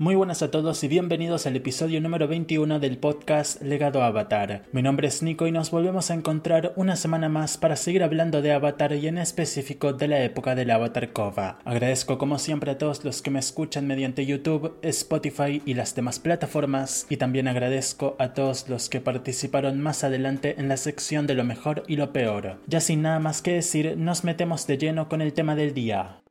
Muy 0.00 0.14
buenas 0.14 0.40
a 0.40 0.50
todos 0.50 0.82
y 0.82 0.88
bienvenidos 0.88 1.46
al 1.46 1.56
episodio 1.56 2.00
número 2.00 2.26
21 2.26 2.80
del 2.80 2.96
podcast 2.96 3.60
Legado 3.60 4.02
Avatar. 4.02 4.62
Mi 4.72 4.80
nombre 4.80 5.08
es 5.08 5.22
Nico 5.22 5.46
y 5.46 5.52
nos 5.52 5.70
volvemos 5.70 6.10
a 6.10 6.14
encontrar 6.14 6.72
una 6.76 6.96
semana 6.96 7.28
más 7.28 7.58
para 7.58 7.76
seguir 7.76 8.02
hablando 8.02 8.40
de 8.40 8.50
Avatar 8.50 8.94
y 8.94 9.08
en 9.08 9.18
específico 9.18 9.92
de 9.92 10.08
la 10.08 10.24
época 10.24 10.54
del 10.54 10.70
Avatar 10.70 11.12
Kova. 11.12 11.58
Agradezco 11.66 12.16
como 12.16 12.38
siempre 12.38 12.70
a 12.70 12.78
todos 12.78 13.04
los 13.04 13.20
que 13.20 13.30
me 13.30 13.40
escuchan 13.40 13.86
mediante 13.86 14.24
YouTube, 14.24 14.78
Spotify 14.80 15.60
y 15.66 15.74
las 15.74 15.94
demás 15.94 16.18
plataformas 16.18 17.04
y 17.10 17.18
también 17.18 17.46
agradezco 17.46 18.16
a 18.18 18.32
todos 18.32 18.70
los 18.70 18.88
que 18.88 19.02
participaron 19.02 19.82
más 19.82 20.02
adelante 20.02 20.54
en 20.56 20.68
la 20.68 20.78
sección 20.78 21.26
de 21.26 21.34
lo 21.34 21.44
mejor 21.44 21.82
y 21.88 21.96
lo 21.96 22.10
peor. 22.14 22.56
Ya 22.66 22.80
sin 22.80 23.02
nada 23.02 23.18
más 23.18 23.42
que 23.42 23.52
decir, 23.52 23.98
nos 23.98 24.24
metemos 24.24 24.66
de 24.66 24.78
lleno 24.78 25.10
con 25.10 25.20
el 25.20 25.34
tema 25.34 25.56
del 25.56 25.74
día. 25.74 26.22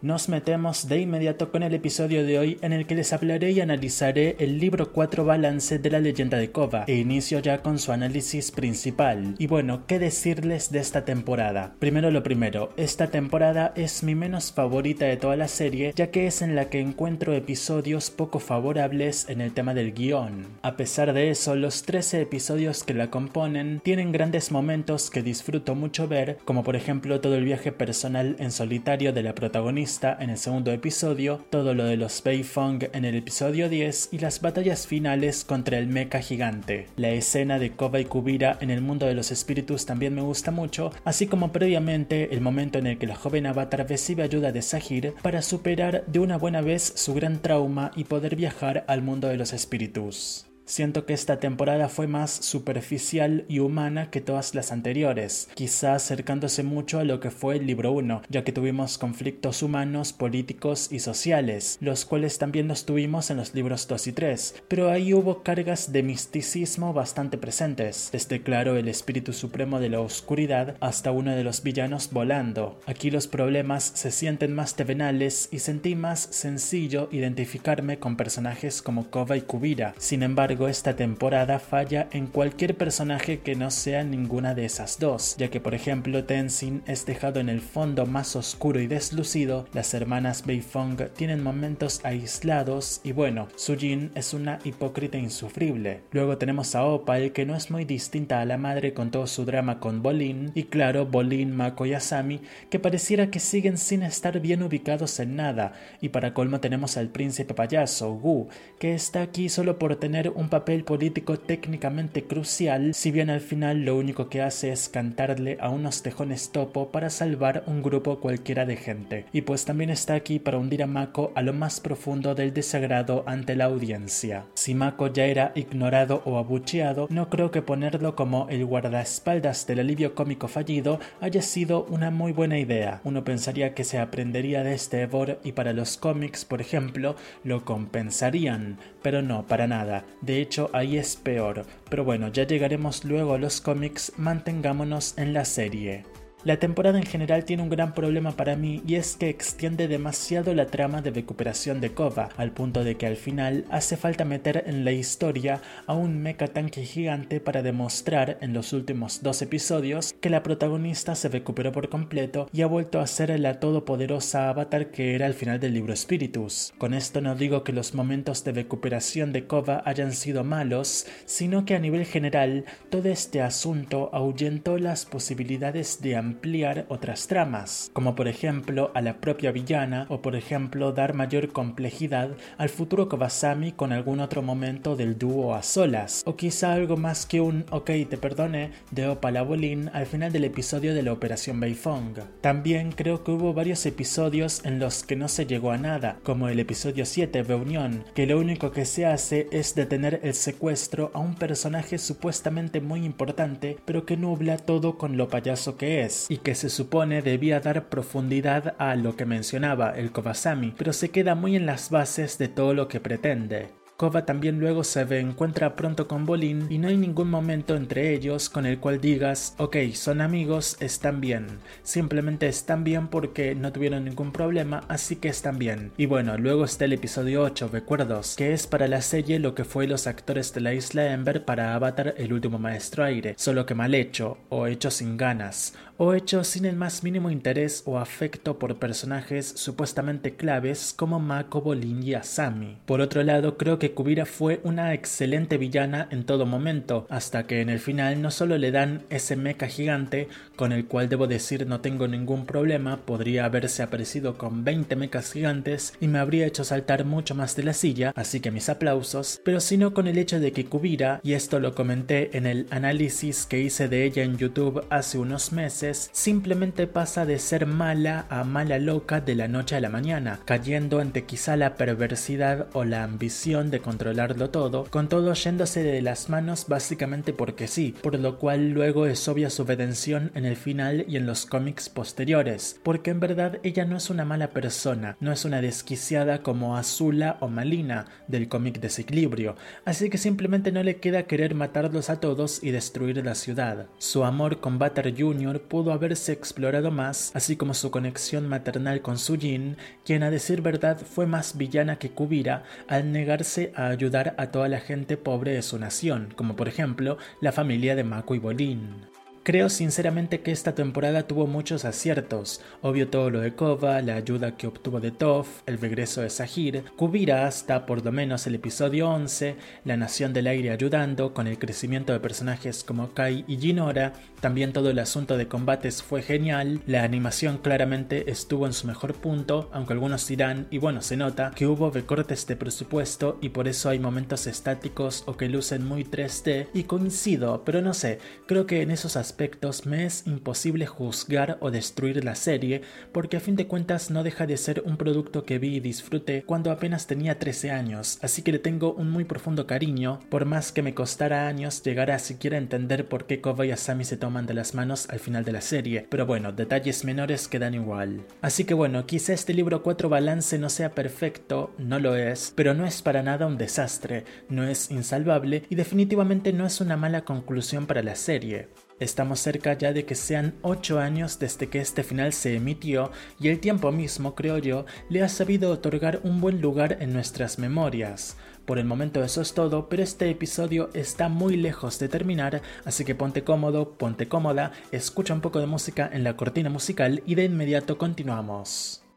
Nos 0.00 0.28
metemos 0.28 0.86
de 0.86 1.00
inmediato 1.00 1.50
con 1.50 1.64
el 1.64 1.74
episodio 1.74 2.24
de 2.24 2.38
hoy 2.38 2.58
en 2.62 2.72
el 2.72 2.86
que 2.86 2.94
les 2.94 3.12
hablaré 3.12 3.50
y 3.50 3.60
analizaré 3.60 4.36
el 4.38 4.60
libro 4.60 4.92
4 4.92 5.24
balance 5.24 5.80
de 5.80 5.90
la 5.90 5.98
leyenda 5.98 6.38
de 6.38 6.52
Kova 6.52 6.84
e 6.86 6.94
inicio 6.94 7.40
ya 7.40 7.62
con 7.62 7.80
su 7.80 7.90
análisis 7.90 8.52
principal. 8.52 9.34
Y 9.38 9.48
bueno, 9.48 9.88
¿qué 9.88 9.98
decirles 9.98 10.70
de 10.70 10.78
esta 10.78 11.04
temporada? 11.04 11.74
Primero 11.80 12.12
lo 12.12 12.22
primero, 12.22 12.70
esta 12.76 13.08
temporada 13.08 13.72
es 13.74 14.04
mi 14.04 14.14
menos 14.14 14.52
favorita 14.52 15.04
de 15.04 15.16
toda 15.16 15.34
la 15.34 15.48
serie 15.48 15.92
ya 15.96 16.12
que 16.12 16.28
es 16.28 16.42
en 16.42 16.54
la 16.54 16.70
que 16.70 16.78
encuentro 16.78 17.34
episodios 17.34 18.12
poco 18.12 18.38
favorables 18.38 19.28
en 19.28 19.40
el 19.40 19.52
tema 19.52 19.74
del 19.74 19.94
guion. 19.94 20.46
A 20.62 20.76
pesar 20.76 21.12
de 21.12 21.30
eso, 21.30 21.56
los 21.56 21.82
13 21.82 22.20
episodios 22.20 22.84
que 22.84 22.94
la 22.94 23.10
componen 23.10 23.80
tienen 23.82 24.12
grandes 24.12 24.52
momentos 24.52 25.10
que 25.10 25.24
disfruto 25.24 25.74
mucho 25.74 26.06
ver, 26.06 26.38
como 26.44 26.62
por 26.62 26.76
ejemplo 26.76 27.20
todo 27.20 27.34
el 27.34 27.44
viaje 27.44 27.72
personal 27.72 28.36
en 28.38 28.52
solitario 28.52 29.12
de 29.12 29.24
la 29.24 29.34
protagonista 29.34 29.87
en 30.20 30.28
el 30.28 30.36
segundo 30.36 30.70
episodio, 30.70 31.42
todo 31.48 31.72
lo 31.72 31.84
de 31.84 31.96
los 31.96 32.22
Beifong 32.22 32.90
en 32.92 33.06
el 33.06 33.14
episodio 33.14 33.70
10 33.70 34.10
y 34.12 34.18
las 34.18 34.42
batallas 34.42 34.86
finales 34.86 35.46
contra 35.46 35.78
el 35.78 35.86
mecha 35.86 36.20
gigante. 36.20 36.88
La 36.96 37.08
escena 37.08 37.58
de 37.58 37.70
Koba 37.70 37.98
y 37.98 38.04
Kubira 38.04 38.58
en 38.60 38.68
el 38.68 38.82
mundo 38.82 39.06
de 39.06 39.14
los 39.14 39.30
espíritus 39.30 39.86
también 39.86 40.14
me 40.14 40.20
gusta 40.20 40.50
mucho, 40.50 40.92
así 41.06 41.26
como 41.26 41.52
previamente 41.52 42.34
el 42.34 42.42
momento 42.42 42.78
en 42.78 42.86
el 42.86 42.98
que 42.98 43.06
la 43.06 43.16
joven 43.16 43.46
avatar 43.46 43.88
recibe 43.88 44.22
ayuda 44.22 44.52
de 44.52 44.60
Sahir 44.60 45.14
para 45.22 45.40
superar 45.40 46.04
de 46.06 46.18
una 46.18 46.36
buena 46.36 46.60
vez 46.60 46.92
su 46.94 47.14
gran 47.14 47.40
trauma 47.40 47.90
y 47.96 48.04
poder 48.04 48.36
viajar 48.36 48.84
al 48.88 49.00
mundo 49.00 49.28
de 49.28 49.38
los 49.38 49.54
espíritus. 49.54 50.47
Siento 50.68 51.06
que 51.06 51.14
esta 51.14 51.40
temporada 51.40 51.88
fue 51.88 52.06
más 52.08 52.30
superficial 52.30 53.46
y 53.48 53.60
humana 53.60 54.10
que 54.10 54.20
todas 54.20 54.54
las 54.54 54.70
anteriores, 54.70 55.48
quizá 55.54 55.94
acercándose 55.94 56.62
mucho 56.62 56.98
a 56.98 57.04
lo 57.04 57.20
que 57.20 57.30
fue 57.30 57.56
el 57.56 57.66
libro 57.66 57.92
1, 57.92 58.20
ya 58.28 58.44
que 58.44 58.52
tuvimos 58.52 58.98
conflictos 58.98 59.62
humanos, 59.62 60.12
políticos 60.12 60.88
y 60.92 60.98
sociales, 60.98 61.78
los 61.80 62.04
cuales 62.04 62.36
también 62.36 62.68
los 62.68 62.84
tuvimos 62.84 63.30
en 63.30 63.38
los 63.38 63.54
libros 63.54 63.88
2 63.88 64.08
y 64.08 64.12
3, 64.12 64.62
pero 64.68 64.90
ahí 64.90 65.14
hubo 65.14 65.42
cargas 65.42 65.90
de 65.90 66.02
misticismo 66.02 66.92
bastante 66.92 67.38
presentes, 67.38 68.10
desde 68.12 68.42
claro 68.42 68.76
el 68.76 68.88
espíritu 68.88 69.32
supremo 69.32 69.80
de 69.80 69.88
la 69.88 70.00
oscuridad 70.02 70.76
hasta 70.80 71.12
uno 71.12 71.34
de 71.34 71.44
los 71.44 71.62
villanos 71.62 72.10
volando. 72.12 72.78
Aquí 72.84 73.10
los 73.10 73.26
problemas 73.26 73.90
se 73.94 74.10
sienten 74.10 74.54
más 74.54 74.76
tevenales 74.76 75.48
y 75.50 75.60
sentí 75.60 75.94
más 75.94 76.20
sencillo 76.20 77.08
identificarme 77.10 77.98
con 77.98 78.18
personajes 78.18 78.82
como 78.82 79.08
Kova 79.08 79.38
y 79.38 79.40
Kubira, 79.40 79.94
sin 79.96 80.22
embargo 80.22 80.57
esta 80.66 80.96
temporada 80.96 81.60
falla 81.60 82.08
en 82.10 82.26
cualquier 82.26 82.76
personaje 82.76 83.40
que 83.40 83.54
no 83.54 83.70
sea 83.70 84.02
ninguna 84.02 84.54
de 84.54 84.64
esas 84.64 84.98
dos, 84.98 85.36
ya 85.36 85.50
que 85.50 85.60
por 85.60 85.74
ejemplo 85.74 86.24
Tenzin 86.24 86.82
es 86.86 87.06
dejado 87.06 87.38
en 87.38 87.48
el 87.48 87.60
fondo 87.60 88.06
más 88.06 88.34
oscuro 88.34 88.80
y 88.80 88.86
deslucido, 88.86 89.68
las 89.72 89.94
hermanas 89.94 90.44
Beifong 90.46 91.10
tienen 91.14 91.42
momentos 91.42 92.00
aislados 92.02 93.00
y 93.04 93.12
bueno, 93.12 93.48
Sujin 93.56 94.10
es 94.14 94.34
una 94.34 94.58
hipócrita 94.64 95.18
insufrible. 95.18 96.00
Luego 96.10 96.38
tenemos 96.38 96.74
a 96.74 96.84
Opal 96.84 97.32
que 97.32 97.44
no 97.46 97.54
es 97.54 97.70
muy 97.70 97.84
distinta 97.84 98.40
a 98.40 98.44
la 98.44 98.56
madre 98.56 98.94
con 98.94 99.10
todo 99.10 99.26
su 99.26 99.44
drama 99.44 99.78
con 99.78 100.02
Bolin 100.02 100.50
y 100.54 100.64
claro, 100.64 101.06
Bolin, 101.06 101.54
Mako 101.54 101.86
y 101.86 101.94
Asami 101.94 102.40
que 102.70 102.78
pareciera 102.78 103.30
que 103.30 103.38
siguen 103.38 103.76
sin 103.76 104.02
estar 104.02 104.40
bien 104.40 104.62
ubicados 104.62 105.20
en 105.20 105.36
nada 105.36 105.74
y 106.00 106.08
para 106.08 106.32
colmo 106.32 106.60
tenemos 106.60 106.96
al 106.96 107.08
príncipe 107.08 107.52
payaso, 107.54 108.14
Gu, 108.14 108.48
que 108.78 108.94
está 108.94 109.22
aquí 109.22 109.48
solo 109.48 109.78
por 109.78 109.96
tener 109.96 110.30
un 110.30 110.47
papel 110.48 110.84
político 110.84 111.38
técnicamente 111.38 112.24
crucial, 112.24 112.94
si 112.94 113.10
bien 113.10 113.30
al 113.30 113.40
final 113.40 113.84
lo 113.84 113.96
único 113.96 114.28
que 114.28 114.42
hace 114.42 114.72
es 114.72 114.88
cantarle 114.88 115.58
a 115.60 115.70
unos 115.70 116.02
tejones 116.02 116.50
topo 116.50 116.90
para 116.90 117.10
salvar 117.10 117.64
un 117.66 117.82
grupo 117.82 118.20
cualquiera 118.20 118.66
de 118.66 118.76
gente. 118.76 119.26
Y 119.32 119.42
pues 119.42 119.64
también 119.64 119.90
está 119.90 120.14
aquí 120.14 120.38
para 120.38 120.58
hundir 120.58 120.82
a 120.82 120.86
Mako 120.86 121.32
a 121.34 121.42
lo 121.42 121.52
más 121.52 121.80
profundo 121.80 122.34
del 122.34 122.52
desagrado 122.52 123.24
ante 123.26 123.56
la 123.56 123.66
audiencia. 123.66 124.44
Si 124.54 124.74
Mako 124.74 125.08
ya 125.08 125.24
era 125.26 125.52
ignorado 125.54 126.22
o 126.24 126.38
abucheado, 126.38 127.06
no 127.10 127.28
creo 127.28 127.50
que 127.50 127.62
ponerlo 127.62 128.16
como 128.16 128.48
el 128.48 128.64
guardaespaldas 128.64 129.66
del 129.66 129.80
alivio 129.80 130.14
cómico 130.14 130.48
fallido 130.48 131.00
haya 131.20 131.42
sido 131.42 131.84
una 131.84 132.10
muy 132.10 132.32
buena 132.32 132.58
idea. 132.58 133.00
Uno 133.04 133.24
pensaría 133.24 133.74
que 133.74 133.84
se 133.84 133.98
aprendería 133.98 134.62
de 134.62 134.74
este 134.74 135.02
Evor 135.02 135.38
y 135.44 135.52
para 135.52 135.72
los 135.72 135.96
cómics, 135.96 136.44
por 136.44 136.60
ejemplo, 136.60 137.16
lo 137.44 137.64
compensarían, 137.64 138.78
pero 139.02 139.22
no, 139.22 139.46
para 139.46 139.66
nada. 139.66 140.04
De 140.20 140.37
de 140.38 140.42
hecho, 140.42 140.70
ahí 140.72 140.96
es 140.96 141.16
peor. 141.16 141.64
Pero 141.90 142.04
bueno, 142.04 142.28
ya 142.28 142.44
llegaremos 142.44 143.04
luego 143.04 143.34
a 143.34 143.38
los 143.38 143.60
cómics, 143.60 144.12
mantengámonos 144.16 145.18
en 145.18 145.32
la 145.32 145.44
serie. 145.44 146.04
La 146.44 146.56
temporada 146.58 146.98
en 146.98 147.04
general 147.04 147.44
tiene 147.44 147.64
un 147.64 147.68
gran 147.68 147.94
problema 147.94 148.30
para 148.30 148.54
mí 148.54 148.80
y 148.86 148.94
es 148.94 149.16
que 149.16 149.28
extiende 149.28 149.88
demasiado 149.88 150.54
la 150.54 150.66
trama 150.66 151.02
de 151.02 151.10
recuperación 151.10 151.80
de 151.80 151.94
Kova, 151.94 152.28
al 152.36 152.52
punto 152.52 152.84
de 152.84 152.96
que 152.96 153.06
al 153.06 153.16
final 153.16 153.64
hace 153.70 153.96
falta 153.96 154.24
meter 154.24 154.62
en 154.68 154.84
la 154.84 154.92
historia 154.92 155.60
a 155.88 155.94
un 155.94 156.22
mecha 156.22 156.46
tanque 156.46 156.84
gigante 156.84 157.40
para 157.40 157.62
demostrar 157.62 158.38
en 158.40 158.52
los 158.52 158.72
últimos 158.72 159.20
dos 159.24 159.42
episodios 159.42 160.14
que 160.20 160.30
la 160.30 160.44
protagonista 160.44 161.16
se 161.16 161.28
recuperó 161.28 161.72
por 161.72 161.88
completo 161.88 162.48
y 162.52 162.62
ha 162.62 162.66
vuelto 162.66 163.00
a 163.00 163.06
ser 163.08 163.38
la 163.40 163.58
todopoderosa 163.58 164.48
avatar 164.48 164.92
que 164.92 165.16
era 165.16 165.26
al 165.26 165.34
final 165.34 165.58
del 165.58 165.74
libro 165.74 165.96
Spiritus. 165.96 166.72
Con 166.78 166.94
esto 166.94 167.20
no 167.20 167.34
digo 167.34 167.64
que 167.64 167.72
los 167.72 167.96
momentos 167.96 168.44
de 168.44 168.52
recuperación 168.52 169.32
de 169.32 169.48
Kova 169.48 169.82
hayan 169.84 170.12
sido 170.12 170.44
malos, 170.44 171.04
sino 171.24 171.64
que 171.64 171.74
a 171.74 171.80
nivel 171.80 172.06
general 172.06 172.64
todo 172.90 173.08
este 173.08 173.42
asunto 173.42 174.08
ahuyentó 174.12 174.78
las 174.78 175.04
posibilidades 175.04 176.00
de 176.00 176.27
ampliar 176.28 176.84
otras 176.90 177.26
tramas, 177.26 177.90
como 177.94 178.14
por 178.14 178.28
ejemplo 178.28 178.90
a 178.94 179.00
la 179.00 179.14
propia 179.14 179.50
villana 179.50 180.04
o 180.10 180.20
por 180.20 180.36
ejemplo 180.36 180.92
dar 180.92 181.14
mayor 181.14 181.52
complejidad 181.52 182.36
al 182.58 182.68
futuro 182.68 183.08
Kawasami 183.08 183.72
con 183.72 183.92
algún 183.92 184.20
otro 184.20 184.42
momento 184.42 184.94
del 184.94 185.16
dúo 185.16 185.54
a 185.54 185.62
solas, 185.62 186.22
o 186.26 186.36
quizá 186.36 186.74
algo 186.74 186.98
más 186.98 187.24
que 187.24 187.40
un 187.40 187.64
ok 187.70 187.90
te 188.10 188.18
perdone 188.18 188.72
de 188.90 189.08
Opala 189.08 189.40
Bolin 189.42 189.88
al 189.94 190.04
final 190.04 190.30
del 190.30 190.44
episodio 190.44 190.92
de 190.92 191.02
la 191.02 191.14
Operación 191.14 191.60
Beifong. 191.60 192.18
También 192.42 192.92
creo 192.92 193.24
que 193.24 193.30
hubo 193.30 193.54
varios 193.54 193.86
episodios 193.86 194.62
en 194.66 194.78
los 194.78 195.04
que 195.04 195.16
no 195.16 195.28
se 195.28 195.46
llegó 195.46 195.70
a 195.70 195.78
nada, 195.78 196.18
como 196.24 196.50
el 196.50 196.60
episodio 196.60 197.06
7 197.06 197.42
Reunión, 197.42 198.04
que 198.14 198.26
lo 198.26 198.38
único 198.38 198.70
que 198.70 198.84
se 198.84 199.06
hace 199.06 199.48
es 199.50 199.74
detener 199.74 200.20
el 200.22 200.34
secuestro 200.34 201.10
a 201.14 201.20
un 201.20 201.36
personaje 201.36 201.96
supuestamente 201.96 202.82
muy 202.82 203.06
importante, 203.06 203.78
pero 203.86 204.04
que 204.04 204.18
nubla 204.18 204.58
todo 204.58 204.98
con 204.98 205.16
lo 205.16 205.28
payaso 205.28 205.78
que 205.78 206.02
es 206.02 206.17
y 206.28 206.38
que 206.38 206.54
se 206.54 206.70
supone 206.70 207.22
debía 207.22 207.60
dar 207.60 207.88
profundidad 207.88 208.74
a 208.78 208.96
lo 208.96 209.16
que 209.16 209.26
mencionaba 209.26 209.90
el 209.90 210.12
Kobasami, 210.12 210.74
pero 210.76 210.92
se 210.92 211.10
queda 211.10 211.34
muy 211.34 211.56
en 211.56 211.66
las 211.66 211.90
bases 211.90 212.38
de 212.38 212.48
todo 212.48 212.74
lo 212.74 212.88
que 212.88 213.00
pretende. 213.00 213.78
Kova 213.98 214.24
también 214.24 214.60
luego 214.60 214.84
se 214.84 215.00
encuentra 215.18 215.74
pronto 215.74 216.06
con 216.06 216.24
Bolin 216.24 216.68
y 216.70 216.78
no 216.78 216.86
hay 216.86 216.96
ningún 216.96 217.28
momento 217.28 217.74
entre 217.74 218.14
ellos 218.14 218.48
con 218.48 218.64
el 218.64 218.78
cual 218.78 219.00
digas, 219.00 219.56
ok, 219.58 219.76
son 219.92 220.20
amigos, 220.20 220.76
están 220.78 221.20
bien. 221.20 221.48
Simplemente 221.82 222.46
están 222.46 222.84
bien 222.84 223.08
porque 223.08 223.56
no 223.56 223.72
tuvieron 223.72 224.04
ningún 224.04 224.30
problema, 224.30 224.84
así 224.86 225.16
que 225.16 225.26
están 225.26 225.58
bien. 225.58 225.90
Y 225.96 226.06
bueno, 226.06 226.38
luego 226.38 226.64
está 226.64 226.84
el 226.84 226.92
episodio 226.92 227.42
8, 227.42 227.70
recuerdos, 227.72 228.36
que 228.36 228.52
es 228.52 228.68
para 228.68 228.86
la 228.86 229.02
serie 229.02 229.40
lo 229.40 229.56
que 229.56 229.64
fue 229.64 229.88
los 229.88 230.06
actores 230.06 230.54
de 230.54 230.60
la 230.60 230.74
isla 230.74 231.12
Ember 231.12 231.44
para 231.44 231.74
Avatar 231.74 232.14
el 232.18 232.32
último 232.32 232.60
maestro 232.60 233.02
aire, 233.02 233.34
solo 233.36 233.66
que 233.66 233.74
mal 233.74 233.96
hecho, 233.96 234.38
o 234.48 234.68
hecho 234.68 234.92
sin 234.92 235.16
ganas, 235.16 235.74
o 235.98 236.14
hecho 236.14 236.44
sin 236.44 236.64
el 236.64 236.76
más 236.76 237.02
mínimo 237.02 237.30
interés 237.30 237.82
o 237.84 237.98
afecto 237.98 238.58
por 238.58 238.78
personajes 238.78 239.52
supuestamente 239.56 240.36
claves 240.36 240.94
como 240.96 241.18
Mako, 241.18 241.60
Bolin 241.60 242.02
y 242.02 242.14
Asami. 242.14 242.78
Por 242.86 243.00
otro 243.00 243.22
lado, 243.24 243.58
creo 243.58 243.78
que 243.78 243.92
Kubira 243.92 244.24
fue 244.24 244.60
una 244.62 244.94
excelente 244.94 245.58
villana 245.58 246.08
en 246.10 246.24
todo 246.24 246.46
momento, 246.46 247.06
hasta 247.10 247.46
que 247.46 247.60
en 247.60 247.68
el 247.68 247.80
final 247.80 248.22
no 248.22 248.30
solo 248.30 248.56
le 248.58 248.70
dan 248.70 249.02
ese 249.10 249.34
mecha 249.34 249.66
gigante, 249.66 250.28
con 250.56 250.72
el 250.72 250.86
cual 250.86 251.08
debo 251.08 251.26
decir 251.26 251.66
no 251.66 251.80
tengo 251.80 252.06
ningún 252.06 252.46
problema, 252.46 252.98
podría 252.98 253.44
haberse 253.44 253.82
aparecido 253.82 254.38
con 254.38 254.64
20 254.64 254.94
mechas 254.96 255.32
gigantes 255.32 255.94
y 256.00 256.06
me 256.06 256.20
habría 256.20 256.46
hecho 256.46 256.62
saltar 256.62 257.04
mucho 257.04 257.34
más 257.34 257.56
de 257.56 257.64
la 257.64 257.72
silla, 257.72 258.12
así 258.14 258.40
que 258.40 258.52
mis 258.52 258.68
aplausos, 258.68 259.40
pero 259.44 259.60
sino 259.60 259.94
con 259.94 260.06
el 260.06 260.18
hecho 260.18 260.38
de 260.38 260.52
que 260.52 260.66
Kubira, 260.66 261.20
y 261.24 261.32
esto 261.32 261.58
lo 261.58 261.74
comenté 261.74 262.36
en 262.36 262.46
el 262.46 262.66
análisis 262.70 263.46
que 263.46 263.60
hice 263.60 263.88
de 263.88 264.04
ella 264.04 264.22
en 264.22 264.38
YouTube 264.38 264.84
hace 264.90 265.18
unos 265.18 265.52
meses, 265.52 265.87
simplemente 265.94 266.86
pasa 266.86 267.24
de 267.24 267.38
ser 267.38 267.66
mala 267.66 268.26
a 268.30 268.44
mala 268.44 268.78
loca 268.78 269.20
de 269.20 269.34
la 269.34 269.48
noche 269.48 269.76
a 269.76 269.80
la 269.80 269.88
mañana, 269.88 270.40
cayendo 270.44 271.00
ante 271.00 271.24
quizá 271.24 271.56
la 271.56 271.76
perversidad 271.76 272.66
o 272.72 272.84
la 272.84 273.04
ambición 273.04 273.70
de 273.70 273.80
controlarlo 273.80 274.50
todo, 274.50 274.84
con 274.90 275.08
todo 275.08 275.32
yéndose 275.34 275.82
de 275.82 276.02
las 276.02 276.28
manos 276.28 276.66
básicamente 276.68 277.32
porque 277.32 277.68
sí, 277.68 277.94
por 278.02 278.18
lo 278.18 278.38
cual 278.38 278.70
luego 278.70 279.06
es 279.06 279.26
obvia 279.28 279.50
su 279.50 279.64
redención 279.64 280.30
en 280.34 280.44
el 280.44 280.56
final 280.56 281.04
y 281.08 281.16
en 281.16 281.26
los 281.26 281.46
cómics 281.46 281.88
posteriores, 281.88 282.80
porque 282.82 283.10
en 283.10 283.20
verdad 283.20 283.58
ella 283.62 283.84
no 283.84 283.96
es 283.96 284.10
una 284.10 284.24
mala 284.24 284.50
persona, 284.50 285.16
no 285.20 285.32
es 285.32 285.44
una 285.44 285.60
desquiciada 285.60 286.42
como 286.42 286.76
Azula 286.76 287.36
o 287.40 287.48
Malina 287.48 288.06
del 288.26 288.48
cómic 288.48 288.80
Desequilibrio, 288.80 289.56
así 289.84 290.10
que 290.10 290.18
simplemente 290.18 290.72
no 290.72 290.82
le 290.82 290.96
queda 290.96 291.24
querer 291.24 291.54
matarlos 291.54 292.10
a 292.10 292.20
todos 292.20 292.62
y 292.62 292.70
destruir 292.70 293.24
la 293.24 293.34
ciudad. 293.34 293.86
Su 293.98 294.24
amor 294.24 294.60
con 294.60 294.78
Butter 294.78 295.14
Jr. 295.16 295.60
pudo 295.78 295.92
haberse 295.92 296.32
explorado 296.32 296.90
más, 296.90 297.30
así 297.36 297.54
como 297.54 297.72
su 297.72 297.92
conexión 297.92 298.48
maternal 298.48 299.00
con 299.00 299.16
Sujin, 299.16 299.76
quien 300.04 300.24
a 300.24 300.30
decir 300.32 300.60
verdad 300.60 300.98
fue 300.98 301.24
más 301.24 301.56
villana 301.56 302.00
que 302.00 302.10
Kubira 302.10 302.64
al 302.88 303.12
negarse 303.12 303.70
a 303.76 303.86
ayudar 303.86 304.34
a 304.38 304.48
toda 304.48 304.66
la 304.66 304.80
gente 304.80 305.16
pobre 305.16 305.52
de 305.52 305.62
su 305.62 305.78
nación, 305.78 306.34
como 306.34 306.56
por 306.56 306.66
ejemplo 306.66 307.16
la 307.40 307.52
familia 307.52 307.94
de 307.94 308.02
Mako 308.02 308.34
y 308.34 308.38
Bolin. 308.40 309.17
Creo 309.48 309.70
sinceramente 309.70 310.42
que 310.42 310.52
esta 310.52 310.74
temporada 310.74 311.26
tuvo 311.26 311.46
muchos 311.46 311.86
aciertos, 311.86 312.60
obvio 312.82 313.08
todo 313.08 313.30
lo 313.30 313.40
de 313.40 313.54
Kova, 313.54 314.02
la 314.02 314.16
ayuda 314.16 314.58
que 314.58 314.66
obtuvo 314.66 315.00
de 315.00 315.10
Toph, 315.10 315.62
el 315.64 315.78
regreso 315.78 316.20
de 316.20 316.28
Sahir, 316.28 316.84
Kubira 316.98 317.46
hasta 317.46 317.86
por 317.86 318.04
lo 318.04 318.12
menos 318.12 318.46
el 318.46 318.56
episodio 318.56 319.08
11, 319.08 319.56
la 319.86 319.96
Nación 319.96 320.34
del 320.34 320.48
Aire 320.48 320.70
ayudando, 320.70 321.32
con 321.32 321.46
el 321.46 321.58
crecimiento 321.58 322.12
de 322.12 322.20
personajes 322.20 322.84
como 322.84 323.14
Kai 323.14 323.46
y 323.48 323.56
Jinora, 323.56 324.12
también 324.42 324.74
todo 324.74 324.90
el 324.90 324.98
asunto 324.98 325.38
de 325.38 325.48
combates 325.48 326.02
fue 326.02 326.20
genial, 326.20 326.82
la 326.86 327.02
animación 327.02 327.56
claramente 327.56 328.30
estuvo 328.30 328.66
en 328.66 328.74
su 328.74 328.86
mejor 328.86 329.14
punto, 329.14 329.70
aunque 329.72 329.94
algunos 329.94 330.28
dirán, 330.28 330.66
y 330.70 330.76
bueno, 330.76 331.00
se 331.00 331.16
nota, 331.16 331.52
que 331.54 331.66
hubo 331.66 331.90
recortes 331.90 332.46
de 332.46 332.56
presupuesto 332.56 333.38
y 333.40 333.48
por 333.48 333.66
eso 333.66 333.88
hay 333.88 333.98
momentos 333.98 334.46
estáticos 334.46 335.22
o 335.24 335.38
que 335.38 335.48
lucen 335.48 335.86
muy 335.86 336.04
3D, 336.04 336.66
y 336.74 336.82
coincido, 336.82 337.62
pero 337.64 337.80
no 337.80 337.94
sé, 337.94 338.18
creo 338.46 338.66
que 338.66 338.82
en 338.82 338.90
esos 338.90 339.16
aspectos 339.16 339.37
me 339.86 340.04
es 340.04 340.26
imposible 340.26 340.86
juzgar 340.86 341.58
o 341.60 341.70
destruir 341.70 342.24
la 342.24 342.34
serie 342.34 342.82
porque 343.12 343.36
a 343.36 343.40
fin 343.40 343.54
de 343.54 343.68
cuentas 343.68 344.10
no 344.10 344.24
deja 344.24 344.46
de 344.46 344.56
ser 344.56 344.82
un 344.84 344.96
producto 344.96 345.44
que 345.44 345.58
vi 345.58 345.76
y 345.76 345.80
disfruté 345.80 346.42
cuando 346.42 346.72
apenas 346.72 347.06
tenía 347.06 347.38
13 347.38 347.70
años, 347.70 348.18
así 348.22 348.42
que 348.42 348.50
le 348.50 348.58
tengo 348.58 348.94
un 348.94 349.10
muy 349.10 349.24
profundo 349.24 349.66
cariño, 349.66 350.18
por 350.28 350.44
más 350.44 350.72
que 350.72 350.82
me 350.82 350.94
costara 350.94 351.46
años 351.46 351.82
llegar 351.82 352.10
a 352.10 352.18
siquiera 352.18 352.58
entender 352.58 353.08
por 353.08 353.26
qué 353.26 353.40
Koba 353.40 353.64
y 353.64 353.70
Asami 353.70 354.04
se 354.04 354.16
toman 354.16 354.46
de 354.46 354.54
las 354.54 354.74
manos 354.74 355.08
al 355.08 355.20
final 355.20 355.44
de 355.44 355.52
la 355.52 355.60
serie, 355.60 356.06
pero 356.10 356.26
bueno, 356.26 356.52
detalles 356.52 357.04
menores 357.04 357.46
quedan 357.46 357.74
igual. 357.74 358.24
Así 358.40 358.64
que 358.64 358.74
bueno, 358.74 359.06
quizá 359.06 359.34
este 359.34 359.54
libro 359.54 359.82
4 359.82 360.08
balance 360.08 360.58
no 360.58 360.68
sea 360.68 360.94
perfecto, 360.94 361.72
no 361.78 362.00
lo 362.00 362.16
es, 362.16 362.52
pero 362.56 362.74
no 362.74 362.84
es 362.86 363.02
para 363.02 363.22
nada 363.22 363.46
un 363.46 363.56
desastre, 363.56 364.24
no 364.48 364.64
es 364.64 364.90
insalvable 364.90 365.62
y 365.70 365.76
definitivamente 365.76 366.52
no 366.52 366.66
es 366.66 366.80
una 366.80 366.96
mala 366.96 367.24
conclusión 367.24 367.86
para 367.86 368.02
la 368.02 368.16
serie. 368.16 368.68
Estamos 369.00 369.38
cerca 369.38 369.74
ya 369.74 369.92
de 369.92 370.04
que 370.04 370.16
sean 370.16 370.56
8 370.62 370.98
años 370.98 371.38
desde 371.38 371.68
que 371.68 371.78
este 371.78 372.02
final 372.02 372.32
se 372.32 372.56
emitió 372.56 373.12
y 373.38 373.48
el 373.48 373.60
tiempo 373.60 373.92
mismo, 373.92 374.34
creo 374.34 374.58
yo, 374.58 374.86
le 375.08 375.22
ha 375.22 375.28
sabido 375.28 375.70
otorgar 375.70 376.20
un 376.24 376.40
buen 376.40 376.60
lugar 376.60 376.98
en 377.00 377.12
nuestras 377.12 377.58
memorias. 377.58 378.36
Por 378.64 378.78
el 378.78 378.84
momento 378.84 379.22
eso 379.22 379.40
es 379.40 379.54
todo, 379.54 379.88
pero 379.88 380.02
este 380.02 380.28
episodio 380.28 380.90
está 380.94 381.28
muy 381.28 381.56
lejos 381.56 381.98
de 381.98 382.08
terminar, 382.08 382.60
así 382.84 383.04
que 383.04 383.14
ponte 383.14 383.44
cómodo, 383.44 383.96
ponte 383.96 384.28
cómoda, 384.28 384.72
escucha 384.92 385.32
un 385.32 385.40
poco 385.40 385.60
de 385.60 385.66
música 385.66 386.10
en 386.12 386.24
la 386.24 386.36
cortina 386.36 386.68
musical 386.68 387.22
y 387.24 387.34
de 387.36 387.44
inmediato 387.44 387.98
continuamos. 387.98 389.07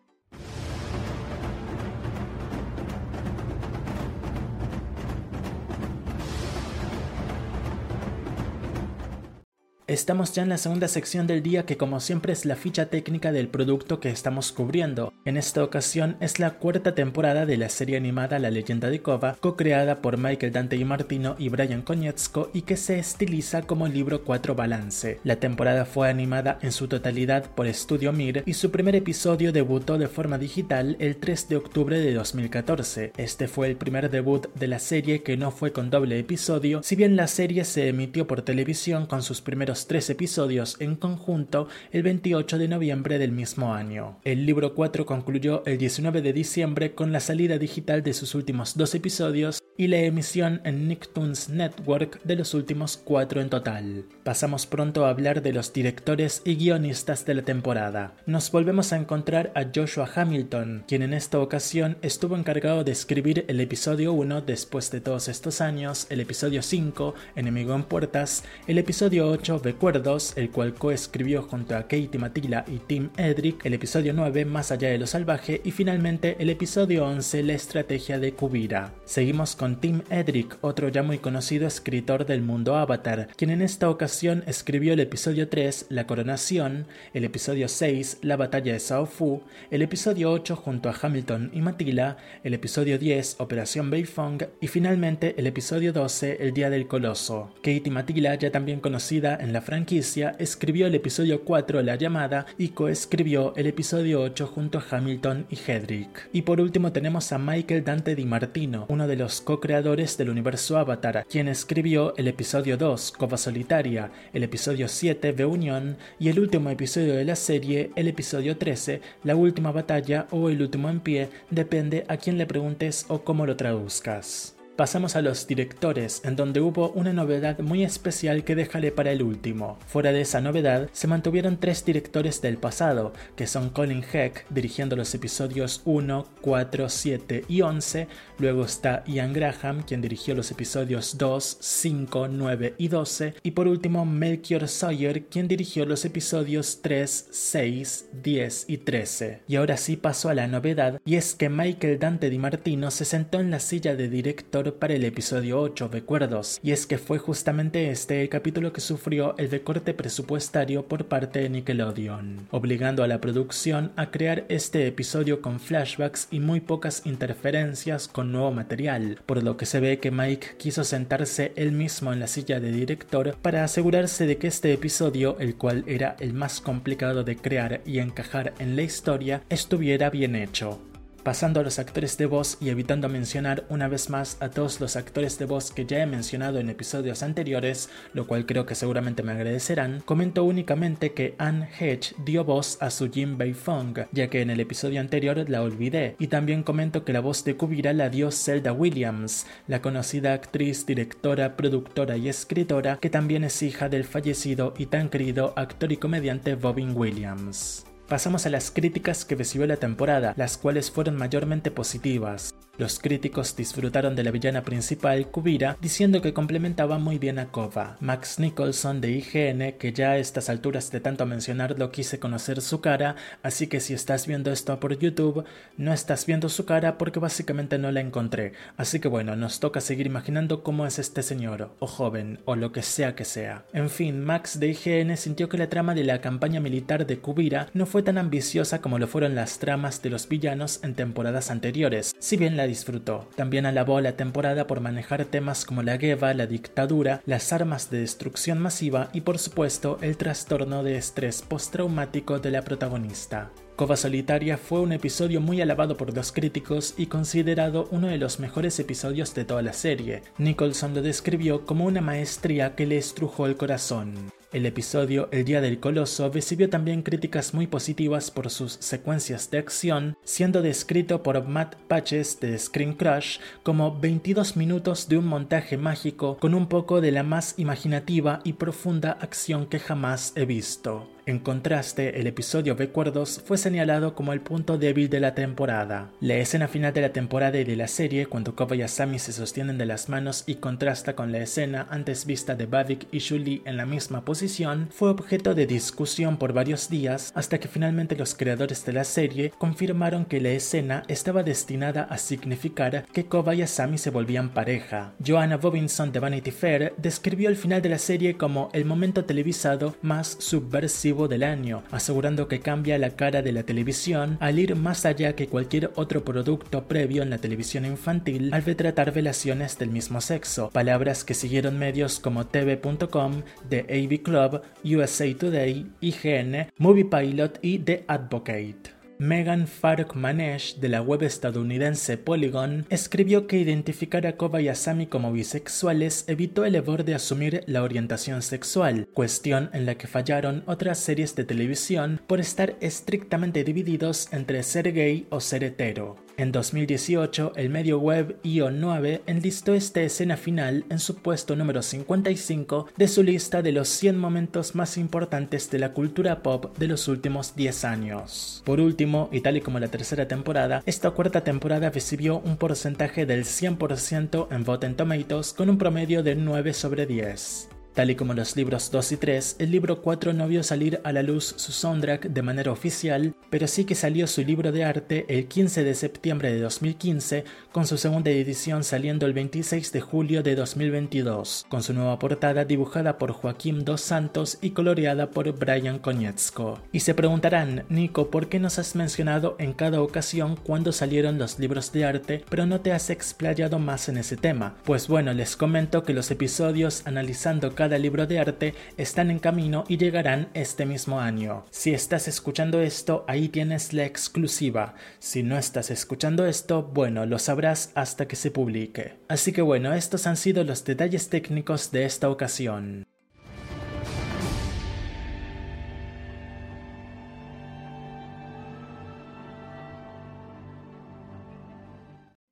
Estamos 9.92 10.32
ya 10.32 10.44
en 10.44 10.48
la 10.48 10.58
segunda 10.58 10.88
sección 10.88 11.28
del 11.28 11.44
día 11.44 11.66
que 11.66 11.76
como 11.76 12.00
siempre 12.00 12.32
es 12.32 12.46
la 12.46 12.56
ficha 12.56 12.86
técnica 12.86 13.34
del 13.34 13.50
producto 13.50 14.00
que 14.00 14.10
estamos 14.10 14.54
cubriendo. 14.54 15.12
En 15.26 15.36
esta 15.36 15.66
ocasión 15.66 16.16
es 16.22 16.40
la 16.40 16.52
cuarta 16.52 16.96
temporada 16.96 17.46
de 17.46 17.58
la 17.58 17.68
serie 17.68 17.98
animada 17.98 18.40
La 18.40 18.52
leyenda 18.52 18.90
de 18.90 19.02
Kova, 19.02 19.36
co-creada 19.42 19.98
por 19.98 20.16
Michael 20.16 20.54
Dante 20.54 20.78
y 20.78 20.86
Martino 20.86 21.36
y 21.38 21.50
Brian 21.50 21.82
Konietzko 21.82 22.52
y 22.54 22.62
que 22.62 22.78
se 22.78 23.00
estiliza 23.00 23.64
como 23.64 23.90
libro 23.90 24.24
4 24.24 24.56
balance. 24.56 25.20
La 25.26 25.36
temporada 25.42 25.84
fue 25.84 26.10
animada 26.10 26.58
en 26.62 26.72
su 26.72 26.88
totalidad 26.88 27.52
por 27.54 27.68
Studio 27.74 28.14
Mir 28.14 28.44
y 28.46 28.54
su 28.54 28.72
primer 28.72 28.96
episodio 28.96 29.52
debutó 29.52 29.98
de 29.98 30.08
forma 30.08 30.38
digital 30.38 30.96
el 31.00 31.18
3 31.18 31.50
de 31.50 31.58
octubre 31.58 32.00
de 32.00 32.14
2014. 32.14 33.12
Este 33.18 33.50
fue 33.50 33.68
el 33.68 33.76
primer 33.76 34.10
debut 34.10 34.48
de 34.56 34.70
la 34.70 34.80
serie 34.80 35.22
que 35.22 35.36
no 35.36 35.52
fue 35.52 35.74
con 35.74 35.90
doble 35.90 36.18
episodio, 36.18 36.82
si 36.82 36.96
bien 36.96 37.18
la 37.18 37.28
serie 37.28 37.66
se 37.66 37.90
emitió 37.90 38.26
por 38.26 38.42
televisión 38.42 39.06
con 39.06 39.22
sus 39.22 39.42
primeros 39.42 39.81
tres 39.88 40.10
episodios 40.10 40.78
en 40.80 40.95
conjunto 40.95 41.68
el 41.92 42.04
28 42.04 42.57
de 42.57 42.68
noviembre 42.68 43.19
del 43.19 43.31
mismo 43.31 43.74
año. 43.74 44.19
El 44.24 44.45
libro 44.45 44.74
4 44.75 45.06
concluyó 45.06 45.63
el 45.66 45.78
19 45.78 46.22
de 46.22 46.33
diciembre 46.33 46.94
con 46.94 47.12
la 47.12 47.19
salida 47.19 47.57
digital 47.57 48.04
de 48.04 48.13
sus 48.13 48.36
últimos 48.36 48.78
dos 48.78 48.95
episodios 48.95 49.62
y 49.78 49.88
la 49.88 49.98
emisión 49.98 50.62
en 50.63 50.88
Nicktoons 50.88 51.50
Network 51.50 52.22
de 52.24 52.36
los 52.36 52.54
últimos 52.54 52.98
cuatro 52.98 53.42
en 53.42 53.50
total. 53.50 54.06
Pasamos 54.24 54.68
pronto 54.68 55.06
a 55.06 55.10
hablar 55.10 55.42
de 55.42 55.54
los 55.54 55.74
directores 55.74 56.42
y 56.45 56.56
guionistas 56.56 57.25
de 57.25 57.33
la 57.33 57.42
temporada. 57.42 58.13
Nos 58.25 58.51
volvemos 58.51 58.94
a 58.94 58.98
encontrar 58.98 59.51
a 59.56 59.66
Joshua 59.74 60.10
Hamilton, 60.13 60.83
quien 60.88 61.01
en 61.01 61.13
esta 61.13 61.39
ocasión 61.39 61.98
estuvo 62.01 62.36
encargado 62.36 62.83
de 62.83 62.92
escribir 62.92 63.45
el 63.48 63.60
episodio 63.60 64.13
1 64.13 64.42
después 64.42 64.92
de 64.92 65.01
todos 65.01 65.28
estos 65.28 65.62
años, 65.62 66.06
el 66.10 66.19
episodio 66.19 66.62
5, 66.62 67.16
Enemigo 67.36 67.74
en 67.74 67.83
Puertas, 67.83 68.44
el 68.68 68.78
episodio 68.78 69.30
8, 69.30 69.62
Recuerdos, 69.71 70.33
el 70.35 70.51
cual 70.51 70.73
coescribió 70.73 71.44
junto 71.44 71.77
a 71.77 71.83
Katie 71.83 72.19
Matila 72.19 72.65
y 72.68 72.79
Tim 72.79 73.09
Edrick, 73.15 73.65
el 73.65 73.73
episodio 73.73 74.12
9, 74.12 74.44
Más 74.44 74.69
allá 74.69 74.90
de 74.90 74.97
lo 74.97 75.07
salvaje, 75.07 75.61
y 75.63 75.71
finalmente 75.71 76.35
el 76.40 76.49
episodio 76.49 77.06
11, 77.06 77.42
La 77.44 77.54
estrategia 77.54 78.19
de 78.19 78.33
Kubira. 78.33 78.94
Seguimos 79.06 79.56
con 79.56 79.80
Tim 79.80 80.01
Edrick, 80.09 80.57
otro 80.59 80.90
ya 80.90 81.04
muy 81.04 81.19
conocido 81.19 81.68
escritor 81.68 82.25
del 82.25 82.42
mundo 82.42 82.75
Avatar, 82.75 83.30
quien 83.37 83.49
en 83.49 83.61
esta 83.61 83.90
ocasión 83.90 84.44
escribió 84.45 84.92
el 84.92 84.99
episodio 84.99 85.47
3, 85.47 85.85
La 85.87 86.06
coronación, 86.06 86.85
el 87.13 87.23
episodio 87.23 87.69
6, 87.69 88.18
La 88.23 88.35
batalla 88.35 88.73
de 88.73 88.80
Sao 88.81 89.06
Fu, 89.06 89.42
el 89.71 89.83
episodio 89.83 90.31
8 90.31 90.57
junto 90.57 90.90
a 90.90 90.95
Hamilton 91.01 91.49
y 91.54 91.61
Matila, 91.61 92.18
el 92.44 92.54
episodio 92.54 92.99
10, 92.99 93.37
Operación 93.40 93.90
Beifong, 93.90 94.44
y 94.59 94.68
finalmente 94.68 95.33
el 95.37 95.47
episodio 95.47 95.94
12, 95.94 96.44
El 96.44 96.54
día 96.54 96.69
del 96.69 96.87
coloso. 96.87 97.54
Katie 97.63 97.90
Matila, 97.90 98.35
ya 98.35 98.51
también 98.51 98.81
conocida 98.81 99.37
en 99.40 99.54
la 99.54 99.60
franquicia, 99.61 100.35
escribió 100.39 100.87
el 100.87 100.95
episodio 100.95 101.44
4 101.44 101.81
La 101.81 101.95
llamada 101.95 102.45
y 102.57 102.69
coescribió 102.69 103.53
el 103.56 103.68
episodio 103.68 104.21
8 104.21 104.47
junto 104.47 104.80
a 104.80 104.83
Hamilton 104.89 105.45
y 105.49 105.56
Hedrick. 105.56 106.30
Y 106.33 106.41
por 106.41 106.59
último 106.59 106.91
tenemos 106.91 107.31
a 107.31 107.37
Michael 107.37 107.83
Dante 107.83 108.15
Di 108.15 108.25
Martino, 108.25 108.85
uno 108.89 109.07
de 109.07 109.15
los 109.15 109.41
co-creadores 109.41 110.18
del 110.18 110.30
universo 110.30 110.77
Avatar, 110.77 111.25
quien 111.30 111.47
escribió 111.47 112.15
el 112.18 112.27
episodio 112.27 112.77
2 112.77 113.13
Cova 113.13 113.37
Solitaria, 113.37 114.11
el 114.33 114.44
episodio 114.44 114.87
7 114.87 115.31
Reunión 115.31 115.97
y 116.19 116.30
el 116.30 116.39
último 116.39 116.69
episodio 116.69 117.15
de 117.15 117.25
la 117.25 117.35
serie, 117.35 117.91
el 117.95 118.07
episodio 118.07 118.57
13 118.57 119.01
La 119.23 119.35
última 119.35 119.71
batalla 119.71 120.27
o 120.31 120.49
el 120.49 120.61
último 120.61 120.89
en 120.89 120.99
pie, 120.99 121.30
depende 121.49 122.06
a 122.07 122.18
quién 122.18 122.37
le 122.37 122.45
preguntes 122.45 123.06
o 123.07 123.23
cómo 123.23 123.45
lo 123.45 123.56
traduzcas. 123.56 124.56
Pasamos 124.81 125.16
a 125.16 125.21
los 125.21 125.45
directores, 125.45 126.23
en 126.26 126.35
donde 126.35 126.59
hubo 126.59 126.90
una 126.94 127.14
novedad 127.14 127.59
muy 127.59 127.83
especial 127.83 128.44
que 128.44 128.56
dejaré 128.56 128.92
para 128.92 129.11
el 129.11 129.21
último. 129.21 129.78
Fuera 129.85 130.11
de 130.11 130.21
esa 130.21 130.42
novedad, 130.42 130.90
se 130.92 131.06
mantuvieron 131.06 131.59
tres 131.59 131.85
directores 131.85 132.42
del 132.42 132.57
pasado, 132.57 133.14
que 133.35 133.45
son 133.45 133.69
Colin 133.69 134.04
Heck, 134.04 134.44
dirigiendo 134.50 134.95
los 134.95 135.14
episodios 135.14 135.83
1, 135.85 136.26
4, 136.42 136.90
7 136.90 137.45
y 137.47 137.61
11, 137.61 138.07
luego 138.40 138.66
está 138.66 139.04
Ian 139.06 139.33
Graham, 139.33 139.83
quien 139.83 140.02
dirigió 140.02 140.33
los 140.33 140.50
episodios 140.50 141.16
2, 141.16 141.57
5, 141.59 142.28
9 142.30 142.73
y 142.80 142.88
12, 142.88 143.35
y 143.44 143.52
por 143.52 143.68
último 143.68 144.04
Melchior 144.04 144.68
Sawyer, 144.68 145.26
quien 145.26 145.47
dirigió 145.47 145.85
los 145.85 146.06
episodios 146.06 146.80
3, 146.81 147.28
6, 147.30 148.06
10 148.23 148.66
y 148.68 148.78
13. 148.80 149.42
Y 149.47 149.57
ahora 149.57 149.78
sí 149.78 149.95
paso 149.95 150.30
a 150.30 150.33
la 150.33 150.47
novedad, 150.47 151.00
y 151.06 151.18
es 151.18 151.35
que 151.35 151.50
Michael 151.50 152.00
Dante 152.00 152.31
Di 152.31 152.40
Martino 152.40 152.90
se 152.90 153.06
sentó 153.06 153.40
en 153.40 153.52
la 153.52 153.59
silla 153.59 153.95
de 153.95 154.09
director 154.09 154.70
para 154.75 154.94
el 154.94 155.04
episodio 155.04 155.59
8, 155.59 155.90
Recuerdos, 155.92 156.59
y 156.63 156.71
es 156.71 156.85
que 156.85 156.97
fue 156.97 157.18
justamente 157.18 157.90
este 157.90 158.21
el 158.21 158.30
capítulo 158.30 158.73
que 158.73 158.81
sufrió 158.81 159.35
el 159.37 159.49
recorte 159.49 159.94
presupuestario 159.94 160.85
por 160.87 161.06
parte 161.06 161.40
de 161.40 161.49
Nickelodeon, 161.49 162.47
obligando 162.51 163.04
a 163.04 163.07
la 163.07 163.21
producción 163.21 163.92
a 163.95 164.11
crear 164.11 164.45
este 164.49 164.87
episodio 164.87 165.42
con 165.42 165.59
flashbacks 165.59 166.28
y 166.31 166.40
muy 166.40 166.59
pocas 166.59 167.06
interferencias 167.06 168.07
con 168.07 168.31
nuevo 168.31 168.51
material, 168.51 169.19
por 169.25 169.44
lo 169.44 169.57
que 169.57 169.66
se 169.66 169.80
ve 169.80 169.99
que 169.99 170.11
Mike 170.11 170.56
quiso 170.57 170.83
sentarse 170.83 171.54
él 171.56 171.71
mismo 171.71 172.13
en 172.13 172.19
la 172.19 172.28
silla 172.28 172.59
de 172.59 172.71
director 172.71 173.35
para 173.42 173.63
asegurarse 173.63 174.25
de 174.25 174.37
que 174.37 174.47
este 174.47 174.73
episodio, 174.73 175.37
el 175.40 175.56
cual 175.56 175.83
era 175.87 176.16
el 176.19 176.33
más 176.33 176.61
complicado 176.61 177.23
de 177.23 177.35
crear 177.35 177.81
y 177.85 177.99
encajar 177.99 178.54
en 178.59 178.75
la 178.75 178.83
historia, 178.83 179.44
estuviera 179.49 180.09
bien 180.09 180.35
hecho. 180.35 180.80
Pasando 181.23 181.59
a 181.59 181.63
los 181.63 181.78
actores 181.78 182.18
de 182.18 182.25
voz 182.25 182.57
y 182.59 182.69
evitando 182.69 183.07
mencionar 183.07 183.63
una 183.69 183.87
vez 183.87 184.09
más 184.09 184.37
a 184.40 184.49
todos 184.49 184.81
los 184.81 184.95
actores 184.95 185.37
de 185.37 185.45
voz 185.45 185.69
que 185.69 185.85
ya 185.85 186.01
he 186.01 186.07
mencionado 186.07 186.57
en 186.57 186.68
episodios 186.68 187.21
anteriores, 187.21 187.90
lo 188.13 188.25
cual 188.25 188.47
creo 188.47 188.66
que 188.66 188.73
seguramente 188.73 189.21
me 189.21 189.33
agradecerán, 189.33 190.01
comento 190.04 190.44
únicamente 190.44 191.13
que 191.13 191.35
Anne 191.37 191.69
Hedge 191.80 192.16
dio 192.25 192.44
voz 192.44 192.80
a 192.81 192.90
su 192.90 193.11
Jim 193.11 193.37
Bei 193.37 193.54
Fong, 193.54 193.99
ya 194.11 194.30
que 194.30 194.42
en 194.42 194.49
el 194.49 194.59
episodio 194.59 194.99
anterior 194.99 195.47
la 195.47 195.61
olvidé, 195.61 196.16
y 196.18 196.25
también 196.25 196.63
comento 196.63 197.06
que 197.06 197.13
la 197.13 197.19
voz 197.19 197.44
de 197.44 197.56
Kubira 197.56 197.94
la 197.94 198.09
dio 198.09 198.31
Zelda 198.31 198.73
Williams, 198.73 199.45
la 199.68 199.80
conocida 199.80 200.33
actriz, 200.33 200.87
directora, 200.87 201.56
productora 201.56 202.18
y 202.18 202.30
escritora 202.30 202.97
que 202.97 203.11
también 203.11 203.44
es 203.44 203.61
hija 203.61 203.90
del 203.90 204.06
fallecido 204.06 204.73
y 204.75 204.87
tan 204.87 205.09
querido 205.09 205.54
actor 205.56 205.92
y 205.92 205.97
comediante 205.97 206.56
Bobin 206.56 206.97
Williams. 206.97 207.85
Pasamos 208.11 208.45
a 208.45 208.49
las 208.49 208.71
críticas 208.71 209.23
que 209.23 209.35
recibió 209.35 209.65
la 209.68 209.77
temporada, 209.77 210.33
las 210.35 210.57
cuales 210.57 210.91
fueron 210.91 211.15
mayormente 211.15 211.71
positivas. 211.71 212.53
Los 212.81 212.97
críticos 212.97 213.56
disfrutaron 213.56 214.16
de 214.16 214.23
la 214.23 214.31
villana 214.31 214.64
principal, 214.64 215.28
Kubira, 215.28 215.78
diciendo 215.80 216.19
que 216.19 216.33
complementaba 216.33 216.97
muy 216.97 217.19
bien 217.19 217.38
a 217.38 217.52
Kova. 217.52 217.95
Max 218.00 218.40
Nicholson 218.40 219.02
de 219.02 219.11
IGN, 219.11 219.73
que 219.78 219.94
ya 219.94 220.14
a 220.14 220.18
estas 220.18 220.50
alturas 220.50 220.90
de 220.90 221.00
tanto 221.00 221.28
mencionarlo 221.28 221.92
quise 221.92 222.18
conocer 222.18 222.59
su 222.59 222.81
cara, 222.81 223.18
así 223.44 223.68
que 223.68 223.81
si 223.81 223.94
estás 223.94 224.26
viendo 224.26 224.52
esto 224.52 224.80
por 224.80 224.97
YouTube, 224.97 225.45
no 225.78 225.94
estás 225.94 226.26
viendo 226.26 226.50
su 226.50 226.66
cara 226.66 226.97
porque 226.97 227.19
básicamente 227.19 227.78
no 227.78 227.92
la 227.92 228.00
encontré. 228.02 228.54
Así 228.78 229.00
que 229.00 229.07
bueno, 229.07 229.35
nos 229.35 229.59
toca 229.59 229.80
seguir 229.80 230.07
imaginando 230.07 230.64
cómo 230.64 230.88
es 230.88 230.97
este 230.97 231.21
señor, 231.21 231.76
o 231.78 231.85
joven, 231.85 232.40
o 232.45 232.56
lo 232.56 232.71
que 232.71 232.81
sea 232.81 233.14
que 233.14 233.26
sea. 233.26 233.64
En 233.73 233.92
fin, 233.92 234.23
Max 234.23 234.59
de 234.59 234.69
IGN 234.69 235.18
sintió 235.18 235.50
que 235.50 235.59
la 235.59 235.69
trama 235.69 235.94
de 235.94 236.04
la 236.04 236.19
campaña 236.19 236.59
militar 236.59 237.06
de 237.06 237.19
Kubira 237.19 237.68
no 237.76 237.85
fue 237.85 238.02
tan 238.02 238.18
ambiciosa 238.18 238.81
como 238.81 238.97
lo 238.97 239.06
fueron 239.06 239.35
las 239.35 239.59
tramas 239.59 240.02
de 240.02 240.09
los 240.09 240.28
villanos 240.28 240.80
en 240.81 240.95
temporadas 240.95 241.52
anteriores, 241.52 242.16
si 242.18 242.38
bien 242.38 242.57
la 242.57 242.70
disfrutó. 242.71 243.28
También 243.35 243.66
alabó 243.66 243.99
la 244.01 244.16
temporada 244.16 244.66
por 244.66 244.80
manejar 244.80 245.25
temas 245.25 245.66
como 245.66 245.83
la 245.83 245.97
guerra, 245.97 246.33
la 246.33 246.47
dictadura, 246.47 247.21
las 247.25 247.51
armas 247.51 247.92
de 247.92 247.99
destrucción 247.99 248.59
masiva 248.59 249.09
y 249.13 249.21
por 249.21 249.37
supuesto 249.37 249.97
el 250.01 250.16
trastorno 250.18 250.83
de 250.83 250.95
estrés 250.97 251.42
postraumático 251.42 252.40
de 252.40 252.51
la 252.51 252.61
protagonista. 252.61 253.51
Cova 253.75 253.97
Solitaria 253.97 254.57
fue 254.57 254.80
un 254.80 254.94
episodio 254.94 255.42
muy 255.42 255.61
alabado 255.61 255.97
por 255.97 256.16
los 256.16 256.31
críticos 256.31 256.94
y 256.97 257.07
considerado 257.07 257.87
uno 257.92 258.07
de 258.07 258.18
los 258.18 258.40
mejores 258.40 258.80
episodios 258.80 259.33
de 259.33 259.44
toda 259.44 259.61
la 259.61 259.73
serie. 259.73 260.23
Nicholson 260.37 260.94
lo 260.94 261.01
describió 261.01 261.66
como 261.66 261.85
una 261.85 262.01
maestría 262.01 262.75
que 262.75 262.85
le 262.85 262.97
estrujó 262.97 263.47
el 263.47 263.57
corazón. 263.57 264.31
El 264.52 264.66
episodio 264.66 265.30
El 265.31 265.46
Día 265.46 265.62
del 265.62 265.80
Coloso 265.80 266.30
recibió 266.30 266.70
también 266.70 267.04
críticas 267.04 267.54
muy 267.54 267.68
positivas 267.68 268.31
por 268.31 268.50
sus 268.50 268.74
secuencias 268.74 269.50
de 269.50 269.60
acción, 269.60 270.18
siendo 270.26 270.62
descrito 270.62 271.24
por 271.24 271.48
Matt 271.48 271.76
Patches 271.88 272.38
de 272.42 272.60
Screen 272.60 272.92
Crush 272.92 273.40
como 273.64 273.98
22 273.98 274.58
minutos 274.58 275.08
de 275.08 275.18
un 275.18 275.28
montaje 275.28 275.78
mágico 275.78 276.38
con 276.38 276.54
un 276.54 276.68
poco 276.68 277.00
de 277.00 277.14
la 277.14 277.24
más 277.24 277.54
imaginativa 277.60 278.42
y 278.44 278.54
profunda 278.54 279.14
acción 279.22 279.68
que 279.68 279.80
jamás 279.80 280.34
he 280.36 280.44
visto. 280.44 281.08
En 281.28 281.37
contraste, 281.37 282.19
el 282.19 282.25
episodio 282.25 282.73
Recuerdos 282.73 283.44
fue 283.45 283.59
señalado 283.59 284.16
como 284.16 284.33
el 284.33 284.42
punto 284.42 284.80
débil 284.80 285.07
de 285.07 285.19
la 285.19 285.35
temporada. 285.35 286.09
La 286.19 286.33
escena 286.35 286.68
final 286.68 286.94
de 286.94 287.01
la 287.01 287.13
temporada 287.13 287.59
y 287.59 287.63
de 287.63 287.75
la 287.75 287.87
serie, 287.87 288.25
cuando 288.25 288.56
Koba 288.56 288.75
y 288.75 288.81
Asami 288.81 289.19
se 289.19 289.31
sostienen 289.31 289.78
de 289.78 289.85
las 289.85 290.09
manos 290.09 290.44
y 290.47 290.56
contrasta 290.56 291.16
con 291.16 291.31
la 291.31 291.37
escena 291.37 291.85
antes 291.92 292.25
vista 292.25 292.56
de 292.56 292.66
Bavik 292.66 293.07
y 293.11 293.19
Julie 293.19 293.61
en 293.66 293.78
la 293.78 293.85
misma 293.85 294.25
posición, 294.25 294.90
fue 294.92 295.09
objeto 295.09 295.54
de 295.54 295.68
discusión 295.68 296.37
por 296.37 296.54
varios 296.54 296.90
días 296.90 297.31
hasta 297.35 297.59
que 297.59 297.68
finalmente 297.68 298.16
los 298.16 298.33
creadores 298.33 298.83
de 298.83 298.94
la 298.94 299.04
serie 299.04 299.54
confirmaron 299.59 300.25
que 300.25 300.42
la 300.42 300.49
escena 300.49 301.04
estaba 301.07 301.44
destinada 301.44 302.01
a 302.04 302.18
significar 302.18 303.06
que 303.13 303.25
Koba 303.25 303.54
y 303.54 303.61
Asami 303.61 303.99
se 303.99 304.09
volvían 304.09 304.49
pareja. 304.49 305.13
Joanna 305.23 305.57
Robinson 305.57 306.11
de 306.11 306.19
Vanity 306.19 306.49
Fair 306.49 306.95
describió 306.97 307.47
el 307.49 307.57
final 307.57 307.83
de 307.83 307.90
la 307.90 307.99
serie 307.99 308.37
como 308.37 308.71
el 308.73 308.85
momento 308.85 309.23
televisado 309.23 309.95
más 310.01 310.35
subversivo 310.40 311.10
del 311.11 311.44
año, 311.44 311.83
asegurando 311.91 312.47
que 312.47 312.61
cambia 312.61 312.97
la 312.97 313.11
cara 313.11 313.41
de 313.41 313.51
la 313.51 313.63
televisión 313.63 314.37
al 314.39 314.59
ir 314.59 314.75
más 314.75 315.06
allá 315.06 315.35
que 315.35 315.47
cualquier 315.47 315.91
otro 315.95 316.23
producto 316.23 316.85
previo 316.85 317.21
en 317.21 317.30
la 317.30 317.37
televisión 317.37 317.85
infantil 317.85 318.53
al 318.53 318.63
retratar 318.63 319.13
relaciones 319.13 319.77
del 319.77 319.89
mismo 319.89 320.21
sexo, 320.21 320.69
palabras 320.71 321.25
que 321.25 321.33
siguieron 321.33 321.77
medios 321.77 322.19
como 322.19 322.47
TV.com, 322.47 323.41
The 323.69 323.85
AV 323.89 324.23
Club, 324.23 324.61
USA 324.85 325.35
Today, 325.37 325.91
IGN, 325.99 326.71
Movie 326.77 327.06
Pilot 327.06 327.59
y 327.61 327.80
The 327.80 328.06
Advocate. 328.07 329.01
Megan 329.21 329.68
Fark 329.68 330.16
Manesh 330.16 330.78
de 330.78 330.90
la 330.90 331.04
web 331.04 331.21
estadounidense 331.21 332.18
Polygon 332.18 332.87
escribió 332.90 333.45
que 333.45 333.59
identificar 333.59 334.25
a 334.25 334.35
Koba 334.35 334.61
y 334.61 334.68
Asami 334.68 335.06
como 335.06 335.31
bisexuales 335.31 336.25
evitó 336.28 336.66
el 336.66 336.73
error 336.73 337.06
de 337.06 337.13
asumir 337.13 337.63
la 337.68 337.83
orientación 337.83 338.42
sexual, 338.42 339.07
cuestión 339.13 339.69
en 339.73 339.85
la 339.85 339.94
que 339.94 340.07
fallaron 340.07 340.63
otras 340.66 340.97
series 340.97 341.35
de 341.35 341.44
televisión 341.44 342.19
por 342.25 342.40
estar 342.40 342.75
estrictamente 342.81 343.63
divididos 343.63 344.28
entre 344.33 344.63
ser 344.63 344.92
gay 344.92 345.28
o 345.30 345.40
ser 345.40 345.66
hetero. 345.66 346.16
En 346.42 346.52
2018, 346.52 347.54
el 347.56 347.69
medio 347.69 348.00
web 348.00 348.36
IO9 348.42 349.21
enlistó 349.28 349.76
esta 349.76 350.02
escena 350.02 350.38
final 350.38 350.86
en 350.90 350.98
su 350.98 351.18
puesto 351.18 351.56
número 351.56 351.83
55 351.83 352.88
de 352.98 353.07
su 353.07 353.21
lista 353.21 353.62
de 353.62 353.71
los 353.71 353.88
100 353.90 354.18
momentos 354.18 354.74
más 354.74 354.98
importantes 354.98 355.69
de 355.69 355.78
la 355.78 355.94
cultura 355.94 356.42
pop 356.42 356.76
de 356.80 356.88
los 356.88 357.07
últimos 357.07 357.56
10 357.56 357.86
años. 357.86 358.64
Por 358.66 358.80
último, 358.80 359.30
y 359.31 359.42
tal 359.42 359.57
y 359.57 359.62
como 359.62 359.78
la 359.78 359.90
tercera 359.90 360.28
temporada, 360.28 360.81
esta 360.88 361.12
cuarta 361.12 361.44
temporada 361.44 361.92
recibió 361.92 362.40
un 362.40 362.57
porcentaje 362.57 363.28
del 363.28 363.44
100% 363.44 364.48
en 364.50 364.66
Rotten 364.66 364.95
Tomatoes 364.95 365.54
con 365.54 365.69
un 365.69 365.78
promedio 365.78 366.24
de 366.24 366.33
9 366.33 366.74
sobre 366.74 367.06
10. 367.06 367.69
Tal 367.94 368.10
y 368.10 368.16
como 368.16 368.33
los 368.33 368.56
libros 368.56 368.90
2 368.90 369.12
y 369.12 369.18
3, 369.18 369.56
el 369.60 369.71
libro 369.71 370.02
4 370.02 370.31
no 370.31 370.48
vio 370.48 370.64
salir 370.64 371.02
a 371.04 371.12
la 371.12 371.24
luz 371.24 371.54
su 371.57 371.74
soundtrack 371.74 372.28
de 372.28 372.42
manera 372.42 372.71
oficial, 372.71 373.33
pero 373.50 373.68
sí 373.68 373.83
que 373.83 373.95
salió 373.95 374.28
su 374.28 374.44
libro 374.45 374.71
de 374.71 374.86
arte 374.86 375.26
el 375.28 375.48
15 375.48 375.83
de 375.83 375.94
septiembre 375.94 376.54
de 376.54 376.62
2015, 376.62 377.44
con 377.74 377.86
su 377.86 377.98
segunda 377.98 378.31
edición 378.31 378.86
saliendo 378.86 379.26
el 379.26 379.33
26 379.33 379.92
de 379.92 380.00
julio 380.00 380.42
de 380.42 380.56
2022, 380.56 381.66
con 381.68 381.83
su 381.83 381.94
nueva 381.94 382.18
portada 382.18 382.64
dibujada 382.64 383.18
por 383.18 383.33
Joaquín 383.33 383.83
Dos 383.83 384.00
Santos 384.00 384.57
y 384.62 384.69
coloreada 384.69 385.30
por 385.30 385.52
Brian 385.52 386.00
Konietzko. 386.00 386.80
Y 386.94 387.02
se 387.02 387.14
preguntarán, 387.14 387.83
Nico, 387.90 388.30
¿por 388.30 388.48
qué 388.48 388.60
nos 388.60 388.80
has 388.80 388.95
mencionado 388.95 389.57
en 389.60 389.74
cada 389.74 390.02
ocasión 390.02 390.56
cuando 390.56 390.94
salieron 390.94 391.38
los 391.38 391.60
libros 391.60 391.92
de 391.92 392.06
arte, 392.06 392.45
pero 392.50 392.66
no 392.66 392.80
te 392.80 392.94
has 392.94 393.10
explayado 393.10 393.80
más 393.80 394.07
en 394.07 394.16
ese 394.16 394.38
tema? 394.38 394.76
Pues 394.86 395.10
bueno, 395.10 395.33
les 395.33 395.57
comento 395.57 396.04
que 396.04 396.14
los 396.14 396.31
episodios 396.31 397.06
analizando 397.06 397.76
cada 397.81 397.97
libro 397.97 398.28
de 398.28 398.38
arte 398.38 398.76
están 398.95 399.31
en 399.31 399.40
camino 399.40 399.85
y 399.88 399.97
llegarán 399.97 400.50
este 400.54 400.85
mismo 400.85 401.19
año. 401.19 401.66
Si 401.71 401.95
estás 401.95 402.28
escuchando 402.28 402.80
esto, 402.80 403.26
ahí 403.28 403.50
tienes 403.50 403.92
la 403.92 404.06
exclusiva. 404.06 404.94
Si 405.18 405.42
no 405.42 405.57
estás 405.57 405.90
escuchando 405.90 406.45
esto, 406.45 406.83
bueno, 406.83 407.26
lo 407.26 407.40
sabrás 407.40 407.92
hasta 407.95 408.28
que 408.28 408.35
se 408.35 408.52
publique. 408.52 409.16
Así 409.30 409.52
que 409.52 409.64
bueno, 409.64 409.95
estos 409.95 410.28
han 410.28 410.38
sido 410.38 410.64
los 410.64 410.85
detalles 410.85 411.30
técnicos 411.30 411.92
de 411.92 412.06
esta 412.06 412.30
ocasión. 412.30 413.07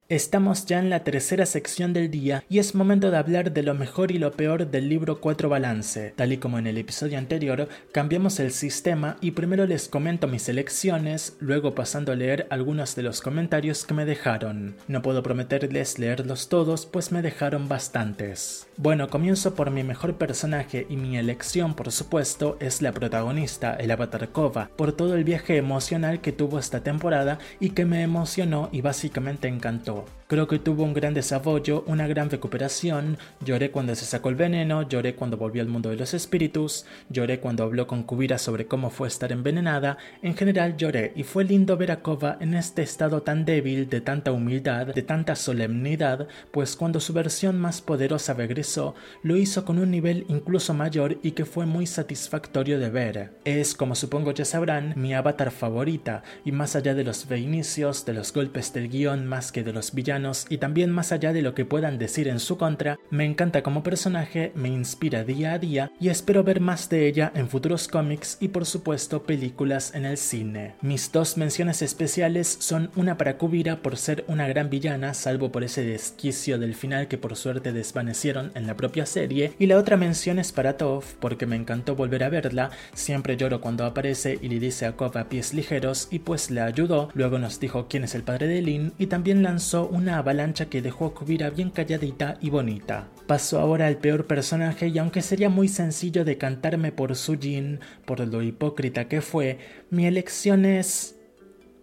Estamos 0.09 0.65
ya 0.65 0.79
en 0.79 0.89
la 0.89 1.03
tercera 1.03 1.45
sección 1.45 1.93
del 1.93 2.09
día 2.09 2.43
y 2.49 2.57
es 2.57 2.73
momento 2.73 3.11
de 3.11 3.17
hablar 3.17 3.53
de 3.53 3.61
lo 3.61 3.75
mejor 3.75 4.09
y 4.11 4.17
lo 4.17 4.31
peor 4.31 4.71
del 4.71 4.89
libro 4.89 5.21
4 5.21 5.49
Balance. 5.49 6.13
Tal 6.15 6.33
y 6.33 6.37
como 6.37 6.57
en 6.57 6.65
el 6.65 6.79
episodio 6.79 7.19
anterior, 7.19 7.69
cambiamos 7.91 8.39
el 8.39 8.49
sistema 8.49 9.17
y 9.21 9.31
primero 9.31 9.67
les 9.67 9.87
comento 9.87 10.27
mis 10.27 10.49
elecciones, 10.49 11.37
luego 11.39 11.75
pasando 11.75 12.11
a 12.11 12.15
leer 12.15 12.47
algunos 12.49 12.95
de 12.95 13.03
los 13.03 13.21
comentarios 13.21 13.85
que 13.85 13.93
me 13.93 14.05
dejaron. 14.05 14.77
No 14.87 15.03
puedo 15.03 15.21
prometerles 15.21 15.99
leerlos 15.99 16.49
todos, 16.49 16.87
pues 16.87 17.11
me 17.11 17.21
dejaron 17.21 17.69
bastantes. 17.69 18.65
Bueno, 18.77 19.09
comienzo 19.09 19.53
por 19.53 19.69
mi 19.69 19.83
mejor 19.83 20.15
personaje 20.15 20.87
y 20.89 20.95
mi 20.95 21.19
elección, 21.19 21.75
por 21.75 21.91
supuesto, 21.91 22.57
es 22.59 22.81
la 22.81 22.93
protagonista, 22.93 23.75
el 23.75 23.91
Avatar 23.91 24.29
Kova, 24.29 24.71
por 24.75 24.91
todo 24.91 25.13
el 25.13 25.23
viaje 25.23 25.57
emocional 25.57 26.19
que 26.19 26.31
tuvo 26.31 26.57
esta 26.57 26.81
temporada 26.81 27.37
y 27.59 27.71
que 27.71 27.85
me 27.85 28.01
emocionó 28.01 28.69
y 28.71 28.81
básicamente 28.81 29.47
encantó. 29.47 29.98
Paulo. 29.99 30.18
Creo 30.29 30.47
que 30.47 30.59
tuvo 30.59 30.83
un 30.83 30.93
gran 30.93 31.15
desarrollo, 31.15 31.83
una 31.87 32.05
gran 32.05 32.29
recuperación. 32.29 33.17
Lloré 33.43 33.71
cuando 33.71 33.95
se 33.95 34.05
sacó 34.05 34.29
el 34.29 34.35
veneno, 34.35 34.87
lloré 34.87 35.15
cuando 35.15 35.37
volvió 35.37 35.63
al 35.63 35.69
mundo 35.69 35.89
de 35.89 35.95
los 35.95 36.13
espíritus, 36.13 36.85
lloré 37.09 37.39
cuando 37.39 37.63
habló 37.63 37.87
con 37.87 38.03
Kubira 38.03 38.37
sobre 38.37 38.67
cómo 38.67 38.91
fue 38.91 39.07
estar 39.07 39.31
envenenada. 39.31 39.97
En 40.21 40.37
general 40.37 40.77
lloré 40.77 41.13
y 41.15 41.23
fue 41.23 41.45
lindo 41.45 41.77
ver 41.77 41.91
a 41.91 42.03
Kova 42.03 42.37
en 42.41 42.53
este 42.53 42.83
estado 42.83 43.23
tan 43.23 43.43
débil, 43.43 43.89
de 43.89 44.01
tanta 44.01 44.31
humildad, 44.31 44.93
de 44.93 45.01
tanta 45.01 45.35
solemnidad, 45.35 46.27
pues 46.51 46.75
cuando 46.75 46.99
su 46.99 47.11
versión 47.11 47.59
más 47.59 47.81
poderosa 47.81 48.35
regresó, 48.35 48.93
lo 49.23 49.35
hizo 49.35 49.65
con 49.65 49.79
un 49.79 49.89
nivel 49.89 50.27
incluso 50.29 50.75
mayor 50.75 51.17
y 51.23 51.31
que 51.31 51.45
fue 51.45 51.65
muy 51.65 51.87
satisfactorio 51.87 52.77
de 52.77 52.91
ver. 52.91 53.31
Es, 53.45 53.73
como 53.73 53.95
supongo 53.95 54.31
ya 54.31 54.45
sabrán, 54.45 54.93
mi 54.95 55.15
avatar 55.15 55.49
favorita, 55.49 56.21
y 56.45 56.51
más 56.51 56.75
allá 56.75 56.93
de 56.93 57.03
los 57.03 57.27
reinicios, 57.27 58.05
de 58.05 58.13
los 58.13 58.31
golpes 58.31 58.71
del 58.73 58.89
guion 58.89 59.25
más 59.25 59.51
que 59.51 59.63
de 59.63 59.73
los 59.73 59.91
villanos 59.91 60.18
y 60.49 60.57
también 60.57 60.91
más 60.91 61.11
allá 61.11 61.31
de 61.31 61.41
lo 61.41 61.53
que 61.53 61.65
puedan 61.65 61.97
decir 61.97 62.27
en 62.27 62.39
su 62.39 62.57
contra, 62.57 62.99
me 63.09 63.25
encanta 63.25 63.63
como 63.63 63.83
personaje, 63.83 64.51
me 64.53 64.67
inspira 64.67 65.23
día 65.23 65.53
a 65.53 65.59
día 65.59 65.91
y 65.99 66.09
espero 66.09 66.43
ver 66.43 66.59
más 66.59 66.89
de 66.89 67.07
ella 67.07 67.31
en 67.35 67.47
futuros 67.47 67.87
cómics 67.87 68.37
y 68.41 68.49
por 68.49 68.65
supuesto 68.65 69.23
películas 69.23 69.95
en 69.95 70.05
el 70.05 70.17
cine. 70.17 70.75
Mis 70.81 71.11
dos 71.11 71.37
menciones 71.37 71.81
especiales 71.81 72.57
son 72.59 72.91
una 72.95 73.17
para 73.17 73.37
Kubira 73.37 73.81
por 73.81 73.95
ser 73.95 74.25
una 74.27 74.47
gran 74.47 74.69
villana, 74.69 75.13
salvo 75.13 75.51
por 75.51 75.63
ese 75.63 75.83
desquicio 75.83 76.59
del 76.59 76.75
final 76.75 77.07
que 77.07 77.17
por 77.17 77.35
suerte 77.35 77.71
desvanecieron 77.71 78.51
en 78.55 78.67
la 78.67 78.75
propia 78.75 79.05
serie, 79.05 79.53
y 79.57 79.67
la 79.67 79.77
otra 79.77 79.95
mención 79.95 80.37
es 80.37 80.51
para 80.51 80.77
Toph 80.77 81.13
porque 81.19 81.45
me 81.45 81.55
encantó 81.55 81.95
volver 81.95 82.23
a 82.23 82.29
verla, 82.29 82.71
siempre 82.93 83.37
lloro 83.37 83.61
cuando 83.61 83.85
aparece 83.85 84.37
y 84.41 84.49
le 84.49 84.59
dice 84.59 84.85
a 84.85 84.97
Kova 84.97 85.29
pies 85.29 85.53
ligeros 85.53 86.07
y 86.11 86.19
pues 86.19 86.51
le 86.51 86.61
ayudó, 86.61 87.09
luego 87.13 87.39
nos 87.39 87.59
dijo 87.59 87.87
quién 87.89 88.03
es 88.03 88.15
el 88.15 88.23
padre 88.23 88.47
de 88.47 88.61
Lin 88.61 88.93
y 88.97 89.07
también 89.07 89.43
lanzó 89.43 89.87
una 89.87 90.08
avalancha 90.17 90.65
que 90.65 90.81
dejó 90.81 91.05
a 91.05 91.13
Kubira 91.13 91.49
bien 91.49 91.69
calladita 91.69 92.37
y 92.41 92.49
bonita. 92.49 93.07
Pasó 93.27 93.59
ahora 93.59 93.87
al 93.87 93.97
peor 93.97 94.25
personaje 94.25 94.87
y 94.87 94.97
aunque 94.97 95.21
sería 95.21 95.49
muy 95.49 95.67
sencillo 95.67 96.25
decantarme 96.25 96.91
por 96.91 97.15
su 97.15 97.37
Jin, 97.37 97.79
por 98.05 98.19
lo 98.25 98.41
hipócrita 98.41 99.07
que 99.07 99.21
fue, 99.21 99.59
mi 99.89 100.07
elección 100.07 100.65
es... 100.65 101.18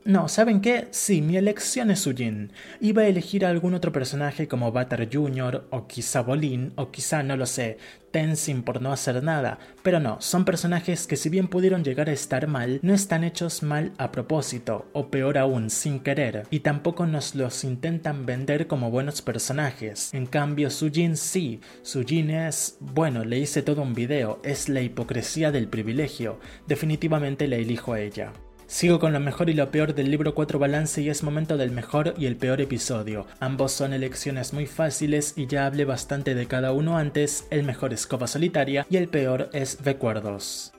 No, 0.07 0.29
¿saben 0.29 0.61
qué? 0.61 0.87
Sí, 0.93 1.21
mi 1.21 1.37
elección 1.37 1.91
es 1.91 1.99
Sujin. 1.99 2.53
Iba 2.81 3.03
a 3.03 3.09
elegir 3.09 3.45
a 3.45 3.51
algún 3.51 3.75
otro 3.75 3.91
personaje 3.91 4.47
como 4.47 4.71
Batar 4.71 5.09
Jr. 5.13 5.67
o 5.73 5.89
quizá 5.89 6.21
Bolin 6.23 6.73
o 6.77 6.93
quizá, 6.93 7.25
no 7.25 7.37
lo 7.37 7.45
sé, 7.45 7.79
Tenzin 8.13 8.63
por 8.63 8.81
no 8.81 8.93
hacer 8.93 9.21
nada, 9.25 9.59
pero 9.83 9.99
no, 9.99 10.21
son 10.21 10.45
personajes 10.45 11.09
que 11.09 11.17
si 11.17 11.29
bien 11.29 11.49
pudieron 11.49 11.83
llegar 11.83 12.09
a 12.09 12.13
estar 12.13 12.47
mal, 12.47 12.79
no 12.83 12.95
están 12.95 13.25
hechos 13.25 13.65
mal 13.65 13.95
a 13.99 14.13
propósito, 14.13 14.89
o 14.93 15.11
peor 15.11 15.39
aún, 15.39 15.71
sin 15.71 15.99
querer, 15.99 16.47
y 16.51 16.61
tampoco 16.61 17.05
nos 17.05 17.35
los 17.35 17.65
intentan 17.65 18.27
vender 18.27 18.69
como 18.69 18.93
buenos 18.93 19.23
personajes. 19.23 20.15
En 20.15 20.27
cambio, 20.27 20.71
Sujin 20.71 21.17
sí, 21.17 21.61
Sujin 21.83 22.31
es, 22.31 22.77
bueno, 22.79 23.25
le 23.25 23.41
hice 23.41 23.63
todo 23.63 23.83
un 23.83 23.93
video, 23.93 24.39
es 24.45 24.69
la 24.69 24.83
hipocresía 24.83 25.51
del 25.51 25.67
privilegio, 25.67 26.39
definitivamente 26.69 27.49
le 27.49 27.57
elijo 27.57 27.93
a 27.93 28.01
ella. 28.01 28.33
Sigo 28.69 28.99
con 28.99 29.13
lo 29.13 29.21
mejor 29.21 29.49
y 29.49 29.55
lo 29.55 29.71
peor 29.71 29.95
del 29.95 30.11
libro 30.11 30.35
4 30.35 30.59
Balance 30.59 31.01
y 31.01 31.09
es 31.09 31.23
momento 31.23 31.57
del 31.57 31.71
mejor 31.71 32.15
y 32.19 32.27
el 32.27 32.37
peor 32.37 32.61
episodio. 32.61 33.27
Ambos 33.39 33.71
son 33.73 33.93
elecciones 33.93 34.53
muy 34.53 34.67
fáciles 34.67 35.35
y 35.37 35.47
ya 35.47 35.67
hablé 35.67 35.85
bastante 35.85 36.35
de 36.35 36.47
cada 36.47 36.73
uno 36.73 36.99
antes, 36.99 37.47
el 37.51 37.63
mejor 37.63 37.93
es 37.93 38.07
Copa 38.07 38.27
Solitaria 38.27 38.85
y 38.91 38.97
el 38.97 39.09
peor 39.09 39.51
es 39.53 39.79
Recuerdos. 39.85 40.76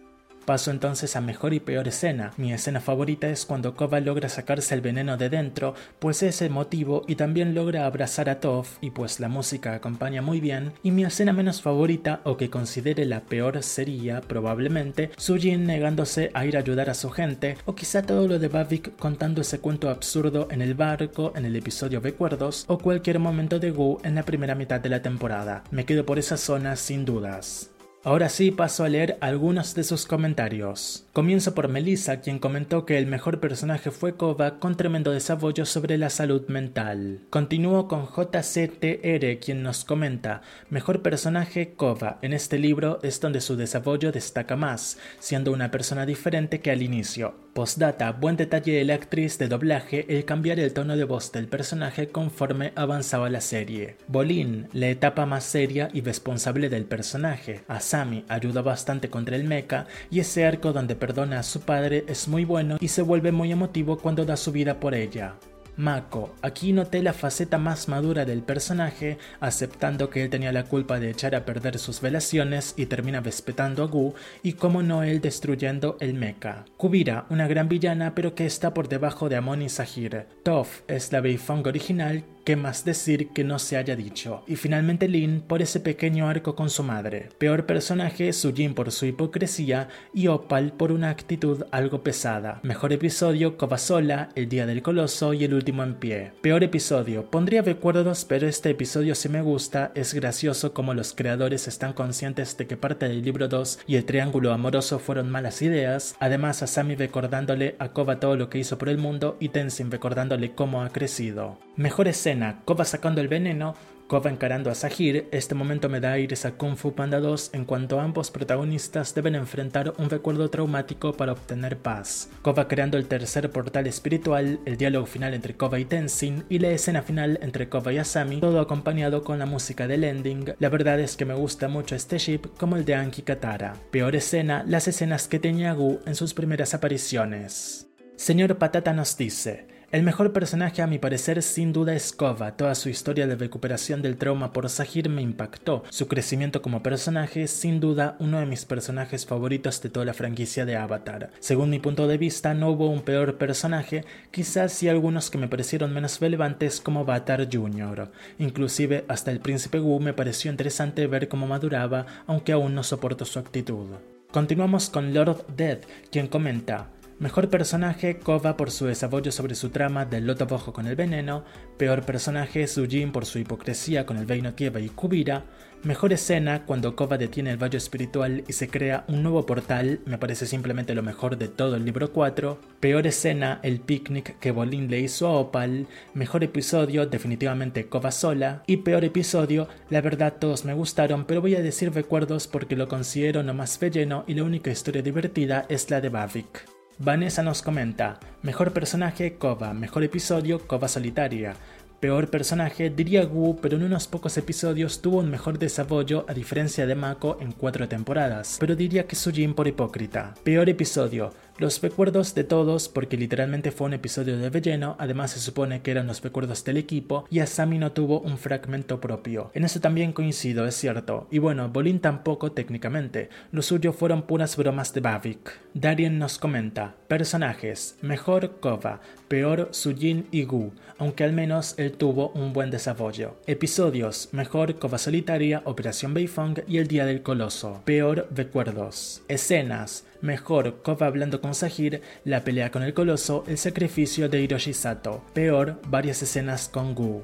Paso 0.47 0.71
entonces 0.71 1.17
a 1.17 1.19
mejor 1.19 1.53
y 1.53 1.59
peor 1.59 1.89
escena. 1.89 2.31
Mi 2.37 2.53
escena 2.53 2.79
favorita 2.79 3.27
es 3.27 3.45
cuando 3.45 3.75
Kova 3.75 3.99
logra 3.99 4.29
sacarse 4.29 4.73
el 4.75 4.79
veneno 4.79 5.17
de 5.17 5.27
dentro, 5.27 5.75
pues 5.99 6.23
es 6.23 6.41
emotivo 6.41 7.03
y 7.05 7.15
también 7.15 7.53
logra 7.53 7.85
abrazar 7.85 8.29
a 8.29 8.39
Toph 8.39 8.77
y 8.79 8.91
pues 8.91 9.19
la 9.19 9.27
música 9.27 9.73
acompaña 9.73 10.21
muy 10.21 10.39
bien. 10.39 10.71
Y 10.83 10.91
mi 10.91 11.03
escena 11.03 11.33
menos 11.33 11.61
favorita 11.61 12.21
o 12.23 12.37
que 12.37 12.49
considere 12.49 13.03
la 13.03 13.23
peor 13.23 13.61
sería, 13.61 14.21
probablemente, 14.21 15.11
Sujin 15.17 15.65
negándose 15.65 16.31
a 16.33 16.45
ir 16.45 16.55
a 16.55 16.61
ayudar 16.61 16.89
a 16.89 16.93
su 16.93 17.09
gente, 17.09 17.57
o 17.65 17.75
quizá 17.75 18.03
todo 18.03 18.25
lo 18.25 18.39
de 18.39 18.47
Bavik 18.47 18.95
contando 18.95 19.41
ese 19.41 19.59
cuento 19.59 19.89
absurdo 19.89 20.47
en 20.49 20.61
el 20.61 20.75
barco 20.75 21.33
en 21.35 21.43
el 21.43 21.57
episodio 21.57 21.99
Recuerdos, 21.99 22.63
o 22.69 22.77
cualquier 22.77 23.19
momento 23.19 23.59
de 23.59 23.71
Gu 23.71 23.99
en 24.05 24.15
la 24.15 24.23
primera 24.23 24.55
mitad 24.55 24.79
de 24.79 24.87
la 24.87 25.01
temporada. 25.01 25.65
Me 25.71 25.83
quedo 25.83 26.05
por 26.05 26.19
esa 26.19 26.37
zona 26.37 26.77
sin 26.77 27.03
dudas. 27.03 27.71
Ahora 28.07 28.29
sí 28.29 28.51
paso 28.51 28.85
a 28.85 28.87
leer 28.87 29.17
algunos 29.19 29.75
de 29.75 29.83
sus 29.83 30.05
comentarios. 30.05 31.06
Comienzo 31.17 31.55
por 31.55 31.67
Melissa, 31.67 32.21
quien 32.21 32.37
comentó 32.37 32.85
que 32.85 32.99
el 32.99 33.07
mejor 33.07 33.39
personaje 33.39 33.89
fue 33.89 34.15
Kova 34.15 34.59
con 34.59 34.77
tremendo 34.77 35.09
desarrollo 35.09 35.65
sobre 35.65 35.97
la 35.97 36.11
salud 36.11 36.47
mental. 36.47 37.21
Continúo 37.31 37.87
con 37.87 38.05
JCTR, 38.05 39.39
quien 39.43 39.63
nos 39.63 39.83
comenta, 39.83 40.43
mejor 40.69 41.01
personaje 41.01 41.73
Kova. 41.73 42.19
En 42.21 42.33
este 42.33 42.59
libro 42.59 42.99
es 43.01 43.19
donde 43.19 43.41
su 43.41 43.55
desarrollo 43.55 44.11
destaca 44.11 44.55
más, 44.55 44.99
siendo 45.17 45.51
una 45.51 45.71
persona 45.71 46.05
diferente 46.05 46.59
que 46.59 46.69
al 46.69 46.83
inicio. 46.83 47.33
Postdata, 47.57 48.11
buen 48.11 48.37
detalle 48.37 48.73
de 48.73 48.85
la 48.85 48.93
actriz 48.93 49.39
de 49.39 49.47
doblaje 49.47 50.05
el 50.15 50.25
cambiar 50.25 50.59
el 50.59 50.73
tono 50.73 50.95
de 50.95 51.05
voz 51.05 51.31
del 51.31 51.47
personaje 51.47 52.09
conforme 52.09 52.71
avanzaba 52.75 53.31
la 53.31 53.41
serie. 53.41 53.97
Bolin, 54.07 54.67
la 54.73 54.89
etapa 54.89 55.25
más 55.25 55.45
seria 55.45 55.89
y 55.91 56.01
responsable 56.01 56.69
del 56.69 56.85
personaje. 56.85 57.63
Asami 57.67 58.23
ayuda 58.27 58.61
bastante 58.61 59.09
contra 59.09 59.35
el 59.35 59.45
mecha 59.45 59.87
y 60.11 60.19
ese 60.19 60.45
arco 60.45 60.71
donde 60.71 60.95
perdona 61.07 61.39
a 61.39 61.43
su 61.43 61.61
padre 61.61 62.03
es 62.09 62.27
muy 62.27 62.43
bueno 62.43 62.75
y 62.81 62.89
se 62.89 63.01
vuelve 63.01 63.31
muy 63.31 63.49
emotivo 63.49 63.97
cuando 63.97 64.25
da 64.25 64.35
su 64.35 64.51
vida 64.51 64.81
por 64.81 64.93
ella. 64.93 65.35
Mako. 65.77 66.35
Aquí 66.41 66.73
noté 66.73 67.01
la 67.01 67.13
faceta 67.13 67.57
más 67.57 67.87
madura 67.87 68.25
del 68.25 68.41
personaje, 68.41 69.17
aceptando 69.39 70.09
que 70.09 70.23
él 70.23 70.29
tenía 70.29 70.51
la 70.51 70.63
culpa 70.63 70.99
de 70.99 71.11
echar 71.11 71.33
a 71.33 71.45
perder 71.45 71.77
sus 71.77 72.01
velaciones 72.01 72.73
y 72.75 72.87
termina 72.87 73.21
respetando 73.21 73.83
a 73.83 73.87
Gu, 73.87 74.15
y 74.43 74.53
como 74.53 74.83
no 74.83 75.03
él 75.03 75.21
destruyendo 75.21 75.95
el 76.01 76.13
mecha. 76.13 76.65
Kubira, 76.75 77.25
una 77.29 77.47
gran 77.47 77.69
villana 77.69 78.13
pero 78.13 78.35
que 78.35 78.45
está 78.45 78.73
por 78.73 78.89
debajo 78.89 79.29
de 79.29 79.37
Amon 79.37 79.61
y 79.61 79.69
Sahir. 79.69 80.25
Toph 80.43 80.81
es 80.89 81.13
la 81.13 81.21
Beifong 81.21 81.65
original 81.67 82.23
¿Qué 82.47 82.55
más 82.55 82.85
decir 82.85 83.27
que 83.33 83.43
no 83.43 83.59
se 83.59 83.75
haya 83.75 83.97
dicho? 83.97 84.41
Y 84.47 84.55
finalmente 84.55 85.09
Lin 85.09 85.41
por 85.41 85.61
ese 85.61 85.81
pequeño 85.81 86.29
arco 86.29 86.55
con 86.55 86.69
su 86.69 86.81
madre. 86.81 87.27
Peor 87.37 87.65
personaje, 87.65 88.31
Sujin 88.31 88.73
por 88.73 88.93
su 88.93 89.05
hipocresía 89.05 89.89
y 90.13 90.27
Opal 90.27 90.71
por 90.71 90.93
una 90.93 91.09
actitud 91.09 91.65
algo 91.71 92.03
pesada. 92.03 92.61
Mejor 92.63 92.93
episodio, 92.93 93.57
Kovasola, 93.57 94.29
El 94.35 94.47
Día 94.47 94.65
del 94.65 94.81
Coloso 94.81 95.33
y 95.33 95.43
El 95.43 95.55
Último 95.55 95.83
en 95.83 95.95
Pie. 95.95 96.31
Peor 96.39 96.63
episodio, 96.63 97.29
pondría 97.29 97.63
recuerdos 97.63 98.23
pero 98.23 98.47
este 98.47 98.69
episodio 98.69 99.13
sí 99.13 99.27
me 99.27 99.41
gusta, 99.41 99.91
es 99.93 100.13
gracioso 100.13 100.73
como 100.73 100.93
los 100.93 101.13
creadores 101.13 101.67
están 101.67 101.91
conscientes 101.91 102.55
de 102.55 102.65
que 102.65 102.77
parte 102.77 103.09
del 103.09 103.23
libro 103.23 103.49
2 103.49 103.79
y 103.87 103.97
el 103.97 104.05
triángulo 104.05 104.53
amoroso 104.53 104.99
fueron 104.99 105.29
malas 105.29 105.61
ideas, 105.61 106.15
además 106.21 106.63
a 106.63 106.67
Sami 106.67 106.95
recordándole 106.95 107.75
a 107.79 107.89
Kova 107.89 108.21
todo 108.21 108.37
lo 108.37 108.49
que 108.49 108.59
hizo 108.59 108.77
por 108.77 108.87
el 108.87 108.99
mundo 108.99 109.35
y 109.41 109.49
Tenzin 109.49 109.91
recordándole 109.91 110.55
cómo 110.55 110.81
ha 110.81 110.93
crecido. 110.93 111.57
Mejor 111.75 112.07
escena 112.07 112.36
Kova 112.65 112.85
sacando 112.85 113.21
el 113.21 113.27
veneno, 113.27 113.73
Kova 114.07 114.29
encarando 114.29 114.69
a 114.69 114.75
Sahir, 114.75 115.27
este 115.31 115.55
momento 115.55 115.89
me 115.89 115.99
da 115.99 116.13
aires 116.13 116.45
a 116.45 116.51
Kung 116.51 116.77
Fu 116.77 116.93
Panda 116.93 117.19
2 117.19 117.49
en 117.53 117.65
cuanto 117.65 117.99
ambos 117.99 118.31
protagonistas 118.31 119.13
deben 119.13 119.35
enfrentar 119.35 119.93
un 119.97 120.09
recuerdo 120.09 120.49
traumático 120.49 121.13
para 121.13 121.33
obtener 121.33 121.77
paz. 121.77 122.29
Kova 122.41 122.67
creando 122.67 122.97
el 122.97 123.07
tercer 123.07 123.49
portal 123.51 123.87
espiritual, 123.87 124.59
el 124.65 124.77
diálogo 124.77 125.07
final 125.07 125.33
entre 125.33 125.55
Kova 125.55 125.79
y 125.79 125.85
Tenzin 125.85 126.45
y 126.47 126.59
la 126.59 126.69
escena 126.69 127.01
final 127.01 127.39
entre 127.41 127.69
Kova 127.69 127.91
y 127.91 127.97
Asami, 127.97 128.39
todo 128.39 128.61
acompañado 128.61 129.23
con 129.23 129.39
la 129.39 129.45
música 129.45 129.87
del 129.87 130.03
ending. 130.03 130.53
La 130.59 130.69
verdad 130.69 130.99
es 130.99 131.17
que 131.17 131.25
me 131.25 131.33
gusta 131.33 131.67
mucho 131.67 131.95
este 131.95 132.17
ship 132.17 132.41
como 132.57 132.77
el 132.77 132.85
de 132.85 132.95
Anki 132.95 133.23
Katara. 133.23 133.73
Peor 133.91 134.15
escena, 134.15 134.63
las 134.67 134.87
escenas 134.87 135.27
que 135.27 135.39
tenía 135.39 135.73
Gu 135.73 135.99
en 136.05 136.15
sus 136.15 136.33
primeras 136.33 136.73
apariciones. 136.73 137.87
Señor 138.15 138.57
Patata 138.57 138.93
nos 138.93 139.15
dice, 139.15 139.67
El 139.89 140.03
mejor 140.03 140.33
personaje 140.33 140.81
a 140.81 140.87
mi 140.87 140.99
parecer 140.99 141.41
sin 141.41 141.71
duda 141.71 141.95
es 141.95 142.11
Kova, 142.11 142.57
toda 142.57 142.75
su 142.75 142.89
historia 142.89 143.25
de 143.25 143.37
recuperación 143.37 144.01
del 144.01 144.17
trauma 144.17 144.51
por 144.51 144.67
Sahir 144.67 145.07
me 145.07 145.21
impactó, 145.21 145.85
su 145.89 146.09
crecimiento 146.09 146.61
como 146.61 146.83
personaje 146.83 147.43
es 147.43 147.51
sin 147.51 147.79
duda 147.79 148.17
uno 148.19 148.41
de 148.41 148.45
mis 148.45 148.65
personajes 148.65 149.25
favoritos 149.25 149.81
de 149.81 149.89
toda 149.89 150.05
la 150.05 150.13
franquicia 150.13 150.65
de 150.65 150.75
Avatar. 150.75 151.29
Según 151.39 151.69
mi 151.69 151.79
punto 151.79 152.05
de 152.05 152.17
vista 152.17 152.53
no 152.53 152.71
hubo 152.71 152.89
un 152.89 153.01
peor 153.01 153.37
personaje, 153.37 154.03
quizás 154.29 154.73
sí 154.73 154.89
algunos 154.89 155.29
que 155.29 155.37
me 155.37 155.47
parecieron 155.47 155.93
menos 155.93 156.19
relevantes 156.19 156.81
como 156.81 157.05
Batar 157.05 157.47
Jr. 157.49 158.11
Inclusive 158.39 159.05
hasta 159.07 159.31
el 159.31 159.39
príncipe 159.39 159.79
Wu 159.79 160.01
me 160.01 160.11
pareció 160.11 160.51
interesante 160.51 161.07
ver 161.07 161.29
cómo 161.29 161.47
maduraba, 161.47 162.05
aunque 162.25 162.51
aún 162.51 162.75
no 162.75 162.83
soporto 162.83 163.23
su 163.23 163.39
actitud. 163.39 163.87
Continuamos 164.31 164.89
con 164.89 165.13
Lord 165.13 165.45
Death, 165.55 165.85
quien 166.11 166.27
comenta 166.27 166.89
Mejor 167.19 167.49
personaje, 167.49 168.19
Kova 168.19 168.57
por 168.57 168.69
su 168.69 168.85
desarrollo 168.85 169.31
sobre 169.31 169.55
su 169.55 169.69
trama 169.71 170.05
del 170.05 170.27
loto 170.27 170.45
rojo 170.45 170.71
con 170.71 170.85
el 170.85 170.95
veneno. 170.95 171.43
Peor 171.77 172.03
personaje, 172.03 172.67
Sujin 172.67 173.11
por 173.11 173.25
su 173.25 173.39
hipocresía 173.39 174.05
con 174.05 174.17
el 174.17 174.27
Veino 174.27 174.53
Kieva 174.53 174.79
y 174.79 174.89
Kubira. 174.89 175.43
Mejor 175.81 176.13
escena, 176.13 176.63
cuando 176.65 176.95
Kova 176.95 177.17
detiene 177.17 177.49
el 177.49 177.57
valle 177.57 177.79
espiritual 177.79 178.43
y 178.47 178.53
se 178.53 178.67
crea 178.67 179.03
un 179.07 179.23
nuevo 179.23 179.47
portal, 179.47 179.99
me 180.05 180.19
parece 180.19 180.45
simplemente 180.45 180.93
lo 180.93 181.01
mejor 181.01 181.39
de 181.39 181.47
todo 181.47 181.75
el 181.75 181.85
libro 181.85 182.13
4. 182.13 182.59
Peor 182.79 183.07
escena, 183.07 183.61
el 183.63 183.79
picnic 183.79 184.37
que 184.37 184.51
Bolin 184.51 184.87
le 184.87 184.99
hizo 184.99 185.25
a 185.27 185.39
Opal. 185.39 185.87
Mejor 186.13 186.43
episodio, 186.43 187.07
definitivamente 187.07 187.87
Kova 187.89 188.11
sola. 188.11 188.61
Y 188.67 188.77
peor 188.77 189.03
episodio, 189.03 189.67
la 189.89 190.01
verdad 190.01 190.35
todos 190.39 190.65
me 190.65 190.75
gustaron, 190.75 191.25
pero 191.25 191.41
voy 191.41 191.55
a 191.55 191.63
decir 191.63 191.91
recuerdos 191.91 192.45
porque 192.45 192.75
lo 192.75 192.87
considero 192.87 193.41
no 193.41 193.55
más 193.55 193.79
relleno 193.81 194.23
y 194.27 194.35
la 194.35 194.43
única 194.43 194.69
historia 194.69 195.01
divertida 195.01 195.65
es 195.67 195.89
la 195.89 195.99
de 195.99 196.09
Bavik. 196.09 196.76
Vanessa 196.99 197.43
nos 197.43 197.61
comenta, 197.61 198.19
mejor 198.41 198.73
personaje 198.73 199.37
Kova, 199.37 199.71
mejor 199.71 200.03
episodio 200.03 200.65
Kova 200.65 200.87
solitaria, 200.87 201.53
Peor 201.99 202.29
personaje 202.29 202.91
diría 202.91 203.25
Wu, 203.25 203.57
pero 203.59 203.75
en 203.75 203.81
unos 203.81 204.07
pocos 204.07 204.37
episodios 204.37 205.01
tuvo 205.01 205.17
un 205.17 205.31
mejor 205.31 205.57
desarrollo 205.57 206.25
a 206.27 206.33
diferencia 206.35 206.85
de 206.85 206.93
Mako 206.93 207.37
en 207.41 207.51
cuatro 207.51 207.87
temporadas, 207.87 208.57
pero 208.59 208.75
diría 208.75 209.07
que 209.07 209.15
Sujin 209.15 209.55
por 209.55 209.67
hipócrita. 209.67 210.35
Peor 210.43 210.69
episodio, 210.69 211.33
los 211.57 211.81
recuerdos 211.81 212.35
de 212.35 212.43
todos, 212.43 212.87
porque 212.89 213.17
literalmente 213.17 213.71
fue 213.71 213.87
un 213.87 213.93
episodio 213.93 214.37
de 214.37 214.49
relleno, 214.49 214.95
además 214.99 215.31
se 215.31 215.39
supone 215.39 215.81
que 215.81 215.91
eran 215.91 216.07
los 216.07 216.21
recuerdos 216.21 216.63
del 216.63 216.77
equipo, 216.77 217.25
y 217.29 217.39
Asami 217.39 217.77
no 217.77 217.91
tuvo 217.91 218.19
un 218.19 218.37
fragmento 218.37 219.01
propio. 219.01 219.51
En 219.53 219.63
eso 219.63 219.79
también 219.79 220.13
coincido, 220.13 220.67
es 220.67 220.75
cierto. 220.75 221.27
Y 221.31 221.39
bueno, 221.39 221.69
Bolin 221.69 221.99
tampoco 221.99 222.51
técnicamente, 222.51 223.29
lo 223.51 223.61
suyo 223.61 223.93
fueron 223.93 224.23
puras 224.23 224.55
bromas 224.57 224.93
de 224.93 225.01
Bavik. 225.01 225.59
Darien 225.73 226.19
nos 226.19 226.37
comenta, 226.37 226.95
personajes, 227.07 227.97
mejor 228.01 228.59
Kova, 228.59 229.01
peor 229.27 229.69
Sujin 229.71 230.27
y 230.31 230.43
Gu, 230.43 230.71
aunque 230.97 231.23
al 231.23 231.33
menos 231.33 231.75
él 231.77 231.93
tuvo 231.93 232.29
un 232.29 232.53
buen 232.53 232.71
desarrollo. 232.71 233.35
Episodios, 233.45 234.29
mejor 234.31 234.79
Kova 234.79 234.97
Solitaria, 234.97 235.61
Operación 235.65 236.13
Beifong 236.13 236.63
y 236.67 236.77
El 236.77 236.87
Día 236.87 237.05
del 237.05 237.21
Coloso. 237.23 237.81
Peor 237.85 238.27
recuerdos. 238.33 239.21
Escenas, 239.27 240.05
Mejor, 240.21 240.81
Kova 240.81 241.05
hablando 241.05 241.41
con 241.41 241.53
Sahir, 241.53 242.01
la 242.23 242.43
pelea 242.43 242.71
con 242.71 242.81
el 242.83 242.93
coloso, 242.93 243.43
el 243.47 243.57
sacrificio 243.57 244.29
de 244.29 244.41
Hiroshi 244.41 244.73
Sato. 244.73 245.23
Peor, 245.33 245.79
varias 245.89 246.23
escenas 246.23 246.69
con 246.69 246.95
Gu. 246.95 247.21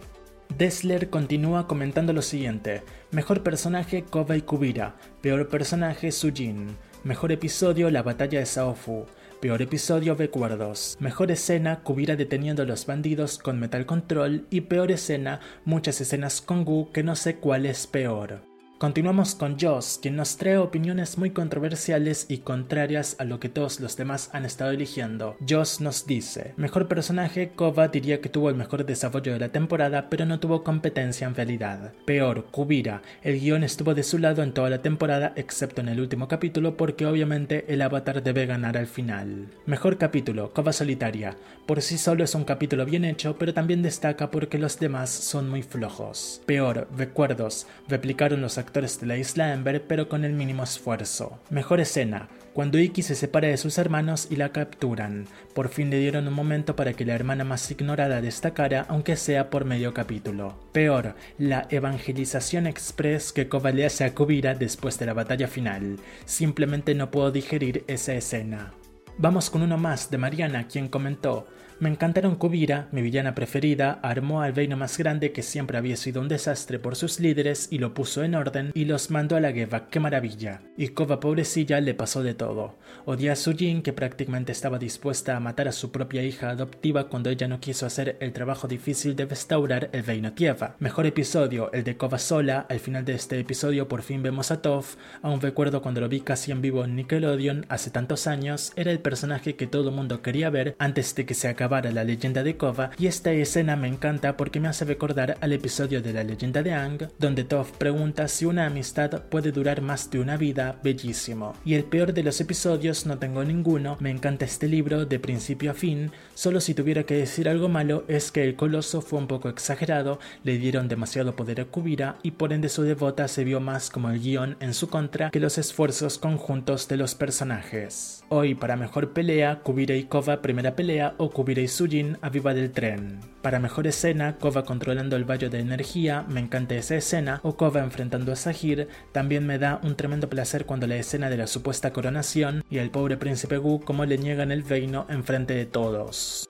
Dessler 0.58 1.10
continúa 1.10 1.68
comentando 1.68 2.14
lo 2.14 2.22
siguiente. 2.22 2.84
Mejor 3.12 3.42
personaje 3.42 4.04
Kova 4.04 4.38
y 4.38 4.42
Kubira. 4.42 4.96
Peor 5.22 5.48
personaje 5.48 6.12
Sujin. 6.12 6.78
Mejor 7.04 7.32
episodio 7.32 7.90
La 7.90 8.04
batalla 8.04 8.40
de 8.40 8.46
Saofu. 8.46 9.06
Peor 9.42 9.64
episodio 9.64 10.14
Recuerdos. 10.14 10.96
Mejor 11.00 11.32
escena 11.32 11.82
Kubira 11.82 12.16
deteniendo 12.16 12.62
a 12.62 12.66
los 12.66 12.86
bandidos 12.86 13.40
con 13.40 13.60
Metal 13.60 13.88
Control. 13.88 14.46
Y 14.52 14.62
peor 14.62 14.92
escena 14.92 15.40
muchas 15.66 16.00
escenas 16.00 16.42
con 16.42 16.64
Gu 16.66 16.92
que 16.92 17.02
no 17.02 17.16
sé 17.16 17.38
cuál 17.38 17.66
es 17.66 17.88
peor. 17.88 18.53
Continuamos 18.84 19.34
con 19.34 19.58
Joss, 19.58 19.98
quien 20.02 20.18
nos 20.18 20.36
trae 20.36 20.58
opiniones 20.58 21.18
muy 21.18 21.30
controversiales 21.30 22.26
y 22.28 22.40
contrarias 22.40 23.16
a 23.18 23.24
lo 23.24 23.40
que 23.40 23.48
todos 23.48 23.80
los 23.80 23.96
demás 23.96 24.30
han 24.34 24.44
estado 24.44 24.72
eligiendo. 24.72 25.38
Joss 25.48 25.80
nos 25.80 26.06
dice, 26.06 26.54
mejor 26.58 26.90
personaje, 26.90 27.52
Kova 27.56 27.88
diría 27.88 28.20
que 28.20 28.28
tuvo 28.28 28.50
el 28.50 28.56
mejor 28.56 28.86
desarrollo 28.86 29.32
de 29.32 29.40
la 29.40 29.54
temporada, 29.54 30.10
pero 30.10 30.26
no 30.26 30.42
tuvo 30.42 30.66
competencia 30.66 31.26
en 31.26 31.34
realidad. 31.34 31.94
Peor, 32.04 32.48
Kubira, 32.52 33.02
el 33.22 33.40
guion 33.40 33.64
estuvo 33.64 33.94
de 33.94 34.04
su 34.04 34.18
lado 34.18 34.44
en 34.44 34.54
toda 34.54 34.70
la 34.70 34.82
temporada, 34.82 35.32
excepto 35.38 35.80
en 35.80 35.88
el 35.88 36.02
último 36.02 36.28
capítulo, 36.28 36.76
porque 36.76 37.06
obviamente 37.06 37.64
el 37.70 37.82
avatar 37.84 38.22
debe 38.22 38.46
ganar 38.46 38.76
al 38.76 38.88
final. 38.88 39.48
Mejor 39.66 39.98
capítulo, 39.98 40.52
Kova 40.52 40.74
solitaria. 40.74 41.38
Por 41.66 41.82
sí 41.82 41.98
solo 41.98 42.26
es 42.26 42.36
un 42.36 42.44
capítulo 42.44 42.86
bien 42.86 43.06
hecho, 43.06 43.38
pero 43.38 43.54
también 43.54 43.82
destaca 43.82 44.32
porque 44.32 44.58
los 44.58 44.80
demás 44.80 45.10
son 45.10 45.50
muy 45.50 45.64
flojos. 45.64 46.42
Peor, 46.46 46.90
recuerdos, 46.98 47.68
replicaron 47.88 48.42
los 48.42 48.58
actores 48.58 49.00
de 49.00 49.08
la 49.08 49.18
isla 49.18 49.54
Ember 49.54 49.84
pero 49.88 50.10
con 50.10 50.26
el 50.26 50.34
mínimo 50.34 50.64
esfuerzo. 50.64 51.40
Mejor 51.50 51.80
escena, 51.80 52.28
cuando 52.54 52.80
Iki 52.80 53.02
se 53.02 53.16
separa 53.16 53.48
de 53.48 53.56
sus 53.56 53.78
hermanos 53.78 54.28
y 54.30 54.36
la 54.36 54.50
capturan. 54.50 55.26
Por 55.54 55.70
fin 55.70 55.90
le 55.90 56.00
dieron 56.00 56.28
un 56.28 56.34
momento 56.34 56.76
para 56.76 56.94
que 56.94 57.06
la 57.06 57.16
hermana 57.16 57.46
más 57.46 57.72
ignorada 57.72 58.20
destacara, 58.20 58.86
aunque 58.90 59.16
sea 59.16 59.50
por 59.50 59.64
medio 59.64 59.94
capítulo. 59.94 60.60
Peor, 60.74 61.16
la 61.38 61.66
evangelización 61.70 62.68
express 62.68 63.32
que 63.32 63.48
le 63.74 63.86
hace 63.86 64.04
a 64.04 64.14
Kubira 64.14 64.54
después 64.54 65.00
de 65.00 65.06
la 65.06 65.14
batalla 65.14 65.48
final. 65.48 65.98
Simplemente 66.26 66.94
no 66.94 67.10
puedo 67.10 67.32
digerir 67.32 67.86
esa 67.88 68.14
escena. 68.14 68.74
Vamos 69.18 69.52
con 69.52 69.62
uno 69.62 69.78
más 69.78 70.10
de 70.10 70.18
Mariana, 70.18 70.68
quien 70.68 70.90
comentó, 70.90 71.48
me 71.80 71.90
encantaron 71.90 72.36
Kubira, 72.36 72.88
mi 72.92 73.02
villana 73.02 73.36
preferida, 73.36 74.00
armó 74.02 74.42
al 74.42 74.56
reino 74.56 74.78
más 74.78 74.98
grande 74.98 75.32
que 75.32 75.42
siempre 75.42 75.78
había 75.78 75.98
sido 75.98 76.22
un 76.22 76.28
desastre 76.28 76.80
por 76.80 76.96
sus 76.96 77.20
líderes 77.20 77.68
y 77.72 77.80
lo 77.80 77.94
puso 77.94 78.24
en 78.24 78.36
orden 78.36 78.72
y 78.74 78.86
los 78.86 79.12
mandó 79.12 79.36
a 79.36 79.42
la 79.42 79.52
guerra, 79.52 79.88
qué 79.90 80.00
maravilla. 80.00 80.62
Y 80.78 80.90
Kova 80.90 81.20
pobrecilla 81.20 81.82
le 81.82 81.94
pasó 81.94 82.24
de 82.24 82.34
todo. 82.34 82.78
Odia 83.06 83.34
a 83.34 83.36
Sujin 83.36 83.82
que 83.82 83.92
prácticamente 83.92 84.52
estaba 84.52 84.80
dispuesta 84.80 85.36
a 85.36 85.40
matar 85.40 85.68
a 85.68 85.72
su 85.72 85.92
propia 85.92 86.24
hija 86.24 86.50
adoptiva 86.50 87.10
cuando 87.10 87.30
ella 87.30 87.48
no 87.48 87.60
quiso 87.60 87.86
hacer 87.86 88.18
el 88.20 88.34
trabajo 88.34 88.68
difícil 88.68 89.16
de 89.16 89.26
restaurar 89.26 89.90
el 89.92 90.06
reino 90.06 90.34
tierra. 90.34 90.76
Mejor 90.80 91.06
episodio, 91.06 91.72
el 91.74 91.84
de 91.84 91.98
Kova 91.98 92.20
sola, 92.20 92.66
al 92.70 92.80
final 92.80 93.04
de 93.04 93.16
este 93.16 93.40
episodio 93.40 93.88
por 93.88 94.04
fin 94.04 94.24
vemos 94.24 94.52
a 94.52 94.62
Toph, 94.62 94.96
aún 95.22 95.42
recuerdo 95.42 95.82
cuando 95.82 96.02
lo 96.02 96.10
vi 96.10 96.22
casi 96.22 96.52
en 96.52 96.62
vivo 96.62 96.86
en 96.86 96.96
Nickelodeon 96.96 97.66
hace 97.70 97.90
tantos 97.90 98.28
años, 98.28 98.72
era 98.76 98.92
el 98.92 99.00
personaje 99.00 99.56
que 99.56 99.68
todo 99.68 99.92
mundo 99.92 100.22
quería 100.22 100.50
ver 100.50 100.76
antes 100.80 101.16
de 101.16 101.26
que 101.26 101.34
se 101.34 101.48
acabara 101.48 101.63
la 101.64 102.04
leyenda 102.04 102.44
de 102.44 102.58
Kova 102.58 102.92
y 103.00 103.08
esta 103.08 103.32
escena 103.32 103.78
me 103.78 103.88
encanta 103.88 104.36
porque 104.36 104.60
me 104.60 104.68
hace 104.68 104.84
recordar 104.84 105.38
al 105.40 105.54
episodio 105.54 106.02
de 106.02 106.12
la 106.12 106.24
leyenda 106.24 106.62
de 106.62 106.74
Ang 106.74 107.08
donde 107.18 107.46
Toph 107.46 107.72
pregunta 107.78 108.28
si 108.28 108.46
una 108.46 108.66
amistad 108.66 109.24
puede 109.30 109.54
durar 109.54 109.82
más 109.82 110.12
de 110.12 110.20
una 110.20 110.36
vida, 110.36 110.78
bellísimo. 110.84 111.54
Y 111.64 111.76
el 111.76 111.86
peor 111.86 112.14
de 112.14 112.24
los 112.24 112.42
episodios 112.42 113.06
no 113.06 113.18
tengo 113.18 113.46
ninguno, 113.46 113.96
me 114.02 114.12
encanta 114.12 114.44
este 114.44 114.68
libro 114.68 115.06
de 115.06 115.20
principio 115.20 115.72
a 115.72 115.74
fin, 115.74 116.12
solo 116.36 116.60
si 116.60 116.74
tuviera 116.74 117.04
que 117.04 117.16
decir 117.16 117.48
algo 117.48 117.70
malo 117.70 118.04
es 118.10 118.32
que 118.32 118.44
el 118.44 118.56
coloso 118.56 119.02
fue 119.02 119.20
un 119.20 119.28
poco 119.28 119.48
exagerado, 119.48 120.20
le 120.44 120.58
dieron 120.58 120.90
demasiado 120.90 121.36
poder 121.36 121.62
a 121.62 121.66
Kubira 121.66 122.18
y 122.24 122.32
por 122.32 122.52
ende 122.52 122.68
su 122.68 122.84
devota 122.84 123.30
se 123.30 123.46
vio 123.46 123.62
más 123.62 123.90
como 123.90 124.10
el 124.10 124.20
guion 124.20 124.58
en 124.60 124.74
su 124.74 124.90
contra 124.90 125.32
que 125.32 125.40
los 125.40 125.58
esfuerzos 125.58 126.18
conjuntos 126.18 126.90
de 126.90 126.98
los 126.98 127.16
personajes. 127.16 128.24
Hoy 128.28 128.54
para 128.54 128.76
mejor 128.76 129.14
pelea, 129.14 129.62
Kubira 129.64 129.96
y 129.96 130.04
Kova 130.04 130.42
primera 130.42 130.76
pelea 130.76 131.14
o 131.18 131.30
Kubira 131.30 131.53
y 131.62 131.68
Sujin 131.68 132.18
a 132.22 132.30
del 132.30 132.72
tren. 132.72 133.20
Para 133.42 133.60
mejor 133.60 133.88
escena, 133.88 134.38
Kova 134.38 134.64
controlando 134.64 135.16
el 135.16 135.30
valle 135.30 135.50
de 135.50 135.60
energía, 135.60 136.26
me 136.28 136.40
encanta 136.40 136.76
esa 136.76 136.96
escena, 136.96 137.40
o 137.44 137.56
Kova 137.56 137.82
enfrentando 137.82 138.32
a 138.32 138.36
Sahir, 138.36 138.88
también 139.12 139.46
me 139.46 139.60
da 139.60 139.80
un 139.84 139.96
tremendo 139.96 140.30
placer 140.30 140.66
cuando 140.66 140.88
la 140.88 140.96
escena 140.96 141.30
de 141.30 141.38
la 141.38 141.48
supuesta 141.48 141.94
coronación 141.94 142.64
y 142.70 142.78
el 142.78 142.92
pobre 142.92 143.18
príncipe 143.18 143.58
Gu 143.58 143.82
como 143.82 144.06
le 144.06 144.18
niegan 144.18 144.52
el 144.52 144.64
reino 144.64 145.06
enfrente 145.10 145.54
de 145.54 145.66
todos. 145.66 146.48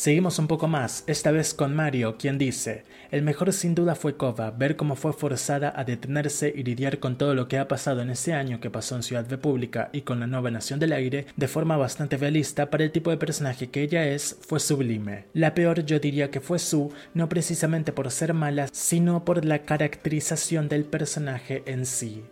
Seguimos 0.00 0.38
un 0.38 0.46
poco 0.46 0.66
más, 0.66 1.04
esta 1.06 1.30
vez 1.30 1.52
con 1.52 1.76
Mario, 1.76 2.16
quien 2.16 2.38
dice, 2.38 2.84
el 3.10 3.20
mejor 3.20 3.52
sin 3.52 3.74
duda 3.74 3.94
fue 3.94 4.16
Kova, 4.16 4.50
ver 4.50 4.74
cómo 4.76 4.96
fue 4.96 5.12
forzada 5.12 5.74
a 5.76 5.84
detenerse 5.84 6.50
y 6.56 6.62
lidiar 6.62 7.00
con 7.00 7.18
todo 7.18 7.34
lo 7.34 7.48
que 7.48 7.58
ha 7.58 7.68
pasado 7.68 8.00
en 8.00 8.08
ese 8.08 8.32
año 8.32 8.60
que 8.60 8.70
pasó 8.70 8.96
en 8.96 9.02
Ciudad 9.02 9.28
República 9.28 9.90
y 9.92 10.00
con 10.00 10.18
la 10.18 10.26
nueva 10.26 10.50
Nación 10.50 10.80
del 10.80 10.94
Aire, 10.94 11.26
de 11.36 11.48
forma 11.48 11.76
bastante 11.76 12.16
realista 12.16 12.70
para 12.70 12.84
el 12.84 12.92
tipo 12.92 13.10
de 13.10 13.18
personaje 13.18 13.68
que 13.68 13.82
ella 13.82 14.08
es, 14.08 14.38
fue 14.40 14.58
sublime. 14.58 15.26
La 15.34 15.52
peor 15.52 15.84
yo 15.84 16.00
diría 16.00 16.30
que 16.30 16.40
fue 16.40 16.58
Su, 16.58 16.90
no 17.12 17.28
precisamente 17.28 17.92
por 17.92 18.10
ser 18.10 18.32
mala, 18.32 18.68
sino 18.72 19.26
por 19.26 19.44
la 19.44 19.58
caracterización 19.58 20.70
del 20.70 20.84
personaje 20.84 21.62
en 21.66 21.84
sí. 21.84 22.24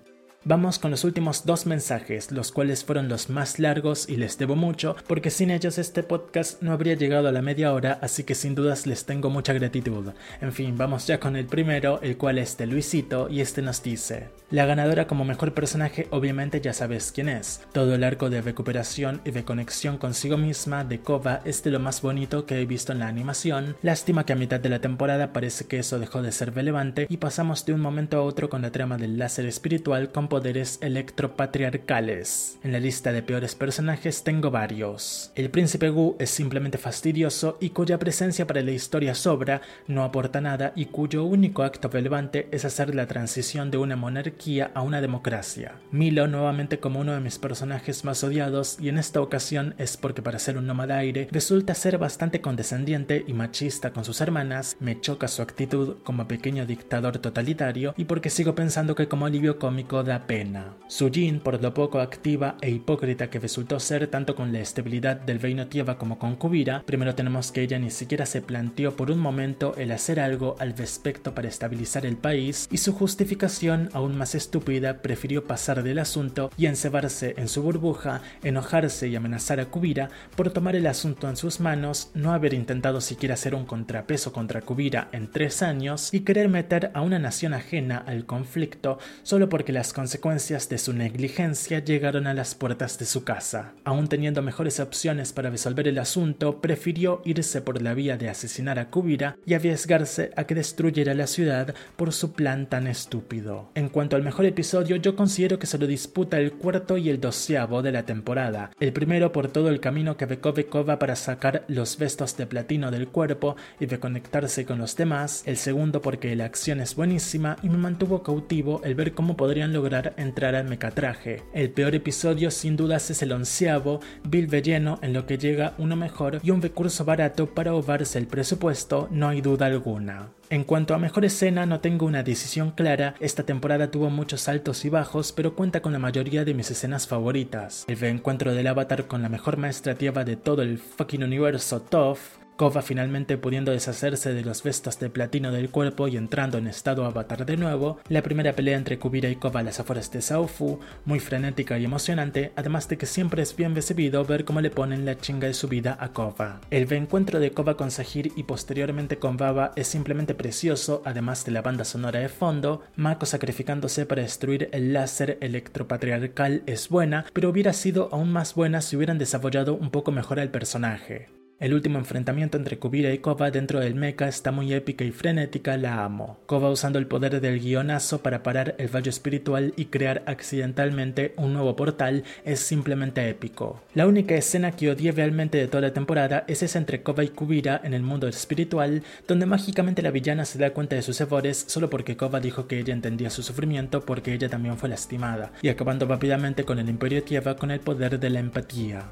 Vamos 0.48 0.78
con 0.78 0.90
los 0.90 1.04
últimos 1.04 1.44
dos 1.44 1.66
mensajes, 1.66 2.32
los 2.32 2.52
cuales 2.52 2.82
fueron 2.82 3.10
los 3.10 3.28
más 3.28 3.58
largos 3.58 4.08
y 4.08 4.16
les 4.16 4.38
debo 4.38 4.56
mucho, 4.56 4.96
porque 5.06 5.28
sin 5.28 5.50
ellos 5.50 5.76
este 5.76 6.02
podcast 6.02 6.62
no 6.62 6.72
habría 6.72 6.94
llegado 6.94 7.28
a 7.28 7.32
la 7.32 7.42
media 7.42 7.74
hora, 7.74 7.98
así 8.00 8.24
que 8.24 8.34
sin 8.34 8.54
dudas 8.54 8.86
les 8.86 9.04
tengo 9.04 9.28
mucha 9.28 9.52
gratitud. 9.52 10.06
En 10.40 10.54
fin, 10.54 10.78
vamos 10.78 11.06
ya 11.06 11.20
con 11.20 11.36
el 11.36 11.44
primero, 11.44 12.00
el 12.00 12.16
cual 12.16 12.38
es 12.38 12.56
de 12.56 12.66
Luisito, 12.66 13.28
y 13.28 13.42
este 13.42 13.60
nos 13.60 13.82
dice: 13.82 14.30
La 14.50 14.64
ganadora 14.64 15.06
como 15.06 15.26
mejor 15.26 15.52
personaje, 15.52 16.08
obviamente 16.12 16.62
ya 16.62 16.72
sabes 16.72 17.12
quién 17.12 17.28
es. 17.28 17.60
Todo 17.72 17.94
el 17.94 18.02
arco 18.02 18.30
de 18.30 18.40
recuperación 18.40 19.20
y 19.26 19.32
de 19.32 19.44
conexión 19.44 19.98
consigo 19.98 20.38
misma 20.38 20.82
de 20.82 21.00
Kova 21.00 21.42
es 21.44 21.62
de 21.62 21.72
lo 21.72 21.78
más 21.78 22.00
bonito 22.00 22.46
que 22.46 22.58
he 22.58 22.64
visto 22.64 22.92
en 22.92 23.00
la 23.00 23.08
animación. 23.08 23.76
Lástima 23.82 24.24
que 24.24 24.32
a 24.32 24.36
mitad 24.36 24.60
de 24.60 24.70
la 24.70 24.80
temporada 24.80 25.34
parece 25.34 25.66
que 25.66 25.80
eso 25.80 25.98
dejó 25.98 26.22
de 26.22 26.32
ser 26.32 26.54
relevante 26.54 27.06
y 27.10 27.18
pasamos 27.18 27.66
de 27.66 27.74
un 27.74 27.80
momento 27.80 28.16
a 28.16 28.22
otro 28.22 28.48
con 28.48 28.62
la 28.62 28.72
trama 28.72 28.96
del 28.96 29.18
láser 29.18 29.44
espiritual 29.44 30.10
con 30.10 30.30
poderes 30.38 30.78
electropatriarcales. 30.82 32.60
En 32.62 32.70
la 32.70 32.78
lista 32.78 33.10
de 33.12 33.24
peores 33.24 33.56
personajes 33.56 34.22
tengo 34.22 34.52
varios. 34.52 35.32
El 35.34 35.50
príncipe 35.50 35.88
Gu 35.88 36.14
es 36.20 36.30
simplemente 36.30 36.78
fastidioso 36.78 37.58
y 37.60 37.70
cuya 37.70 37.98
presencia 37.98 38.46
para 38.46 38.62
la 38.62 38.70
historia 38.70 39.16
sobra, 39.16 39.62
no 39.88 40.04
aporta 40.04 40.40
nada 40.40 40.72
y 40.76 40.84
cuyo 40.84 41.24
único 41.24 41.64
acto 41.64 41.88
relevante 41.88 42.46
es 42.52 42.64
hacer 42.64 42.94
la 42.94 43.08
transición 43.08 43.72
de 43.72 43.78
una 43.78 43.96
monarquía 43.96 44.70
a 44.74 44.82
una 44.82 45.00
democracia. 45.00 45.74
Milo 45.90 46.28
nuevamente 46.28 46.78
como 46.78 47.00
uno 47.00 47.14
de 47.14 47.20
mis 47.20 47.40
personajes 47.40 48.04
más 48.04 48.22
odiados 48.22 48.78
y 48.78 48.90
en 48.90 48.98
esta 48.98 49.20
ocasión 49.20 49.74
es 49.76 49.96
porque 49.96 50.22
para 50.22 50.38
ser 50.38 50.56
un 50.56 50.68
nómada 50.68 50.98
aire 50.98 51.26
resulta 51.32 51.74
ser 51.74 51.98
bastante 51.98 52.40
condescendiente 52.40 53.24
y 53.26 53.32
machista 53.32 53.92
con 53.92 54.04
sus 54.04 54.20
hermanas, 54.20 54.76
me 54.78 55.00
choca 55.00 55.26
su 55.26 55.42
actitud 55.42 55.96
como 56.04 56.28
pequeño 56.28 56.64
dictador 56.64 57.18
totalitario 57.18 57.92
y 57.96 58.04
porque 58.04 58.30
sigo 58.30 58.54
pensando 58.54 58.94
que 58.94 59.08
como 59.08 59.26
alivio 59.26 59.58
cómico 59.58 60.04
da 60.04 60.27
pena. 60.28 60.76
Sujin, 60.88 61.40
por 61.40 61.60
lo 61.60 61.74
poco 61.74 62.00
activa 62.00 62.56
e 62.60 62.70
hipócrita 62.70 63.30
que 63.30 63.40
resultó 63.40 63.80
ser 63.80 64.06
tanto 64.06 64.36
con 64.36 64.52
la 64.52 64.60
estabilidad 64.60 65.16
del 65.16 65.40
reino 65.40 65.66
Tieva 65.66 65.98
como 65.98 66.18
con 66.18 66.36
Kubira, 66.36 66.82
primero 66.84 67.14
tenemos 67.14 67.50
que 67.50 67.62
ella 67.62 67.78
ni 67.78 67.90
siquiera 67.90 68.26
se 68.26 68.42
planteó 68.42 68.94
por 68.94 69.10
un 69.10 69.18
momento 69.18 69.74
el 69.76 69.90
hacer 69.90 70.20
algo 70.20 70.54
al 70.60 70.76
respecto 70.76 71.34
para 71.34 71.48
estabilizar 71.48 72.04
el 72.04 72.16
país 72.16 72.68
y 72.70 72.76
su 72.76 72.92
justificación, 72.92 73.88
aún 73.94 74.16
más 74.16 74.34
estúpida, 74.34 75.00
prefirió 75.00 75.44
pasar 75.44 75.82
del 75.82 75.98
asunto 75.98 76.50
y 76.58 76.66
encebarse 76.66 77.34
en 77.38 77.48
su 77.48 77.62
burbuja, 77.62 78.20
enojarse 78.44 79.08
y 79.08 79.16
amenazar 79.16 79.60
a 79.60 79.70
Kubira 79.70 80.10
por 80.36 80.50
tomar 80.50 80.76
el 80.76 80.86
asunto 80.86 81.28
en 81.28 81.36
sus 81.36 81.58
manos, 81.58 82.10
no 82.14 82.32
haber 82.32 82.52
intentado 82.52 83.00
siquiera 83.00 83.34
hacer 83.34 83.54
un 83.54 83.64
contrapeso 83.64 84.32
contra 84.32 84.60
Kubira 84.60 85.08
en 85.12 85.30
tres 85.30 85.62
años 85.62 86.12
y 86.12 86.20
querer 86.20 86.50
meter 86.50 86.90
a 86.92 87.00
una 87.00 87.18
nación 87.18 87.54
ajena 87.54 87.96
al 88.06 88.26
conflicto 88.26 88.98
solo 89.22 89.48
porque 89.48 89.72
las 89.72 89.94
consecuencias 89.94 90.07
de 90.12 90.78
su 90.78 90.92
negligencia 90.92 91.84
llegaron 91.84 92.26
a 92.26 92.34
las 92.34 92.54
puertas 92.54 92.98
de 92.98 93.04
su 93.04 93.24
casa. 93.24 93.72
Aún 93.84 94.08
teniendo 94.08 94.42
mejores 94.42 94.80
opciones 94.80 95.32
para 95.32 95.50
resolver 95.50 95.86
el 95.88 95.98
asunto, 95.98 96.60
prefirió 96.60 97.20
irse 97.24 97.60
por 97.60 97.82
la 97.82 97.94
vía 97.94 98.16
de 98.16 98.28
asesinar 98.28 98.78
a 98.78 98.90
Kubira 98.90 99.36
y 99.44 99.54
arriesgarse 99.54 100.30
a 100.36 100.44
que 100.44 100.54
destruyera 100.54 101.14
la 101.14 101.26
ciudad 101.26 101.74
por 101.96 102.12
su 102.12 102.32
plan 102.32 102.68
tan 102.68 102.86
estúpido. 102.86 103.70
En 103.74 103.88
cuanto 103.88 104.16
al 104.16 104.22
mejor 104.22 104.46
episodio, 104.46 104.96
yo 104.96 105.16
considero 105.16 105.58
que 105.58 105.66
se 105.66 105.78
lo 105.78 105.86
disputa 105.86 106.38
el 106.38 106.52
cuarto 106.52 106.96
y 106.96 107.10
el 107.10 107.20
doceavo 107.20 107.82
de 107.82 107.92
la 107.92 108.04
temporada. 108.04 108.70
El 108.80 108.92
primero 108.92 109.32
por 109.32 109.48
todo 109.48 109.68
el 109.68 109.80
camino 109.80 110.16
que 110.16 110.26
Bekove 110.26 110.66
va 110.88 110.98
para 110.98 111.16
sacar 111.16 111.64
los 111.68 111.98
vestos 111.98 112.36
de 112.36 112.46
platino 112.46 112.90
del 112.90 113.08
cuerpo 113.08 113.56
y 113.80 113.86
reconectarse 113.86 114.64
con 114.64 114.78
los 114.78 114.96
demás. 114.96 115.42
El 115.46 115.56
segundo 115.56 116.00
porque 116.00 116.34
la 116.36 116.44
acción 116.44 116.80
es 116.80 116.94
buenísima 116.94 117.56
y 117.62 117.68
me 117.68 117.78
mantuvo 117.78 118.22
cautivo 118.22 118.80
el 118.84 118.94
ver 118.94 119.14
cómo 119.14 119.36
podrían 119.36 119.72
lograr 119.72 119.97
entrar 120.16 120.54
al 120.54 120.68
mecatraje. 120.68 121.42
El 121.52 121.70
peor 121.70 121.94
episodio 121.94 122.50
sin 122.50 122.76
dudas 122.76 123.10
es 123.10 123.22
el 123.22 123.32
onceavo, 123.32 124.00
Bill 124.24 124.48
lleno 124.62 124.98
en 125.02 125.12
lo 125.12 125.26
que 125.26 125.38
llega 125.38 125.74
uno 125.78 125.96
mejor 125.96 126.40
y 126.42 126.50
un 126.50 126.62
recurso 126.62 127.04
barato 127.04 127.46
para 127.46 127.70
ahogarse 127.70 128.18
el 128.18 128.26
presupuesto, 128.26 129.08
no 129.10 129.28
hay 129.28 129.40
duda 129.40 129.66
alguna. 129.66 130.30
En 130.50 130.64
cuanto 130.64 130.94
a 130.94 130.98
mejor 130.98 131.26
escena, 131.26 131.66
no 131.66 131.80
tengo 131.80 132.06
una 132.06 132.22
decisión 132.22 132.70
clara. 132.70 133.14
Esta 133.20 133.44
temporada 133.44 133.90
tuvo 133.90 134.08
muchos 134.08 134.48
altos 134.48 134.84
y 134.86 134.88
bajos, 134.88 135.32
pero 135.32 135.54
cuenta 135.54 135.82
con 135.82 135.92
la 135.92 135.98
mayoría 135.98 136.46
de 136.46 136.54
mis 136.54 136.70
escenas 136.70 137.06
favoritas. 137.06 137.84
El 137.86 137.98
reencuentro 137.98 138.54
del 138.54 138.66
Avatar 138.66 139.06
con 139.06 139.20
la 139.20 139.28
mejor 139.28 139.58
maestra 139.58 139.96
tierra 139.96 140.24
de 140.24 140.36
todo 140.36 140.62
el 140.62 140.78
fucking 140.78 141.22
universo, 141.22 141.82
Toph, 141.82 142.38
Kova 142.58 142.82
finalmente 142.82 143.38
pudiendo 143.38 143.70
deshacerse 143.70 144.34
de 144.34 144.42
los 144.42 144.64
vestos 144.64 144.98
de 144.98 145.10
platino 145.10 145.52
del 145.52 145.70
cuerpo 145.70 146.08
y 146.08 146.16
entrando 146.16 146.58
en 146.58 146.66
estado 146.66 147.04
avatar 147.04 147.46
de 147.46 147.56
nuevo, 147.56 148.00
la 148.08 148.20
primera 148.20 148.52
pelea 148.54 148.76
entre 148.76 148.98
Kubira 148.98 149.28
y 149.28 149.36
Kova 149.36 149.60
a 149.60 149.62
las 149.62 149.78
afueras 149.78 150.10
de 150.10 150.20
Saufu, 150.20 150.80
muy 151.04 151.20
frenética 151.20 151.78
y 151.78 151.84
emocionante, 151.84 152.50
además 152.56 152.88
de 152.88 152.98
que 152.98 153.06
siempre 153.06 153.42
es 153.42 153.54
bien 153.54 153.76
recibido 153.76 154.24
ver 154.24 154.44
cómo 154.44 154.60
le 154.60 154.70
ponen 154.70 155.06
la 155.06 155.16
chinga 155.16 155.46
de 155.46 155.54
su 155.54 155.68
vida 155.68 155.96
a 156.00 156.12
Kova. 156.12 156.60
El 156.70 156.88
reencuentro 156.88 157.38
de 157.38 157.52
Kova 157.52 157.76
con 157.76 157.92
Sahir 157.92 158.32
y 158.34 158.42
posteriormente 158.42 159.20
con 159.20 159.36
Baba 159.36 159.70
es 159.76 159.86
simplemente 159.86 160.34
precioso, 160.34 161.00
además 161.04 161.44
de 161.44 161.52
la 161.52 161.62
banda 161.62 161.84
sonora 161.84 162.18
de 162.18 162.28
fondo, 162.28 162.82
Mako 162.96 163.26
sacrificándose 163.26 164.04
para 164.04 164.22
destruir 164.22 164.68
el 164.72 164.92
láser 164.92 165.38
electropatriarcal 165.40 166.64
es 166.66 166.88
buena, 166.88 167.24
pero 167.32 167.50
hubiera 167.50 167.72
sido 167.72 168.08
aún 168.10 168.32
más 168.32 168.56
buena 168.56 168.80
si 168.80 168.96
hubieran 168.96 169.18
desarrollado 169.18 169.76
un 169.76 169.90
poco 169.90 170.10
mejor 170.10 170.40
al 170.40 170.50
personaje. 170.50 171.37
El 171.60 171.74
último 171.74 171.98
enfrentamiento 171.98 172.56
entre 172.56 172.78
Kubira 172.78 173.12
y 173.12 173.18
Kova 173.18 173.50
dentro 173.50 173.80
del 173.80 173.96
mecha 173.96 174.28
está 174.28 174.52
muy 174.52 174.72
épica 174.72 175.04
y 175.04 175.10
frenética, 175.10 175.76
la 175.76 176.04
amo. 176.04 176.38
Kova 176.46 176.70
usando 176.70 177.00
el 177.00 177.08
poder 177.08 177.40
del 177.40 177.58
guionazo 177.58 178.22
para 178.22 178.44
parar 178.44 178.76
el 178.78 178.86
valle 178.86 179.10
espiritual 179.10 179.72
y 179.74 179.86
crear 179.86 180.22
accidentalmente 180.26 181.34
un 181.36 181.54
nuevo 181.54 181.74
portal 181.74 182.22
es 182.44 182.60
simplemente 182.60 183.28
épico. 183.28 183.82
La 183.94 184.06
única 184.06 184.36
escena 184.36 184.70
que 184.70 184.88
odié 184.88 185.10
realmente 185.10 185.58
de 185.58 185.66
toda 185.66 185.80
la 185.80 185.92
temporada 185.92 186.44
es 186.46 186.62
esa 186.62 186.78
entre 186.78 187.02
Kova 187.02 187.24
y 187.24 187.28
Kubira 187.30 187.80
en 187.82 187.92
el 187.92 188.02
mundo 188.02 188.28
espiritual, 188.28 189.02
donde 189.26 189.46
mágicamente 189.46 190.00
la 190.00 190.12
villana 190.12 190.44
se 190.44 190.60
da 190.60 190.72
cuenta 190.72 190.94
de 190.94 191.02
sus 191.02 191.20
errores 191.20 191.64
solo 191.66 191.90
porque 191.90 192.16
Kova 192.16 192.38
dijo 192.38 192.68
que 192.68 192.78
ella 192.78 192.94
entendía 192.94 193.30
su 193.30 193.42
sufrimiento 193.42 194.06
porque 194.06 194.32
ella 194.32 194.48
también 194.48 194.78
fue 194.78 194.90
lastimada, 194.90 195.50
y 195.60 195.70
acabando 195.70 196.06
rápidamente 196.06 196.64
con 196.64 196.78
el 196.78 196.88
Imperio 196.88 197.24
Tierra 197.24 197.56
con 197.56 197.72
el 197.72 197.80
poder 197.80 198.20
de 198.20 198.30
la 198.30 198.38
empatía. 198.38 199.10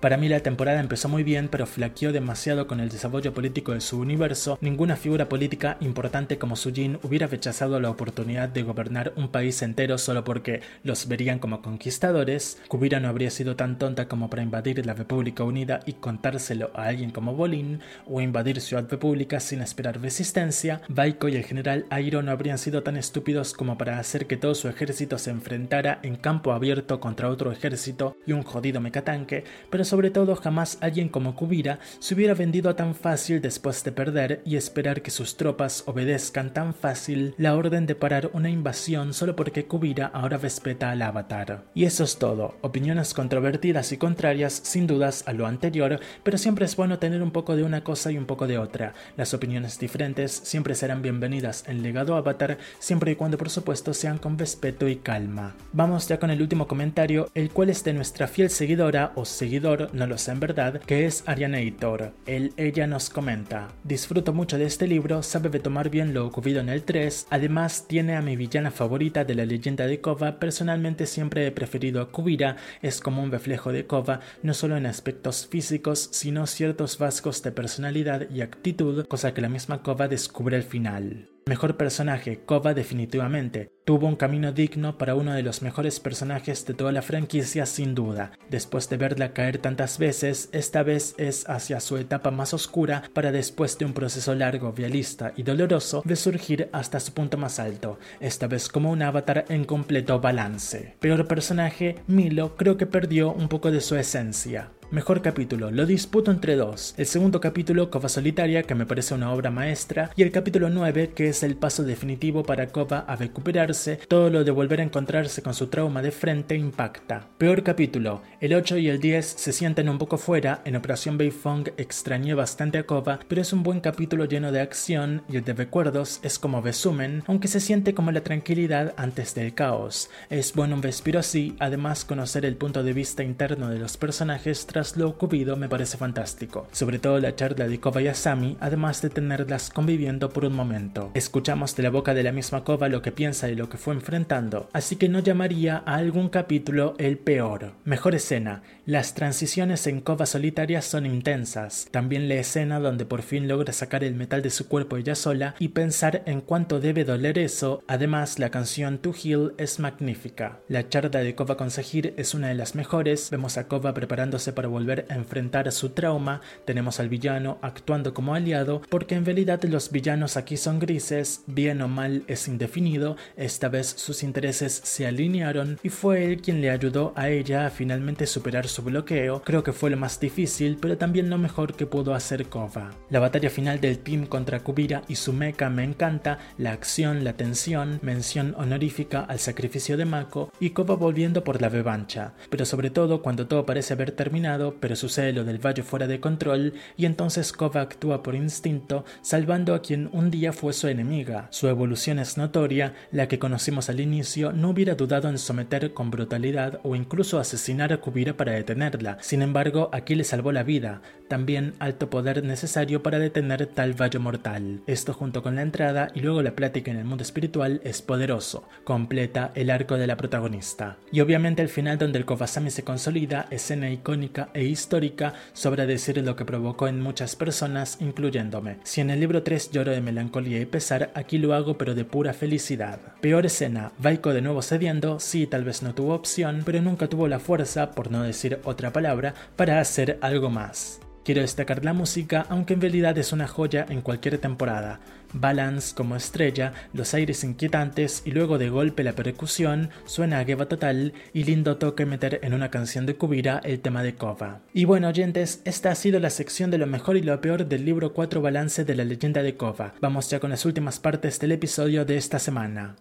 Para 0.00 0.16
mí 0.16 0.28
la 0.28 0.38
temporada 0.38 0.78
empezó 0.78 1.08
muy 1.08 1.24
bien, 1.24 1.48
pero 1.48 1.66
flaqueó 1.66 2.12
demasiado 2.12 2.68
con 2.68 2.78
el 2.78 2.88
desarrollo 2.88 3.34
político 3.34 3.72
de 3.72 3.80
su 3.80 3.98
universo. 3.98 4.56
Ninguna 4.60 4.94
figura 4.94 5.28
política 5.28 5.76
importante 5.80 6.38
como 6.38 6.54
Sujin 6.54 7.00
hubiera 7.02 7.26
rechazado 7.26 7.80
la 7.80 7.90
oportunidad 7.90 8.48
de 8.48 8.62
gobernar 8.62 9.12
un 9.16 9.26
país 9.28 9.60
entero 9.60 9.98
solo 9.98 10.22
porque 10.22 10.60
los 10.84 11.08
verían 11.08 11.40
como 11.40 11.62
conquistadores. 11.62 12.62
Kubira 12.68 13.00
no 13.00 13.08
habría 13.08 13.30
sido 13.30 13.56
tan 13.56 13.76
tonta 13.76 14.06
como 14.06 14.30
para 14.30 14.44
invadir 14.44 14.86
la 14.86 14.94
República 14.94 15.42
Unida 15.42 15.80
y 15.84 15.94
contárselo 15.94 16.70
a 16.74 16.84
alguien 16.84 17.10
como 17.10 17.34
Bolin, 17.34 17.80
o 18.06 18.20
invadir 18.20 18.60
Ciudad 18.60 18.88
República 18.88 19.40
sin 19.40 19.62
esperar 19.62 20.00
resistencia. 20.00 20.80
Baiko 20.88 21.28
y 21.28 21.34
el 21.34 21.44
general 21.44 21.86
Airo 21.90 22.22
no 22.22 22.30
habrían 22.30 22.58
sido 22.58 22.84
tan 22.84 22.96
estúpidos 22.96 23.52
como 23.52 23.76
para 23.76 23.98
hacer 23.98 24.28
que 24.28 24.36
todo 24.36 24.54
su 24.54 24.68
ejército 24.68 25.18
se 25.18 25.30
enfrentara 25.30 25.98
en 26.04 26.14
campo 26.14 26.52
abierto 26.52 27.00
contra 27.00 27.30
otro 27.30 27.50
ejército 27.50 28.16
y 28.26 28.32
un 28.32 28.44
jodido 28.44 28.80
mecatanque, 28.80 29.42
pero 29.70 29.87
sobre 29.88 30.10
todo 30.10 30.36
jamás 30.36 30.78
alguien 30.80 31.08
como 31.08 31.34
Kubira 31.34 31.78
se 31.98 32.14
hubiera 32.14 32.34
vendido 32.34 32.74
tan 32.74 32.94
fácil 32.94 33.40
después 33.40 33.82
de 33.82 33.92
perder 33.92 34.42
y 34.44 34.56
esperar 34.56 35.02
que 35.02 35.10
sus 35.10 35.36
tropas 35.36 35.82
obedezcan 35.86 36.52
tan 36.52 36.74
fácil 36.74 37.34
la 37.38 37.56
orden 37.56 37.86
de 37.86 37.94
parar 37.94 38.30
una 38.34 38.50
invasión 38.50 39.14
solo 39.14 39.34
porque 39.34 39.64
Kubira 39.64 40.06
ahora 40.06 40.36
respeta 40.36 40.90
al 40.90 41.02
avatar. 41.02 41.64
Y 41.74 41.84
eso 41.84 42.04
es 42.04 42.18
todo, 42.18 42.56
opiniones 42.60 43.14
controvertidas 43.14 43.92
y 43.92 43.96
contrarias 43.96 44.60
sin 44.62 44.86
dudas 44.86 45.24
a 45.26 45.32
lo 45.32 45.46
anterior, 45.46 46.00
pero 46.22 46.38
siempre 46.38 46.66
es 46.66 46.76
bueno 46.76 46.98
tener 46.98 47.22
un 47.22 47.30
poco 47.30 47.56
de 47.56 47.64
una 47.64 47.82
cosa 47.82 48.12
y 48.12 48.18
un 48.18 48.26
poco 48.26 48.46
de 48.46 48.58
otra. 48.58 48.94
Las 49.16 49.34
opiniones 49.34 49.78
diferentes 49.78 50.32
siempre 50.32 50.74
serán 50.74 51.02
bienvenidas 51.02 51.64
en 51.66 51.82
Legado 51.82 52.16
Avatar, 52.16 52.58
siempre 52.78 53.12
y 53.12 53.16
cuando 53.16 53.38
por 53.38 53.50
supuesto 53.50 53.94
sean 53.94 54.18
con 54.18 54.38
respeto 54.38 54.88
y 54.88 54.96
calma. 54.96 55.54
Vamos 55.72 56.08
ya 56.08 56.18
con 56.18 56.30
el 56.30 56.42
último 56.42 56.66
comentario, 56.66 57.30
el 57.34 57.50
cual 57.50 57.70
es 57.70 57.84
de 57.84 57.94
nuestra 57.94 58.28
fiel 58.28 58.50
seguidora 58.50 59.12
o 59.14 59.24
seguidor 59.24 59.77
no 59.92 60.06
lo 60.06 60.18
sé 60.18 60.32
en 60.32 60.40
verdad, 60.40 60.80
que 60.80 61.06
es 61.06 61.24
Arianator. 61.26 62.12
Él, 62.26 62.52
ella 62.56 62.86
nos 62.86 63.10
comenta, 63.10 63.68
disfruto 63.84 64.32
mucho 64.32 64.58
de 64.58 64.66
este 64.66 64.86
libro, 64.86 65.22
sabe 65.22 65.48
de 65.48 65.60
tomar 65.60 65.90
bien 65.90 66.14
lo 66.14 66.26
ocurrido 66.26 66.60
en 66.60 66.68
el 66.68 66.82
3, 66.82 67.28
además 67.30 67.86
tiene 67.88 68.16
a 68.16 68.22
mi 68.22 68.36
villana 68.36 68.70
favorita 68.70 69.24
de 69.24 69.34
la 69.34 69.46
leyenda 69.46 69.86
de 69.86 70.00
Kova, 70.00 70.38
personalmente 70.38 71.06
siempre 71.06 71.46
he 71.46 71.52
preferido 71.52 72.00
a 72.00 72.10
Kubira, 72.10 72.56
es 72.82 73.00
como 73.00 73.22
un 73.22 73.30
reflejo 73.30 73.72
de 73.72 73.86
Kova, 73.86 74.20
no 74.42 74.54
solo 74.54 74.76
en 74.76 74.86
aspectos 74.86 75.46
físicos, 75.46 76.08
sino 76.12 76.46
ciertos 76.46 76.98
rasgos 76.98 77.42
de 77.42 77.52
personalidad 77.52 78.28
y 78.30 78.40
actitud, 78.40 79.06
cosa 79.06 79.34
que 79.34 79.40
la 79.40 79.48
misma 79.48 79.82
Kova 79.82 80.08
descubre 80.08 80.56
al 80.56 80.62
final. 80.64 81.28
Mejor 81.48 81.78
personaje, 81.78 82.40
Kova 82.44 82.74
definitivamente. 82.74 83.72
Tuvo 83.86 84.06
un 84.06 84.16
camino 84.16 84.52
digno 84.52 84.98
para 84.98 85.14
uno 85.14 85.32
de 85.32 85.42
los 85.42 85.62
mejores 85.62 85.98
personajes 85.98 86.66
de 86.66 86.74
toda 86.74 86.92
la 86.92 87.00
franquicia 87.00 87.64
sin 87.64 87.94
duda. 87.94 88.32
Después 88.50 88.90
de 88.90 88.98
verla 88.98 89.32
caer 89.32 89.56
tantas 89.56 89.98
veces, 89.98 90.50
esta 90.52 90.82
vez 90.82 91.14
es 91.16 91.48
hacia 91.48 91.80
su 91.80 91.96
etapa 91.96 92.30
más 92.30 92.52
oscura 92.52 93.04
para 93.14 93.32
después 93.32 93.78
de 93.78 93.86
un 93.86 93.94
proceso 93.94 94.34
largo, 94.34 94.74
vialista 94.74 95.32
y 95.36 95.42
doloroso 95.42 96.02
de 96.04 96.16
surgir 96.16 96.68
hasta 96.70 97.00
su 97.00 97.14
punto 97.14 97.38
más 97.38 97.58
alto, 97.58 97.98
esta 98.20 98.46
vez 98.46 98.68
como 98.68 98.90
un 98.90 99.00
avatar 99.00 99.46
en 99.48 99.64
completo 99.64 100.20
balance. 100.20 100.96
Peor 101.00 101.26
personaje, 101.26 101.94
Milo 102.06 102.56
creo 102.56 102.76
que 102.76 102.84
perdió 102.84 103.32
un 103.32 103.48
poco 103.48 103.70
de 103.70 103.80
su 103.80 103.96
esencia. 103.96 104.68
Mejor 104.90 105.20
capítulo, 105.20 105.70
lo 105.70 105.84
disputo 105.84 106.30
entre 106.30 106.56
dos. 106.56 106.94
El 106.96 107.04
segundo 107.04 107.42
capítulo, 107.42 107.90
Kova 107.90 108.08
Solitaria, 108.08 108.62
que 108.62 108.74
me 108.74 108.86
parece 108.86 109.12
una 109.12 109.30
obra 109.34 109.50
maestra, 109.50 110.10
y 110.16 110.22
el 110.22 110.30
capítulo 110.30 110.70
9, 110.70 111.10
que 111.14 111.28
es 111.28 111.42
el 111.42 111.56
paso 111.56 111.82
definitivo 111.82 112.42
para 112.42 112.68
Kova 112.68 113.00
a 113.00 113.14
recuperarse, 113.14 114.00
todo 114.08 114.30
lo 114.30 114.44
de 114.44 114.50
volver 114.50 114.80
a 114.80 114.84
encontrarse 114.84 115.42
con 115.42 115.52
su 115.52 115.66
trauma 115.66 116.00
de 116.00 116.10
frente 116.10 116.56
impacta. 116.56 117.28
Peor 117.36 117.64
capítulo, 117.64 118.22
el 118.40 118.54
8 118.54 118.78
y 118.78 118.88
el 118.88 118.98
10 118.98 119.26
se 119.26 119.52
sienten 119.52 119.90
un 119.90 119.98
poco 119.98 120.16
fuera, 120.16 120.62
en 120.64 120.74
Operación 120.74 121.18
Beifong 121.18 121.68
extrañé 121.76 122.32
bastante 122.32 122.78
a 122.78 122.84
Kova, 122.84 123.20
pero 123.28 123.42
es 123.42 123.52
un 123.52 123.62
buen 123.62 123.80
capítulo 123.80 124.24
lleno 124.24 124.52
de 124.52 124.62
acción 124.62 125.20
y 125.28 125.36
el 125.36 125.44
de 125.44 125.52
recuerdos 125.52 126.18
es 126.22 126.38
como 126.38 126.62
resumen, 126.62 127.24
aunque 127.26 127.48
se 127.48 127.60
siente 127.60 127.92
como 127.92 128.10
la 128.10 128.22
tranquilidad 128.22 128.94
antes 128.96 129.34
del 129.34 129.52
caos. 129.52 130.08
Es 130.30 130.54
bueno 130.54 130.76
un 130.76 130.82
respiro 130.82 131.20
así, 131.20 131.56
además 131.58 132.06
conocer 132.06 132.46
el 132.46 132.56
punto 132.56 132.82
de 132.82 132.94
vista 132.94 133.22
interno 133.22 133.68
de 133.68 133.80
los 133.80 133.98
personajes 133.98 134.66
lo 134.96 135.08
ocurrido 135.08 135.56
me 135.56 135.68
parece 135.68 135.96
fantástico, 135.96 136.68
sobre 136.70 136.98
todo 136.98 137.18
la 137.18 137.34
charla 137.34 137.66
de 137.66 137.80
Kova 137.80 138.00
y 138.00 138.06
Asami, 138.06 138.56
además 138.60 139.02
de 139.02 139.10
tenerlas 139.10 139.70
conviviendo 139.70 140.30
por 140.30 140.44
un 140.44 140.54
momento. 140.54 141.10
Escuchamos 141.14 141.74
de 141.74 141.82
la 141.82 141.90
boca 141.90 142.14
de 142.14 142.22
la 142.22 142.32
misma 142.32 142.62
Kova 142.62 142.88
lo 142.88 143.02
que 143.02 143.10
piensa 143.10 143.48
y 143.48 143.56
lo 143.56 143.68
que 143.68 143.76
fue 143.76 143.94
enfrentando, 143.94 144.68
así 144.72 144.96
que 144.96 145.08
no 145.08 145.18
llamaría 145.18 145.82
a 145.84 145.96
algún 145.96 146.28
capítulo 146.28 146.94
el 146.98 147.18
peor. 147.18 147.72
Mejor 147.84 148.14
escena, 148.14 148.62
las 148.86 149.14
transiciones 149.14 149.86
en 149.86 150.00
Kova 150.00 150.26
solitaria 150.26 150.80
son 150.80 151.06
intensas, 151.06 151.88
también 151.90 152.28
la 152.28 152.36
escena 152.36 152.78
donde 152.78 153.04
por 153.04 153.22
fin 153.22 153.48
logra 153.48 153.72
sacar 153.72 154.04
el 154.04 154.14
metal 154.14 154.42
de 154.42 154.50
su 154.50 154.68
cuerpo 154.68 154.96
ella 154.96 155.14
sola 155.14 155.56
y 155.58 155.68
pensar 155.68 156.22
en 156.26 156.40
cuánto 156.40 156.78
debe 156.78 157.04
doler 157.04 157.38
eso, 157.38 157.82
además 157.88 158.38
la 158.38 158.50
canción 158.50 158.98
To 158.98 159.12
Heal 159.12 159.54
es 159.58 159.80
magnífica. 159.80 160.60
La 160.68 160.88
charla 160.88 161.20
de 161.20 161.34
Kova 161.34 161.56
con 161.56 161.70
Sahir 161.70 162.14
es 162.16 162.34
una 162.34 162.48
de 162.48 162.54
las 162.54 162.74
mejores, 162.74 163.30
vemos 163.30 163.58
a 163.58 163.66
Kova 163.66 163.94
preparándose 163.94 164.52
para 164.52 164.67
volver 164.68 165.06
a 165.08 165.14
enfrentar 165.14 165.70
su 165.72 165.90
trauma, 165.90 166.40
tenemos 166.64 167.00
al 167.00 167.08
villano 167.08 167.58
actuando 167.62 168.14
como 168.14 168.34
aliado, 168.34 168.82
porque 168.88 169.14
en 169.14 169.24
realidad 169.24 169.62
los 169.64 169.90
villanos 169.90 170.36
aquí 170.36 170.56
son 170.56 170.78
grises, 170.78 171.42
bien 171.46 171.82
o 171.82 171.88
mal 171.88 172.22
es 172.26 172.48
indefinido, 172.48 173.16
esta 173.36 173.68
vez 173.68 173.86
sus 173.86 174.22
intereses 174.22 174.80
se 174.84 175.06
alinearon 175.06 175.78
y 175.82 175.88
fue 175.88 176.24
él 176.24 176.40
quien 176.40 176.60
le 176.60 176.70
ayudó 176.70 177.12
a 177.16 177.28
ella 177.28 177.66
a 177.66 177.70
finalmente 177.70 178.26
superar 178.26 178.68
su 178.68 178.82
bloqueo, 178.82 179.42
creo 179.42 179.62
que 179.62 179.72
fue 179.72 179.90
lo 179.90 179.96
más 179.96 180.20
difícil, 180.20 180.78
pero 180.80 180.98
también 180.98 181.30
lo 181.30 181.38
mejor 181.38 181.74
que 181.74 181.86
pudo 181.86 182.14
hacer 182.14 182.46
Kova. 182.46 182.90
La 183.10 183.20
batalla 183.20 183.50
final 183.50 183.80
del 183.80 183.98
team 183.98 184.26
contra 184.26 184.60
Kubira 184.60 185.02
y 185.08 185.16
su 185.16 185.32
mecha 185.32 185.70
me 185.70 185.84
encanta, 185.84 186.38
la 186.58 186.72
acción, 186.72 187.24
la 187.24 187.32
tensión, 187.32 187.98
mención 188.02 188.54
honorífica 188.56 189.20
al 189.20 189.38
sacrificio 189.38 189.96
de 189.96 190.04
Mako 190.04 190.52
y 190.60 190.70
Kova 190.70 190.94
volviendo 190.94 191.44
por 191.44 191.60
la 191.60 191.68
revancha, 191.68 192.34
pero 192.50 192.64
sobre 192.64 192.90
todo 192.90 193.22
cuando 193.22 193.46
todo 193.46 193.64
parece 193.66 193.94
haber 193.94 194.12
terminado, 194.12 194.57
pero 194.80 194.96
sucede 194.96 195.32
lo 195.32 195.44
del 195.44 195.64
valle 195.64 195.82
fuera 195.82 196.06
de 196.06 196.20
control 196.20 196.74
y 196.96 197.06
entonces 197.06 197.52
Kova 197.52 197.80
actúa 197.80 198.22
por 198.22 198.34
instinto, 198.34 199.04
salvando 199.22 199.74
a 199.74 199.82
quien 199.82 200.10
un 200.12 200.30
día 200.30 200.52
fue 200.52 200.72
su 200.72 200.88
enemiga. 200.88 201.48
Su 201.50 201.68
evolución 201.68 202.18
es 202.18 202.36
notoria, 202.36 202.94
la 203.12 203.28
que 203.28 203.38
conocimos 203.38 203.88
al 203.88 204.00
inicio 204.00 204.52
no 204.52 204.70
hubiera 204.70 204.94
dudado 204.94 205.28
en 205.28 205.38
someter 205.38 205.92
con 205.92 206.10
brutalidad 206.10 206.80
o 206.82 206.96
incluso 206.96 207.38
asesinar 207.38 207.92
a 207.92 208.00
Kubira 208.00 208.36
para 208.36 208.52
detenerla. 208.52 209.18
Sin 209.20 209.42
embargo, 209.42 209.90
aquí 209.92 210.14
le 210.14 210.24
salvó 210.24 210.52
la 210.52 210.62
vida, 210.62 211.02
también 211.28 211.74
alto 211.78 212.10
poder 212.10 212.42
necesario 212.44 213.02
para 213.02 213.18
detener 213.18 213.66
tal 213.66 213.94
valle 214.00 214.18
mortal. 214.18 214.80
Esto 214.86 215.14
junto 215.14 215.42
con 215.42 215.56
la 215.56 215.62
entrada 215.62 216.08
y 216.14 216.20
luego 216.20 216.42
la 216.42 216.56
plática 216.56 216.90
en 216.90 216.96
el 216.96 217.04
mundo 217.04 217.22
espiritual 217.22 217.80
es 217.84 218.02
poderoso, 218.02 218.68
completa 218.84 219.52
el 219.54 219.70
arco 219.70 219.96
de 219.96 220.06
la 220.06 220.16
protagonista. 220.16 220.96
Y 221.12 221.20
obviamente 221.20 221.62
el 221.62 221.68
final 221.68 221.98
donde 221.98 222.18
el 222.18 222.24
Kovasami 222.24 222.70
se 222.70 222.84
consolida, 222.84 223.46
escena 223.50 223.90
icónica 223.90 224.47
e 224.54 224.64
histórica 224.64 225.34
sobre 225.52 225.86
decir 225.86 226.18
lo 226.18 226.36
que 226.36 226.44
provocó 226.44 226.88
en 226.88 227.00
muchas 227.00 227.36
personas, 227.36 227.98
incluyéndome. 228.00 228.78
Si 228.84 229.00
en 229.00 229.10
el 229.10 229.20
libro 229.20 229.42
3 229.42 229.70
lloro 229.70 229.92
de 229.92 230.00
melancolía 230.00 230.60
y 230.60 230.66
pesar, 230.66 231.10
aquí 231.14 231.38
lo 231.38 231.54
hago 231.54 231.78
pero 231.78 231.94
de 231.94 232.04
pura 232.04 232.32
felicidad. 232.32 233.00
Peor 233.20 233.46
escena, 233.46 233.92
Vaiko 233.98 234.32
de 234.32 234.42
nuevo 234.42 234.62
cediendo, 234.62 235.20
sí, 235.20 235.46
tal 235.46 235.64
vez 235.64 235.82
no 235.82 235.94
tuvo 235.94 236.14
opción, 236.14 236.62
pero 236.64 236.80
nunca 236.80 237.08
tuvo 237.08 237.28
la 237.28 237.40
fuerza, 237.40 237.92
por 237.92 238.10
no 238.10 238.22
decir 238.22 238.60
otra 238.64 238.92
palabra, 238.92 239.34
para 239.56 239.80
hacer 239.80 240.18
algo 240.20 240.50
más. 240.50 241.00
Quiero 241.28 241.42
destacar 241.42 241.84
la 241.84 241.92
música, 241.92 242.46
aunque 242.48 242.72
en 242.72 242.80
realidad 242.80 243.18
es 243.18 243.34
una 243.34 243.46
joya 243.46 243.84
en 243.90 244.00
cualquier 244.00 244.38
temporada. 244.38 245.00
Balance 245.32 245.94
como 245.94 246.16
estrella, 246.16 246.72
los 246.92 247.14
aires 247.14 247.44
inquietantes 247.44 248.22
y 248.24 248.30
luego 248.30 248.58
de 248.58 248.70
golpe 248.70 249.04
la 249.04 249.12
percusión, 249.12 249.90
suena 250.04 250.38
a 250.38 250.44
Geva 250.44 250.66
total 250.66 251.12
y 251.32 251.44
lindo 251.44 251.76
toque 251.76 252.06
meter 252.06 252.40
en 252.42 252.54
una 252.54 252.70
canción 252.70 253.06
de 253.06 253.16
Kubira 253.16 253.60
el 253.64 253.80
tema 253.80 254.02
de 254.02 254.14
Kova. 254.14 254.60
Y 254.72 254.84
bueno 254.84 255.08
oyentes, 255.08 255.62
esta 255.64 255.90
ha 255.90 255.94
sido 255.94 256.20
la 256.20 256.30
sección 256.30 256.70
de 256.70 256.78
lo 256.78 256.86
mejor 256.86 257.16
y 257.16 257.22
lo 257.22 257.40
peor 257.40 257.66
del 257.66 257.84
libro 257.84 258.12
4 258.12 258.40
Balance 258.40 258.84
de 258.84 258.94
la 258.94 259.04
leyenda 259.04 259.42
de 259.42 259.56
Kova. 259.56 259.94
Vamos 260.00 260.30
ya 260.30 260.40
con 260.40 260.50
las 260.50 260.64
últimas 260.64 260.98
partes 260.98 261.38
del 261.38 261.52
episodio 261.52 262.04
de 262.04 262.16
esta 262.16 262.38
semana. 262.38 262.96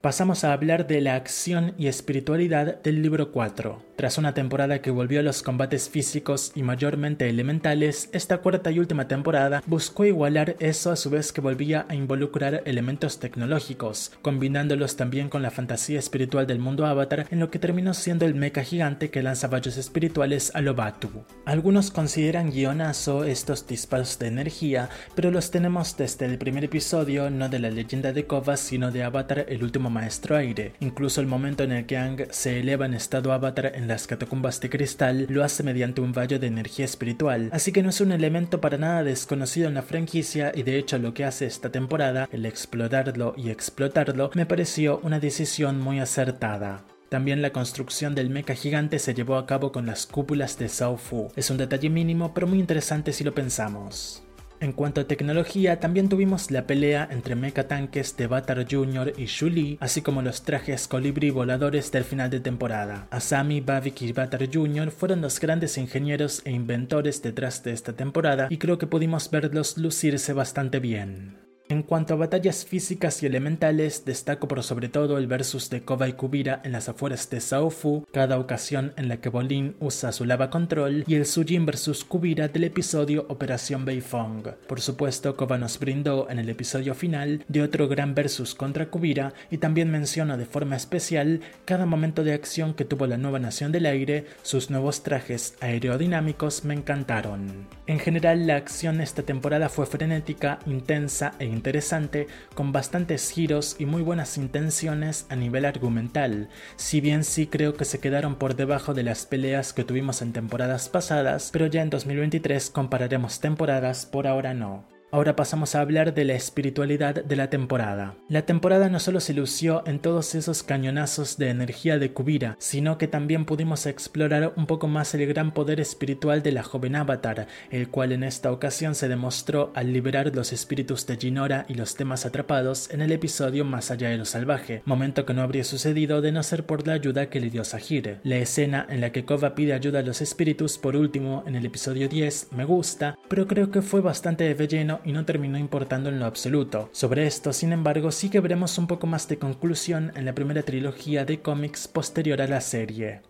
Pasamos 0.00 0.44
a 0.44 0.54
hablar 0.54 0.86
de 0.86 1.02
la 1.02 1.14
acción 1.14 1.74
y 1.76 1.86
espiritualidad 1.86 2.80
del 2.80 3.02
libro 3.02 3.32
4. 3.32 3.82
Tras 3.96 4.16
una 4.16 4.32
temporada 4.32 4.80
que 4.80 4.90
volvió 4.90 5.20
a 5.20 5.22
los 5.22 5.42
combates 5.42 5.90
físicos 5.90 6.52
y 6.54 6.62
mayormente 6.62 7.28
elementales, 7.28 8.08
esta 8.12 8.38
cuarta 8.38 8.70
y 8.70 8.78
última 8.78 9.08
temporada 9.08 9.62
buscó 9.66 10.06
igualar 10.06 10.56
eso 10.58 10.90
a 10.90 10.96
su 10.96 11.10
vez 11.10 11.34
que 11.34 11.42
volvía 11.42 11.84
a 11.90 11.94
involucrar 11.94 12.62
elementos 12.64 13.18
tecnológicos, 13.18 14.12
combinándolos 14.22 14.96
también 14.96 15.28
con 15.28 15.42
la 15.42 15.50
fantasía 15.50 15.98
espiritual 15.98 16.46
del 16.46 16.60
mundo 16.60 16.86
avatar 16.86 17.26
en 17.30 17.38
lo 17.38 17.50
que 17.50 17.58
terminó 17.58 17.92
siendo 17.92 18.24
el 18.24 18.34
mecha 18.34 18.64
gigante 18.64 19.10
que 19.10 19.22
lanza 19.22 19.48
vallos 19.48 19.76
espirituales 19.76 20.50
a 20.54 20.62
lo 20.62 20.74
Batu. 20.74 21.10
Algunos 21.44 21.90
consideran 21.90 22.50
guionazo 22.50 23.24
estos 23.24 23.66
disparos 23.66 24.18
de 24.18 24.28
energía, 24.28 24.88
pero 25.14 25.30
los 25.30 25.50
tenemos 25.50 25.98
desde 25.98 26.24
el 26.24 26.38
primer 26.38 26.64
episodio, 26.64 27.28
no 27.28 27.50
de 27.50 27.58
la 27.58 27.68
leyenda 27.68 28.14
de 28.14 28.24
Kova, 28.24 28.56
sino 28.56 28.90
de 28.90 29.02
Avatar 29.02 29.44
el 29.46 29.62
último 29.62 29.89
maestro 29.90 30.36
aire. 30.36 30.72
Incluso 30.80 31.20
el 31.20 31.26
momento 31.26 31.64
en 31.64 31.72
el 31.72 31.86
que 31.86 31.98
Ang 31.98 32.26
se 32.30 32.60
eleva 32.60 32.86
en 32.86 32.94
estado 32.94 33.32
avatar 33.32 33.72
en 33.74 33.88
las 33.88 34.06
catacumbas 34.06 34.60
de 34.60 34.70
cristal 34.70 35.26
lo 35.28 35.44
hace 35.44 35.62
mediante 35.62 36.00
un 36.00 36.12
vallo 36.12 36.38
de 36.38 36.46
energía 36.46 36.84
espiritual, 36.84 37.50
así 37.52 37.72
que 37.72 37.82
no 37.82 37.90
es 37.90 38.00
un 38.00 38.12
elemento 38.12 38.60
para 38.60 38.78
nada 38.78 39.04
desconocido 39.04 39.68
en 39.68 39.74
la 39.74 39.82
franquicia 39.82 40.52
y 40.54 40.62
de 40.62 40.78
hecho 40.78 40.98
lo 40.98 41.12
que 41.12 41.24
hace 41.24 41.46
esta 41.46 41.70
temporada, 41.70 42.28
el 42.32 42.46
explorarlo 42.46 43.34
y 43.36 43.50
explotarlo, 43.50 44.30
me 44.34 44.46
pareció 44.46 45.00
una 45.02 45.20
decisión 45.20 45.80
muy 45.80 45.98
acertada. 46.00 46.84
También 47.10 47.42
la 47.42 47.50
construcción 47.50 48.14
del 48.14 48.30
mecha 48.30 48.54
gigante 48.54 49.00
se 49.00 49.14
llevó 49.14 49.36
a 49.36 49.44
cabo 49.44 49.72
con 49.72 49.84
las 49.84 50.06
cúpulas 50.06 50.56
de 50.58 50.68
Fu. 50.68 51.28
Es 51.34 51.50
un 51.50 51.58
detalle 51.58 51.90
mínimo 51.90 52.32
pero 52.32 52.46
muy 52.46 52.60
interesante 52.60 53.12
si 53.12 53.24
lo 53.24 53.34
pensamos. 53.34 54.22
En 54.60 54.72
cuanto 54.72 55.00
a 55.00 55.04
tecnología, 55.04 55.80
también 55.80 56.10
tuvimos 56.10 56.50
la 56.50 56.66
pelea 56.66 57.08
entre 57.10 57.34
mecha 57.34 57.66
tanques 57.66 58.14
de 58.18 58.26
Batar 58.26 58.66
Jr. 58.70 59.14
y 59.16 59.24
Shuli, 59.24 59.78
así 59.80 60.02
como 60.02 60.20
los 60.20 60.42
trajes 60.42 60.86
colibrí 60.86 61.30
voladores 61.30 61.90
del 61.90 62.04
final 62.04 62.28
de 62.28 62.40
temporada. 62.40 63.06
Asami, 63.10 63.62
Bavik 63.62 64.02
y 64.02 64.12
Batar 64.12 64.46
Jr. 64.52 64.90
fueron 64.90 65.22
los 65.22 65.40
grandes 65.40 65.78
ingenieros 65.78 66.42
e 66.44 66.50
inventores 66.50 67.22
detrás 67.22 67.62
de 67.64 67.72
esta 67.72 67.94
temporada 67.94 68.48
y 68.50 68.58
creo 68.58 68.76
que 68.76 68.86
pudimos 68.86 69.30
verlos 69.30 69.78
lucirse 69.78 70.34
bastante 70.34 70.78
bien. 70.78 71.49
En 71.70 71.84
cuanto 71.84 72.14
a 72.14 72.16
batallas 72.16 72.64
físicas 72.64 73.22
y 73.22 73.26
elementales, 73.26 74.04
destaco 74.04 74.48
por 74.48 74.60
sobre 74.64 74.88
todo 74.88 75.18
el 75.18 75.28
versus 75.28 75.70
de 75.70 75.82
Kova 75.82 76.08
y 76.08 76.14
Kubira 76.14 76.60
en 76.64 76.72
las 76.72 76.88
afueras 76.88 77.30
de 77.30 77.40
Saofu, 77.40 78.08
cada 78.10 78.40
ocasión 78.40 78.92
en 78.96 79.06
la 79.06 79.18
que 79.18 79.28
Bolin 79.28 79.76
usa 79.78 80.10
su 80.10 80.24
lava 80.24 80.50
control, 80.50 81.04
y 81.06 81.14
el 81.14 81.26
Sujin 81.26 81.64
versus 81.66 82.02
Kubira 82.02 82.48
del 82.48 82.64
episodio 82.64 83.24
Operación 83.28 83.84
Beifong. 83.84 84.48
Por 84.66 84.80
supuesto, 84.80 85.36
Kova 85.36 85.58
nos 85.58 85.78
brindó 85.78 86.28
en 86.28 86.40
el 86.40 86.48
episodio 86.48 86.92
final 86.96 87.44
de 87.46 87.62
otro 87.62 87.86
gran 87.86 88.16
versus 88.16 88.56
contra 88.56 88.90
Kubira, 88.90 89.32
y 89.48 89.58
también 89.58 89.92
menciona 89.92 90.36
de 90.36 90.46
forma 90.46 90.74
especial 90.74 91.40
cada 91.66 91.86
momento 91.86 92.24
de 92.24 92.32
acción 92.32 92.74
que 92.74 92.84
tuvo 92.84 93.06
la 93.06 93.16
nueva 93.16 93.38
Nación 93.38 93.70
del 93.70 93.86
Aire, 93.86 94.26
sus 94.42 94.70
nuevos 94.70 95.04
trajes 95.04 95.54
aerodinámicos 95.60 96.64
me 96.64 96.74
encantaron. 96.74 97.68
En 97.86 98.00
general, 98.00 98.48
la 98.48 98.56
acción 98.56 99.00
esta 99.00 99.22
temporada 99.22 99.68
fue 99.68 99.86
frenética, 99.86 100.58
intensa 100.66 101.34
e 101.38 101.59
interesante, 101.60 102.26
con 102.54 102.72
bastantes 102.72 103.30
giros 103.30 103.76
y 103.78 103.84
muy 103.84 104.00
buenas 104.00 104.38
intenciones 104.38 105.26
a 105.28 105.36
nivel 105.36 105.66
argumental, 105.66 106.48
si 106.76 107.02
bien 107.02 107.22
sí 107.22 107.46
creo 107.46 107.74
que 107.74 107.84
se 107.84 108.00
quedaron 108.00 108.36
por 108.36 108.56
debajo 108.56 108.94
de 108.94 109.02
las 109.02 109.26
peleas 109.26 109.74
que 109.74 109.84
tuvimos 109.84 110.22
en 110.22 110.32
temporadas 110.32 110.88
pasadas, 110.88 111.50
pero 111.52 111.66
ya 111.66 111.82
en 111.82 111.90
2023 111.90 112.70
compararemos 112.70 113.40
temporadas, 113.40 114.06
por 114.06 114.26
ahora 114.26 114.54
no. 114.54 114.99
Ahora 115.12 115.34
pasamos 115.34 115.74
a 115.74 115.80
hablar 115.80 116.14
de 116.14 116.24
la 116.24 116.34
espiritualidad 116.34 117.24
de 117.24 117.34
la 117.34 117.50
temporada. 117.50 118.14
La 118.28 118.42
temporada 118.42 118.88
no 118.88 119.00
solo 119.00 119.18
se 119.18 119.34
lució 119.34 119.82
en 119.84 119.98
todos 119.98 120.36
esos 120.36 120.62
cañonazos 120.62 121.36
de 121.36 121.48
energía 121.48 121.98
de 121.98 122.12
Kubira, 122.12 122.54
sino 122.60 122.96
que 122.96 123.08
también 123.08 123.44
pudimos 123.44 123.86
explorar 123.86 124.52
un 124.56 124.66
poco 124.66 124.86
más 124.86 125.12
el 125.14 125.26
gran 125.26 125.52
poder 125.52 125.80
espiritual 125.80 126.44
de 126.44 126.52
la 126.52 126.62
joven 126.62 126.94
Avatar, 126.94 127.48
el 127.72 127.88
cual 127.88 128.12
en 128.12 128.22
esta 128.22 128.52
ocasión 128.52 128.94
se 128.94 129.08
demostró 129.08 129.72
al 129.74 129.92
liberar 129.92 130.32
los 130.32 130.52
espíritus 130.52 131.08
de 131.08 131.16
Jinora 131.16 131.66
y 131.68 131.74
los 131.74 131.96
temas 131.96 132.24
atrapados 132.24 132.88
en 132.90 133.00
el 133.00 133.10
episodio 133.10 133.64
Más 133.64 133.90
allá 133.90 134.10
de 134.10 134.18
lo 134.18 134.24
salvaje, 134.24 134.82
momento 134.84 135.26
que 135.26 135.34
no 135.34 135.42
habría 135.42 135.64
sucedido 135.64 136.20
de 136.20 136.30
no 136.30 136.44
ser 136.44 136.66
por 136.66 136.86
la 136.86 136.92
ayuda 136.92 137.30
que 137.30 137.40
le 137.40 137.50
dio 137.50 137.64
Sahir. 137.64 138.20
La 138.22 138.36
escena 138.36 138.86
en 138.88 139.00
la 139.00 139.10
que 139.10 139.24
Kova 139.24 139.56
pide 139.56 139.72
ayuda 139.72 139.98
a 139.98 140.02
los 140.02 140.20
espíritus 140.20 140.78
por 140.78 140.94
último 140.94 141.42
en 141.48 141.56
el 141.56 141.66
episodio 141.66 142.08
10 142.08 142.52
me 142.52 142.64
gusta, 142.64 143.18
pero 143.28 143.48
creo 143.48 143.72
que 143.72 143.82
fue 143.82 144.00
bastante 144.00 144.44
de 144.44 144.54
y 145.04 145.12
no 145.12 145.24
terminó 145.24 145.58
importando 145.58 146.08
en 146.08 146.18
lo 146.18 146.26
absoluto. 146.26 146.88
Sobre 146.92 147.26
esto, 147.26 147.52
sin 147.52 147.72
embargo, 147.72 148.10
sí 148.10 148.30
que 148.30 148.40
veremos 148.40 148.78
un 148.78 148.86
poco 148.86 149.06
más 149.06 149.28
de 149.28 149.38
conclusión 149.38 150.12
en 150.14 150.24
la 150.24 150.34
primera 150.34 150.62
trilogía 150.62 151.24
de 151.24 151.40
cómics 151.40 151.88
posterior 151.88 152.40
a 152.40 152.46
la 152.46 152.60
serie. 152.60 153.22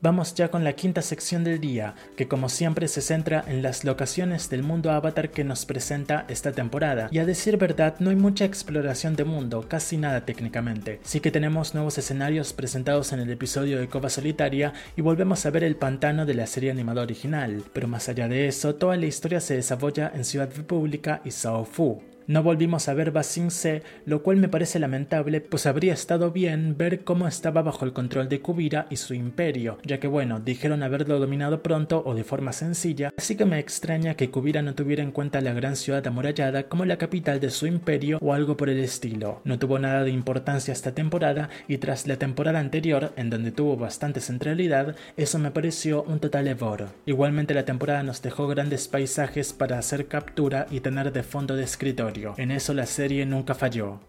Vamos 0.00 0.32
ya 0.36 0.48
con 0.48 0.62
la 0.62 0.74
quinta 0.74 1.02
sección 1.02 1.42
del 1.42 1.60
día, 1.60 1.96
que 2.16 2.28
como 2.28 2.48
siempre 2.48 2.86
se 2.86 3.00
centra 3.00 3.44
en 3.48 3.62
las 3.62 3.82
locaciones 3.82 4.48
del 4.48 4.62
mundo 4.62 4.92
avatar 4.92 5.32
que 5.32 5.42
nos 5.42 5.66
presenta 5.66 6.24
esta 6.28 6.52
temporada. 6.52 7.08
Y 7.10 7.18
a 7.18 7.26
decir 7.26 7.56
verdad, 7.56 7.96
no 7.98 8.10
hay 8.10 8.16
mucha 8.16 8.44
exploración 8.44 9.16
de 9.16 9.24
mundo, 9.24 9.66
casi 9.66 9.96
nada 9.96 10.24
técnicamente. 10.24 11.00
Sí 11.02 11.18
que 11.18 11.32
tenemos 11.32 11.74
nuevos 11.74 11.98
escenarios 11.98 12.52
presentados 12.52 13.12
en 13.12 13.18
el 13.18 13.30
episodio 13.32 13.80
de 13.80 13.88
Cova 13.88 14.08
Solitaria 14.08 14.72
y 14.96 15.00
volvemos 15.00 15.44
a 15.44 15.50
ver 15.50 15.64
el 15.64 15.74
pantano 15.74 16.26
de 16.26 16.34
la 16.34 16.46
serie 16.46 16.70
animada 16.70 17.02
original, 17.02 17.64
pero 17.72 17.88
más 17.88 18.08
allá 18.08 18.28
de 18.28 18.46
eso, 18.46 18.76
toda 18.76 18.96
la 18.96 19.06
historia 19.06 19.40
se 19.40 19.56
desarrolla 19.56 20.12
en 20.14 20.24
Ciudad 20.24 20.48
República 20.56 21.22
y 21.24 21.32
Sao 21.32 21.64
Fu. 21.64 22.00
No 22.28 22.42
volvimos 22.42 22.90
a 22.90 22.94
ver 22.94 23.10
Basing 23.10 23.50
C, 23.50 23.82
lo 24.04 24.22
cual 24.22 24.36
me 24.36 24.50
parece 24.50 24.78
lamentable, 24.78 25.40
pues 25.40 25.64
habría 25.64 25.94
estado 25.94 26.30
bien 26.30 26.76
ver 26.76 27.02
cómo 27.02 27.26
estaba 27.26 27.62
bajo 27.62 27.86
el 27.86 27.94
control 27.94 28.28
de 28.28 28.42
Kubira 28.42 28.86
y 28.90 28.96
su 28.96 29.14
imperio, 29.14 29.78
ya 29.82 29.98
que 29.98 30.08
bueno, 30.08 30.38
dijeron 30.38 30.82
haberlo 30.82 31.18
dominado 31.20 31.62
pronto 31.62 32.02
o 32.04 32.14
de 32.14 32.24
forma 32.24 32.52
sencilla, 32.52 33.14
así 33.16 33.34
que 33.34 33.46
me 33.46 33.58
extraña 33.58 34.12
que 34.12 34.28
Kubira 34.28 34.60
no 34.60 34.74
tuviera 34.74 35.02
en 35.02 35.10
cuenta 35.10 35.40
la 35.40 35.54
gran 35.54 35.74
ciudad 35.74 36.06
amurallada 36.06 36.64
como 36.64 36.84
la 36.84 36.98
capital 36.98 37.40
de 37.40 37.48
su 37.48 37.66
imperio 37.66 38.18
o 38.20 38.34
algo 38.34 38.58
por 38.58 38.68
el 38.68 38.80
estilo. 38.80 39.40
No 39.44 39.58
tuvo 39.58 39.78
nada 39.78 40.04
de 40.04 40.10
importancia 40.10 40.72
esta 40.72 40.92
temporada 40.92 41.48
y 41.66 41.78
tras 41.78 42.06
la 42.06 42.18
temporada 42.18 42.58
anterior, 42.58 43.14
en 43.16 43.30
donde 43.30 43.52
tuvo 43.52 43.78
bastante 43.78 44.20
centralidad, 44.20 44.96
eso 45.16 45.38
me 45.38 45.50
pareció 45.50 46.02
un 46.02 46.20
total 46.20 46.46
error. 46.46 46.88
Igualmente 47.06 47.54
la 47.54 47.64
temporada 47.64 48.02
nos 48.02 48.20
dejó 48.20 48.48
grandes 48.48 48.86
paisajes 48.86 49.54
para 49.54 49.78
hacer 49.78 50.08
captura 50.08 50.66
y 50.70 50.80
tener 50.80 51.10
de 51.10 51.22
fondo 51.22 51.56
de 51.56 51.64
escritorio 51.64 52.17
en 52.36 52.50
eso 52.50 52.74
la 52.74 52.86
serie 52.86 53.24
nunca 53.26 53.54
falló. 53.54 54.00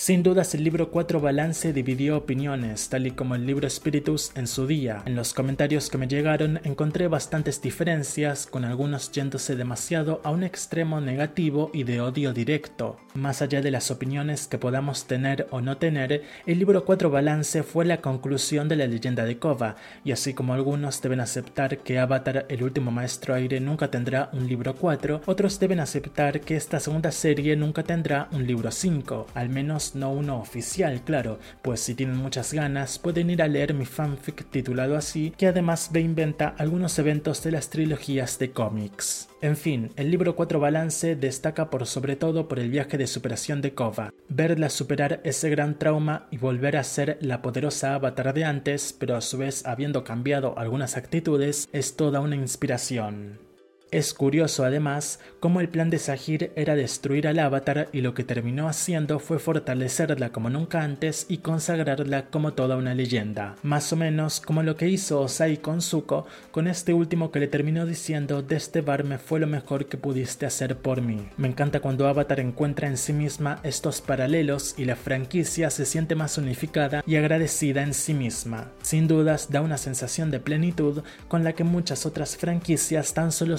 Sin 0.00 0.22
dudas 0.22 0.54
el 0.54 0.64
libro 0.64 0.90
4 0.90 1.20
Balance 1.20 1.74
dividió 1.74 2.16
opiniones, 2.16 2.88
tal 2.88 3.06
y 3.06 3.10
como 3.10 3.34
el 3.34 3.44
libro 3.44 3.68
Spiritus 3.68 4.32
en 4.34 4.46
su 4.46 4.66
día. 4.66 5.02
En 5.04 5.14
los 5.14 5.34
comentarios 5.34 5.90
que 5.90 5.98
me 5.98 6.08
llegaron 6.08 6.58
encontré 6.64 7.06
bastantes 7.06 7.60
diferencias, 7.60 8.46
con 8.46 8.64
algunos 8.64 9.12
yéndose 9.12 9.56
demasiado 9.56 10.22
a 10.24 10.30
un 10.30 10.42
extremo 10.42 11.02
negativo 11.02 11.70
y 11.74 11.82
de 11.82 12.00
odio 12.00 12.32
directo. 12.32 12.96
Más 13.12 13.42
allá 13.42 13.60
de 13.60 13.70
las 13.70 13.90
opiniones 13.90 14.46
que 14.46 14.56
podamos 14.56 15.04
tener 15.04 15.46
o 15.50 15.60
no 15.60 15.76
tener, 15.76 16.22
el 16.46 16.58
libro 16.58 16.86
4 16.86 17.10
Balance 17.10 17.62
fue 17.62 17.84
la 17.84 18.00
conclusión 18.00 18.70
de 18.70 18.76
la 18.76 18.86
leyenda 18.86 19.26
de 19.26 19.38
Kova, 19.38 19.76
y 20.02 20.12
así 20.12 20.32
como 20.32 20.54
algunos 20.54 21.02
deben 21.02 21.20
aceptar 21.20 21.76
que 21.76 21.98
Avatar, 21.98 22.46
el 22.48 22.62
último 22.62 22.90
maestro 22.90 23.34
aire, 23.34 23.60
nunca 23.60 23.90
tendrá 23.90 24.30
un 24.32 24.48
libro 24.48 24.74
4, 24.74 25.20
otros 25.26 25.60
deben 25.60 25.78
aceptar 25.78 26.40
que 26.40 26.56
esta 26.56 26.80
segunda 26.80 27.12
serie 27.12 27.54
nunca 27.54 27.82
tendrá 27.82 28.30
un 28.32 28.46
libro 28.46 28.70
5, 28.70 29.26
al 29.34 29.50
menos 29.50 29.89
no 29.94 30.12
uno 30.12 30.40
oficial, 30.40 31.02
claro, 31.02 31.38
pues 31.62 31.80
si 31.80 31.94
tienen 31.94 32.16
muchas 32.16 32.52
ganas 32.52 32.98
pueden 32.98 33.30
ir 33.30 33.42
a 33.42 33.48
leer 33.48 33.74
mi 33.74 33.84
fanfic 33.84 34.50
titulado 34.50 34.96
así, 34.96 35.32
que 35.36 35.46
además 35.46 35.90
reinventa 35.92 36.54
algunos 36.58 36.98
eventos 36.98 37.42
de 37.42 37.52
las 37.52 37.70
trilogías 37.70 38.38
de 38.38 38.52
cómics. 38.52 39.28
En 39.42 39.56
fin, 39.56 39.90
el 39.96 40.10
libro 40.10 40.36
4 40.36 40.60
Balance 40.60 41.16
destaca 41.16 41.70
por 41.70 41.86
sobre 41.86 42.16
todo 42.16 42.46
por 42.46 42.58
el 42.58 42.70
viaje 42.70 42.98
de 42.98 43.06
superación 43.06 43.62
de 43.62 43.74
Kova, 43.74 44.12
verla 44.28 44.68
superar 44.68 45.20
ese 45.24 45.48
gran 45.48 45.78
trauma 45.78 46.26
y 46.30 46.36
volver 46.36 46.76
a 46.76 46.84
ser 46.84 47.18
la 47.20 47.40
poderosa 47.40 47.94
avatar 47.94 48.34
de 48.34 48.44
antes, 48.44 48.92
pero 48.92 49.16
a 49.16 49.20
su 49.20 49.38
vez 49.38 49.64
habiendo 49.66 50.04
cambiado 50.04 50.58
algunas 50.58 50.96
actitudes, 50.96 51.68
es 51.72 51.96
toda 51.96 52.20
una 52.20 52.36
inspiración. 52.36 53.49
Es 53.90 54.14
curioso 54.14 54.64
además 54.64 55.18
cómo 55.40 55.60
el 55.60 55.68
plan 55.68 55.90
de 55.90 55.98
Sahir 55.98 56.52
era 56.54 56.76
destruir 56.76 57.26
al 57.26 57.40
avatar 57.40 57.88
y 57.92 58.02
lo 58.02 58.14
que 58.14 58.22
terminó 58.22 58.68
haciendo 58.68 59.18
fue 59.18 59.40
fortalecerla 59.40 60.30
como 60.30 60.48
nunca 60.48 60.82
antes 60.82 61.26
y 61.28 61.38
consagrarla 61.38 62.26
como 62.26 62.52
toda 62.52 62.76
una 62.76 62.94
leyenda, 62.94 63.56
más 63.64 63.92
o 63.92 63.96
menos 63.96 64.40
como 64.40 64.62
lo 64.62 64.76
que 64.76 64.88
hizo 64.88 65.20
Osai 65.20 65.56
con 65.56 65.82
Zuko, 65.82 66.26
con 66.52 66.68
este 66.68 66.92
último 66.94 67.32
que 67.32 67.40
le 67.40 67.48
terminó 67.48 67.84
diciendo 67.84 68.44
este 68.50 68.80
bar 68.80 69.02
me 69.02 69.18
fue 69.18 69.40
lo 69.40 69.48
mejor 69.48 69.86
que 69.86 69.96
pudiste 69.96 70.46
hacer 70.46 70.76
por 70.76 71.00
mí. 71.00 71.26
Me 71.36 71.48
encanta 71.48 71.80
cuando 71.80 72.06
Avatar 72.06 72.38
encuentra 72.38 72.86
en 72.86 72.96
sí 72.96 73.12
misma 73.12 73.58
estos 73.64 74.00
paralelos 74.00 74.74
y 74.76 74.84
la 74.84 74.94
franquicia 74.94 75.68
se 75.70 75.84
siente 75.84 76.14
más 76.14 76.38
unificada 76.38 77.02
y 77.06 77.16
agradecida 77.16 77.82
en 77.82 77.94
sí 77.94 78.14
misma. 78.14 78.70
Sin 78.82 79.08
dudas 79.08 79.50
da 79.50 79.62
una 79.62 79.78
sensación 79.78 80.30
de 80.30 80.38
plenitud 80.38 81.02
con 81.26 81.42
la 81.42 81.54
que 81.54 81.64
muchas 81.64 82.06
otras 82.06 82.36
franquicias 82.36 83.14
tan 83.14 83.32
solo 83.32 83.58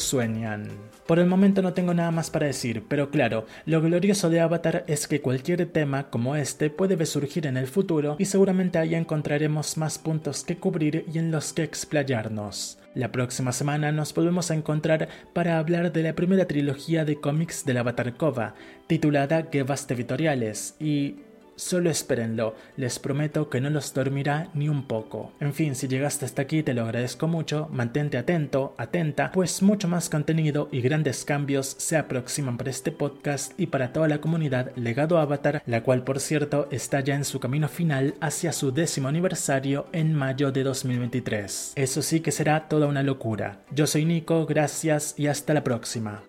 por 1.08 1.20
el 1.20 1.28
momento 1.28 1.62
no 1.62 1.74
tengo 1.74 1.94
nada 1.94 2.12
más 2.12 2.30
para 2.30 2.48
decir, 2.48 2.84
pero 2.88 3.10
claro, 3.10 3.46
lo 3.66 3.82
glorioso 3.82 4.30
de 4.30 4.40
Avatar 4.40 4.86
es 4.88 5.08
que 5.08 5.22
cualquier 5.22 5.66
tema 5.66 6.10
como 6.10 6.36
este 6.36 6.70
puede 6.70 6.96
resurgir 6.96 7.48
en 7.48 7.58
el 7.58 7.68
futuro 7.68 8.16
y 8.20 8.26
seguramente 8.26 8.80
ahí 8.80 8.96
encontraremos 8.96 9.78
más 9.78 9.98
puntos 9.98 10.44
que 10.44 10.58
cubrir 10.58 11.06
y 11.12 11.18
en 11.18 11.32
los 11.32 11.54
que 11.54 11.64
explayarnos. 11.64 12.78
La 12.94 13.12
próxima 13.12 13.54
semana 13.54 13.92
nos 13.92 14.14
volvemos 14.14 14.52
a 14.52 14.56
encontrar 14.56 15.08
para 15.34 15.60
hablar 15.60 15.94
de 15.94 16.04
la 16.04 16.14
primera 16.14 16.46
trilogía 16.46 17.06
de 17.06 17.16
cómics 17.16 17.66
de 17.66 17.74
la 17.74 17.80
Avatar 17.82 18.18
Kova, 18.18 18.56
titulada 18.88 19.44
Guevas 19.44 19.88
Territoriales, 19.88 20.76
y 20.80 21.16
Solo 21.62 21.92
espérenlo, 21.92 22.56
les 22.76 22.98
prometo 22.98 23.48
que 23.48 23.62
no 23.62 23.70
los 23.70 23.94
dormirá 23.94 24.50
ni 24.56 24.68
un 24.68 24.88
poco. 24.88 25.32
En 25.40 25.54
fin, 25.54 25.76
si 25.76 25.88
llegaste 25.88 26.26
hasta 26.26 26.42
aquí 26.42 26.64
te 26.64 26.74
lo 26.74 26.82
agradezco 26.82 27.28
mucho, 27.28 27.70
mantente 27.72 28.18
atento, 28.18 28.74
atenta, 28.80 29.32
pues 29.32 29.62
mucho 29.62 29.88
más 29.88 30.10
contenido 30.10 30.70
y 30.72 30.82
grandes 30.82 31.24
cambios 31.24 31.76
se 31.78 31.98
aproximan 31.98 32.58
para 32.58 32.72
este 32.72 32.92
podcast 32.92 33.54
y 33.60 33.68
para 33.68 33.94
toda 33.94 34.08
la 34.08 34.20
comunidad 34.22 34.76
Legado 34.76 35.20
Avatar, 35.20 35.62
la 35.68 35.84
cual 35.84 36.04
por 36.04 36.20
cierto 36.20 36.68
está 36.72 37.00
ya 37.02 37.14
en 37.14 37.26
su 37.26 37.40
camino 37.40 37.68
final 37.68 38.16
hacia 38.22 38.54
su 38.54 38.72
décimo 38.72 39.08
aniversario 39.08 39.86
en 39.92 40.16
mayo 40.16 40.52
de 40.52 40.64
2023. 40.64 41.74
Eso 41.76 42.02
sí 42.02 42.22
que 42.22 42.32
será 42.32 42.70
toda 42.70 42.88
una 42.88 43.04
locura. 43.04 43.62
Yo 43.70 43.86
soy 43.86 44.06
Nico, 44.06 44.48
gracias 44.48 45.14
y 45.16 45.28
hasta 45.28 45.54
la 45.54 45.64
próxima. 45.64 46.24